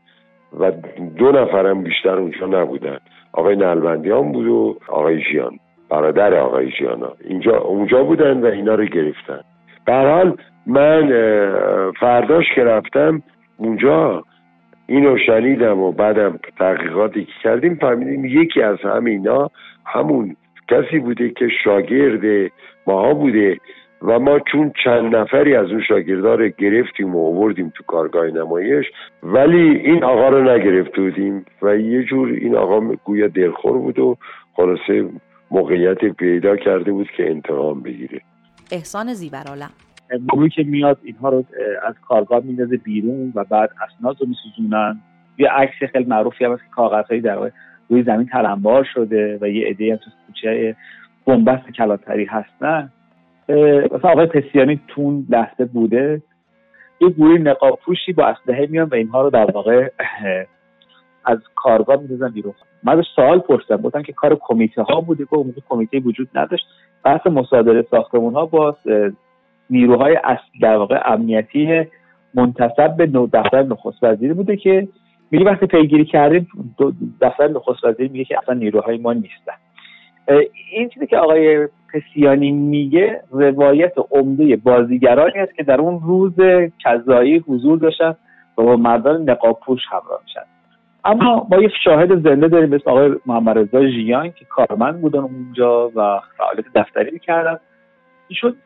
و 0.60 0.72
دو 1.18 1.32
نفرم 1.32 1.82
بیشتر 1.82 2.18
اونجا 2.18 2.46
نبودن. 2.46 2.98
آقای 3.32 3.56
نلبندیان 3.56 4.32
بود 4.32 4.46
و 4.46 4.76
آقای 4.88 5.22
جیان 5.22 5.58
برادر 5.90 6.34
آقای 6.34 6.70
جیانا 6.70 7.12
اینجا 7.24 7.58
اونجا 7.58 8.04
بودن 8.04 8.40
و 8.40 8.46
اینا 8.46 8.74
رو 8.74 8.84
گرفتن. 8.84 9.40
به 9.86 9.92
حال 9.92 10.36
من 10.66 11.08
فرداش 12.00 12.44
که 12.54 12.64
رفتم 12.64 13.22
اونجا 13.56 14.24
اینو 14.86 15.18
شنیدم 15.18 15.80
و 15.80 15.92
بعدم 15.92 16.38
تحقیقاتی 16.58 17.24
که 17.24 17.32
کردیم 17.42 17.74
فهمیدیم 17.74 18.24
یکی 18.24 18.62
از 18.62 18.78
همینا 18.80 19.50
همون 19.86 20.36
کسی 20.68 20.98
بوده 20.98 21.30
که 21.30 21.48
شاگرد 21.64 22.50
ماها 22.86 23.14
بوده. 23.14 23.56
و 24.02 24.18
ما 24.18 24.38
چون 24.38 24.72
چند 24.84 25.16
نفری 25.16 25.56
از 25.56 25.70
اون 25.70 25.82
شاگردار 25.88 26.38
رو 26.38 26.48
گرفتیم 26.58 27.16
و 27.16 27.26
آوردیم 27.26 27.72
تو 27.76 27.84
کارگاه 27.84 28.26
نمایش 28.26 28.86
ولی 29.22 29.76
این 29.76 30.04
آقا 30.04 30.28
رو 30.28 30.54
نگرفته 30.54 31.02
بودیم 31.02 31.44
و 31.62 31.76
یه 31.76 32.04
جور 32.04 32.28
این 32.28 32.56
آقا 32.56 32.80
گویا 32.80 33.28
دلخور 33.28 33.78
بود 33.78 33.98
و 33.98 34.16
خلاصه 34.52 35.10
موقعیت 35.50 36.04
پیدا 36.04 36.56
کرده 36.56 36.92
بود 36.92 37.08
که 37.16 37.30
انتقام 37.30 37.82
بگیره. 37.82 38.20
احسان 38.72 39.12
زیبرالم. 39.12 39.70
گروهی 40.32 40.50
که 40.50 40.62
میاد 40.62 40.98
اینها 41.02 41.28
رو 41.28 41.44
از 41.86 41.94
کارگاه 42.08 42.44
میندازه 42.44 42.76
بیرون 42.76 43.32
و 43.34 43.44
بعد 43.44 43.70
اسناد 43.82 44.16
رو 44.20 44.26
میسوزونن. 44.26 45.00
یه 45.38 45.48
عکس 45.48 45.90
خیلی 45.92 46.04
معروفی 46.04 46.44
هم 46.44 46.56
که 46.56 46.62
کاغذهایی 46.74 47.20
در 47.20 47.50
روی 47.88 48.02
زمین 48.02 48.26
تلمبار 48.26 48.86
شده 48.94 49.38
و 49.40 49.48
یه 49.48 49.68
عده 49.68 49.92
هم 49.92 49.96
تو 49.96 50.10
کوچه 50.26 50.76
بنبست 51.26 51.70
کلاتری 51.70 52.24
هستن. 52.24 52.92
مثلا 53.48 54.10
آقای 54.10 54.26
پسیانی 54.26 54.80
تون 54.88 55.26
لحظه 55.30 55.64
بوده. 55.64 56.22
یه 57.00 57.08
گروه 57.08 57.38
نقاب 57.38 57.78
پوشی 57.84 58.12
با 58.12 58.24
اسلحه 58.24 58.66
میان 58.70 58.88
و 58.88 58.94
اینها 58.94 59.22
رو 59.22 59.30
در 59.30 59.50
واقع 59.50 59.88
از 61.24 61.38
کارگاه 61.54 62.00
میدازن 62.00 62.28
بیرون. 62.28 62.54
من 62.84 63.02
سوال 63.16 63.38
پرسیدم. 63.38 63.76
گفتم 63.76 64.02
که 64.02 64.12
کار 64.12 64.38
کمیته 64.40 64.82
ها 64.82 65.00
بوده. 65.00 65.24
که 65.24 65.34
اون 65.34 65.54
کمیته 65.68 65.98
وجود 65.98 66.28
نداشت. 66.34 66.66
بحث 67.04 67.26
مصادره 67.26 67.86
ساختمون 67.90 68.34
ها 68.34 68.46
با 68.46 68.76
نیروهای 69.70 70.16
اصلی 70.24 70.60
در 70.60 70.76
واقع 70.76 71.02
امنیتی 71.04 71.86
منتصب 72.34 72.96
به 72.96 73.06
دفتر 73.32 73.62
نخست 73.62 73.98
وزیری 74.02 74.34
بوده 74.34 74.56
که 74.56 74.88
میگه 75.30 75.44
وقتی 75.44 75.66
پیگیری 75.66 76.04
کردیم 76.04 76.48
دفتر 77.20 77.48
نخست 77.48 77.84
وزیری 77.84 78.08
میگه 78.08 78.24
که 78.24 78.38
اصلا 78.38 78.54
نیروهای 78.54 78.98
ما 78.98 79.12
نیستن. 79.12 79.52
این 80.70 80.88
چیزی 80.88 81.06
که 81.06 81.16
آقای 81.16 81.68
پسیانی 81.92 82.52
میگه 82.52 83.22
روایت 83.30 83.92
عمده 84.10 84.56
بازیگرانی 84.56 85.38
است 85.38 85.54
که 85.54 85.62
در 85.62 85.80
اون 85.80 86.00
روز 86.00 86.34
کذایی 86.84 87.36
حضور 87.36 87.78
داشتن 87.78 88.16
و 88.58 88.62
با 88.62 88.76
مردان 88.76 89.30
نقاب 89.30 89.60
پوش 89.60 89.80
همراه 89.90 90.20
میشن. 90.24 90.40
اما 91.04 91.46
ما 91.50 91.62
یک 91.62 91.72
شاهد 91.84 92.22
زنده 92.22 92.48
داریم 92.48 92.70
به 92.70 92.80
آقای 92.86 93.14
محمد 93.26 93.58
رضا 93.58 93.86
ژیان 93.86 94.30
که 94.30 94.44
کارمند 94.44 95.00
بودن 95.00 95.18
اونجا 95.18 95.88
و 95.88 96.20
فعالیت 96.38 96.64
دفتری 96.74 97.10
می‌کردن. 97.10 97.58
ایشون 98.28 98.56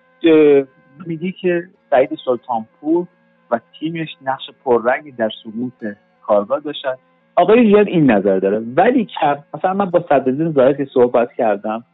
میگه 1.07 1.33
که 1.33 1.63
سعید 1.91 2.11
سلطانپور 2.25 3.07
و 3.51 3.61
تیمش 3.81 4.09
نقش 4.23 4.51
پررنگی 4.65 5.13
در 5.13 5.31
سقوط 5.45 5.95
کارگاه 6.27 6.61
داشتن. 6.61 6.95
آقای 7.41 7.67
ژیان 7.67 7.87
این 7.87 8.11
نظر 8.11 8.39
داره. 8.39 8.63
ولی 8.77 9.09
مثلا 9.55 9.75
من 9.75 9.91
با 9.91 10.01
صدرالدین 10.01 10.53
ظاهر 10.53 10.73
که 10.73 10.85
صحبت 10.85 11.33
کردم 11.33 11.85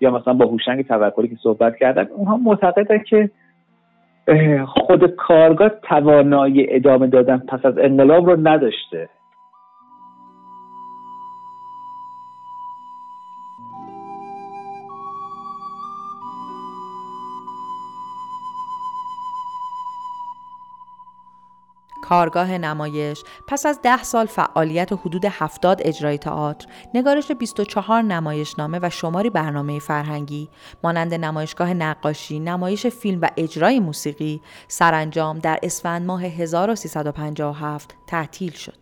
یا 0.00 0.10
مثلا 0.10 0.34
با 0.34 0.46
هوشنگ 0.46 0.86
توکلی 0.86 1.28
که 1.28 1.36
صحبت 1.42 1.76
کردن 1.76 2.06
اونها 2.16 2.36
معتقدن 2.36 2.98
که 2.98 3.30
خود 4.66 5.06
کارگاه 5.06 5.68
توانایی 5.68 6.66
ادامه 6.74 7.06
دادن 7.06 7.38
پس 7.38 7.64
از 7.64 7.78
انقلاب 7.78 8.30
رو 8.30 8.48
نداشته. 8.48 9.08
کارگاه 22.10 22.58
نمایش 22.58 23.22
پس 23.46 23.66
از 23.66 23.82
ده 23.82 24.02
سال 24.02 24.26
فعالیت 24.26 24.92
و 24.92 24.96
حدود 24.96 25.24
70 25.24 25.80
اجرای 25.84 26.18
تئاتر، 26.18 26.66
نگارش 26.94 27.32
24 27.32 28.02
نمایشنامه 28.02 28.78
و 28.82 28.90
شماری 28.90 29.30
برنامه 29.30 29.78
فرهنگی 29.78 30.48
مانند 30.84 31.14
نمایشگاه 31.14 31.74
نقاشی، 31.74 32.40
نمایش 32.40 32.86
فیلم 32.86 33.20
و 33.22 33.28
اجرای 33.36 33.80
موسیقی 33.80 34.40
سرانجام 34.68 35.38
در 35.38 35.58
اسفند 35.62 36.06
ماه 36.06 36.24
1357 36.24 37.94
تعطیل 38.06 38.52
شد. 38.52 38.78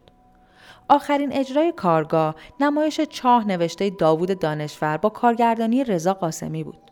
آخرین 0.89 1.33
اجرای 1.33 1.73
کارگاه 1.73 2.35
نمایش 2.61 3.01
چاه 3.01 3.47
نوشته 3.47 3.91
داوود 3.91 4.39
دانشور 4.39 4.97
با 4.97 5.09
کارگردانی 5.09 5.85
رضا 5.85 6.15
قاسمی 6.15 6.65
بود. 6.65 6.88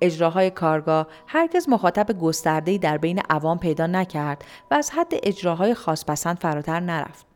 اجراهای 0.00 0.50
کارگاه 0.50 1.06
هرگز 1.26 1.68
مخاطب 1.68 2.18
گسترده‌ای 2.18 2.78
در 2.78 2.98
بین 2.98 3.18
عوام 3.30 3.58
پیدا 3.58 3.86
نکرد 3.86 4.44
و 4.70 4.74
از 4.74 4.90
حد 4.90 5.12
اجراهای 5.22 5.74
خاصپسند 5.74 6.38
فراتر 6.38 6.80
نرفت. 6.80 7.26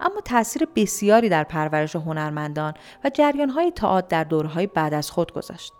اما 0.00 0.20
تاثیر 0.20 0.68
بسیاری 0.76 1.28
در 1.28 1.44
پرورش 1.44 1.96
هنرمندان 1.96 2.74
و 3.04 3.10
جریانهای 3.14 3.70
تئاتر 3.70 4.06
در 4.08 4.24
دورهای 4.24 4.66
بعد 4.66 4.94
از 4.94 5.10
خود 5.10 5.32
گذاشت. 5.32 5.72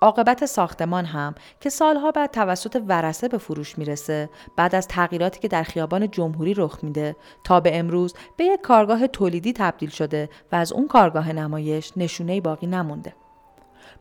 عاقبت 0.00 0.46
ساختمان 0.46 1.04
هم 1.04 1.34
که 1.60 1.70
سالها 1.70 2.10
بعد 2.10 2.30
توسط 2.30 2.82
ورسه 2.88 3.28
به 3.28 3.38
فروش 3.38 3.78
می‌رسه 3.78 4.30
بعد 4.56 4.74
از 4.74 4.88
تغییراتی 4.88 5.40
که 5.40 5.48
در 5.48 5.62
خیابان 5.62 6.10
جمهوری 6.10 6.54
رخ 6.54 6.78
میده 6.82 7.16
تا 7.44 7.60
به 7.60 7.78
امروز 7.78 8.14
به 8.36 8.44
یک 8.44 8.60
کارگاه 8.60 9.06
تولیدی 9.06 9.52
تبدیل 9.52 9.90
شده 9.90 10.28
و 10.52 10.56
از 10.56 10.72
اون 10.72 10.88
کارگاه 10.88 11.32
نمایش 11.32 11.92
نشونه 11.96 12.40
باقی 12.40 12.66
نمونده 12.66 13.14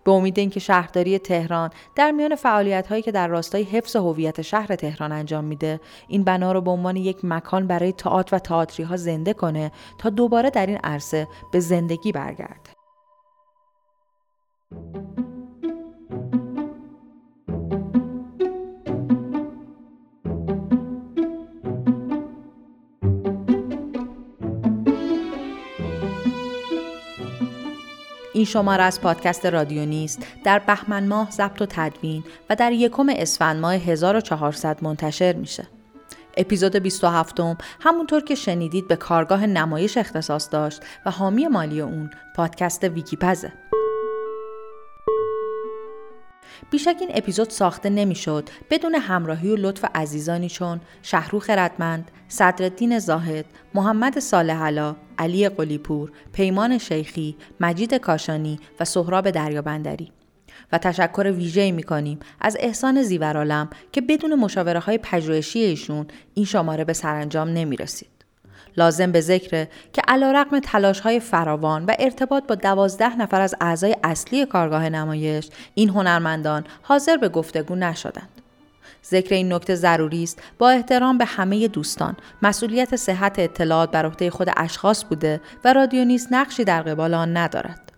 به 0.03 0.11
امید 0.11 0.39
اینکه 0.39 0.59
شهرداری 0.59 1.19
تهران 1.19 1.69
در 1.95 2.11
میان 2.11 2.35
فعالیت 2.35 2.87
هایی 2.87 3.01
که 3.01 3.11
در 3.11 3.27
راستای 3.27 3.63
حفظ 3.63 3.95
هویت 3.95 4.41
شهر 4.41 4.75
تهران 4.75 5.11
انجام 5.11 5.43
میده 5.43 5.79
این 6.07 6.23
بنا 6.23 6.51
رو 6.51 6.61
به 6.61 6.71
عنوان 6.71 6.95
یک 6.95 7.17
مکان 7.23 7.67
برای 7.67 7.91
تئاتر 7.91 8.35
و 8.35 8.39
تئاتری 8.39 8.83
ها 8.83 8.97
زنده 8.97 9.33
کنه 9.33 9.71
تا 9.97 10.09
دوباره 10.09 10.49
در 10.49 10.65
این 10.65 10.79
عرصه 10.83 11.27
به 11.51 11.59
زندگی 11.59 12.11
برگرده. 12.11 12.71
این 28.33 28.45
شماره 28.45 28.83
از 28.83 29.01
پادکست 29.01 29.45
رادیو 29.45 29.85
نیست 29.85 30.27
در 30.43 30.59
بهمن 30.59 31.07
ماه 31.07 31.31
ضبط 31.31 31.61
و 31.61 31.65
تدوین 31.65 32.23
و 32.49 32.55
در 32.55 32.71
یکم 32.71 33.07
اسفند 33.09 33.61
ماه 33.61 33.73
1400 33.73 34.83
منتشر 34.83 35.33
میشه. 35.33 35.67
اپیزود 36.37 36.75
27 36.75 37.39
همونطور 37.79 38.23
که 38.23 38.35
شنیدید 38.35 38.87
به 38.87 38.95
کارگاه 38.95 39.45
نمایش 39.45 39.97
اختصاص 39.97 40.49
داشت 40.51 40.81
و 41.05 41.11
حامی 41.11 41.47
مالی 41.47 41.81
اون 41.81 42.09
پادکست 42.35 42.83
ویکیپزه. 42.83 43.53
بیشک 46.71 46.95
این 46.99 47.09
اپیزود 47.13 47.49
ساخته 47.49 47.89
نمی‌شد 47.89 48.49
بدون 48.69 48.95
همراهی 48.95 49.51
و 49.51 49.55
لطف 49.55 49.85
عزیزانی 49.95 50.49
چون 50.49 50.81
شهروخ 51.01 51.49
ردمند، 51.49 52.11
صدرالدین 52.27 52.99
زاهد، 52.99 53.45
محمد 53.73 54.19
صالح 54.19 54.61
علی 55.21 55.49
قلیپور، 55.49 56.11
پیمان 56.33 56.77
شیخی، 56.77 57.35
مجید 57.59 57.93
کاشانی 57.93 58.59
و 58.79 58.85
سهراب 58.85 59.31
دریابندری. 59.31 60.11
و 60.71 60.77
تشکر 60.77 61.31
ویژه‌ای 61.31 61.71
می‌کنیم 61.71 62.19
از 62.41 62.57
احسان 62.59 63.03
زیورالم 63.03 63.69
که 63.91 64.01
بدون 64.01 64.35
مشاوره 64.35 64.79
های 64.79 64.97
پژوهشی 64.97 65.59
ایشون 65.59 66.05
این 66.33 66.45
شماره 66.45 66.83
به 66.83 66.93
سرانجام 66.93 67.49
نمی‌رسید. 67.49 68.09
لازم 68.77 69.11
به 69.11 69.21
ذکره 69.21 69.69
که 69.93 70.01
علا 70.07 70.31
رقم 70.31 70.59
تلاش 70.59 70.99
های 70.99 71.19
فراوان 71.19 71.85
و 71.85 71.95
ارتباط 71.99 72.47
با 72.47 72.55
دوازده 72.55 73.15
نفر 73.15 73.41
از 73.41 73.55
اعضای 73.61 73.95
اصلی 74.03 74.45
کارگاه 74.45 74.89
نمایش 74.89 75.49
این 75.73 75.89
هنرمندان 75.89 76.63
حاضر 76.81 77.17
به 77.17 77.29
گفتگو 77.29 77.75
نشدند. 77.75 78.41
ذکر 79.05 79.35
این 79.35 79.53
نکته 79.53 79.75
ضروری 79.75 80.23
است. 80.23 80.41
با 80.57 80.69
احترام 80.69 81.17
به 81.17 81.25
همه 81.25 81.67
دوستان. 81.67 82.17
مسئولیت 82.41 82.95
صحت 82.95 83.39
اطلاعات 83.39 83.91
بر 83.91 84.05
عهده 84.05 84.29
خود 84.29 84.47
اشخاص 84.57 85.05
بوده 85.05 85.41
و 85.63 85.73
رادیو 85.73 86.05
نیز 86.05 86.27
نقشی 86.31 86.63
در 86.63 86.81
قبال 86.81 87.13
آن 87.13 87.37
ندارد. 87.37 87.91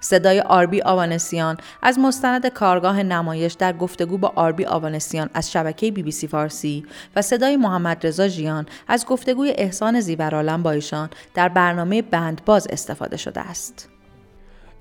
صدای 0.00 0.40
آربی 0.40 0.82
آوانسیان 0.82 1.56
از 1.82 1.98
مستند 1.98 2.46
کارگاه 2.46 3.02
نمایش 3.02 3.52
در 3.52 3.72
گفتگو 3.72 4.18
با 4.18 4.32
آربی 4.34 4.66
آوانسیان 4.66 5.30
از 5.34 5.52
شبکه 5.52 5.90
بی 5.90 6.02
بی 6.02 6.10
سی 6.10 6.26
فارسی 6.26 6.86
و 7.16 7.22
صدای 7.22 7.56
محمد 7.56 8.06
رضا 8.06 8.28
ژیان 8.28 8.66
از 8.88 9.06
گفتگوی 9.06 9.50
احسان 9.50 10.00
زیورالم 10.00 10.62
با 10.62 10.70
ایشان 10.70 11.10
در 11.34 11.48
برنامه 11.48 12.02
بندباز 12.02 12.66
استفاده 12.70 13.16
شده 13.16 13.40
است. 13.40 13.95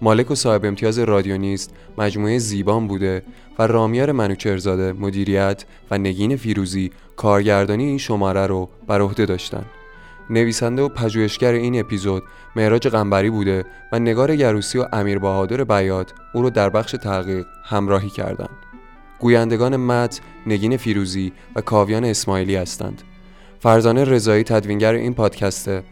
مالک 0.00 0.30
و 0.30 0.34
صاحب 0.34 0.64
امتیاز 0.64 0.98
رادیونیست 0.98 1.74
مجموعه 1.98 2.38
زیبان 2.38 2.86
بوده 2.86 3.22
و 3.58 3.66
رامیار 3.66 4.12
منوچرزاده 4.12 4.92
مدیریت 4.92 5.64
و 5.90 5.98
نگین 5.98 6.36
فیروزی 6.36 6.90
کارگردانی 7.16 7.84
این 7.84 7.98
شماره 7.98 8.46
رو 8.46 8.68
بر 8.86 9.00
عهده 9.00 9.26
داشتن 9.26 9.64
نویسنده 10.30 10.82
و 10.82 10.88
پژوهشگر 10.88 11.52
این 11.52 11.80
اپیزود 11.80 12.22
معراج 12.56 12.88
قنبری 12.88 13.30
بوده 13.30 13.64
و 13.92 13.98
نگار 13.98 14.36
گروسی 14.36 14.78
و 14.78 14.86
امیر 14.92 15.18
بهادر 15.18 15.64
بیات 15.64 16.12
او 16.34 16.42
رو 16.42 16.50
در 16.50 16.70
بخش 16.70 16.90
تحقیق 16.92 17.46
همراهی 17.64 18.10
کردند. 18.10 18.56
گویندگان 19.18 19.76
مت 19.76 20.20
نگین 20.46 20.76
فیروزی 20.76 21.32
و 21.56 21.60
کاویان 21.60 22.04
اسماعیلی 22.04 22.56
هستند. 22.56 23.02
فرزانه 23.60 24.04
رضایی 24.04 24.44
تدوینگر 24.44 24.92
این 24.92 25.14
پادکسته 25.14 25.82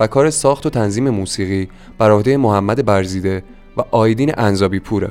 و 0.00 0.06
کار 0.06 0.30
ساخت 0.30 0.66
و 0.66 0.70
تنظیم 0.70 1.10
موسیقی 1.10 1.68
بر 1.98 2.10
عهده 2.10 2.36
محمد 2.36 2.84
برزیده 2.84 3.44
و 3.76 3.82
آیدین 3.90 4.32
انزابی 4.36 4.80
پوره 4.80 5.10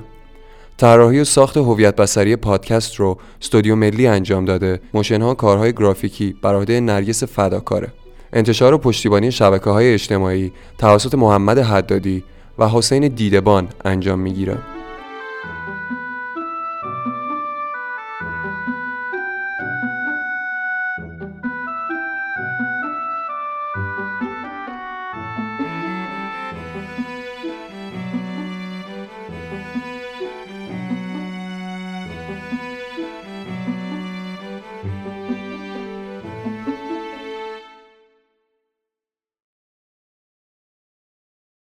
طراحی 0.78 1.20
و 1.20 1.24
ساخت 1.24 1.58
هویت 1.58 1.96
بصری 1.96 2.36
پادکست 2.36 2.96
رو 2.96 3.18
استودیو 3.42 3.76
ملی 3.76 4.08
انجام 4.08 4.46
داده 4.46 4.82
موشنها 4.94 5.34
کارهای 5.34 5.74
گرافیکی 5.74 6.36
بر 6.42 6.56
عهده 6.56 6.80
نرگس 6.80 7.24
فداکاره 7.24 7.94
انتشار 8.34 8.74
و 8.74 8.78
پشتیبانی 8.78 9.32
شبکه 9.32 9.70
های 9.70 9.94
اجتماعی 9.94 10.52
توسط 10.78 11.16
محمد 11.16 11.58
حدادی 11.58 12.24
و 12.60 12.68
حسین 12.68 13.08
دیدبان 13.08 13.68
انجام 13.86 14.20
می‌گیره. 14.20 14.58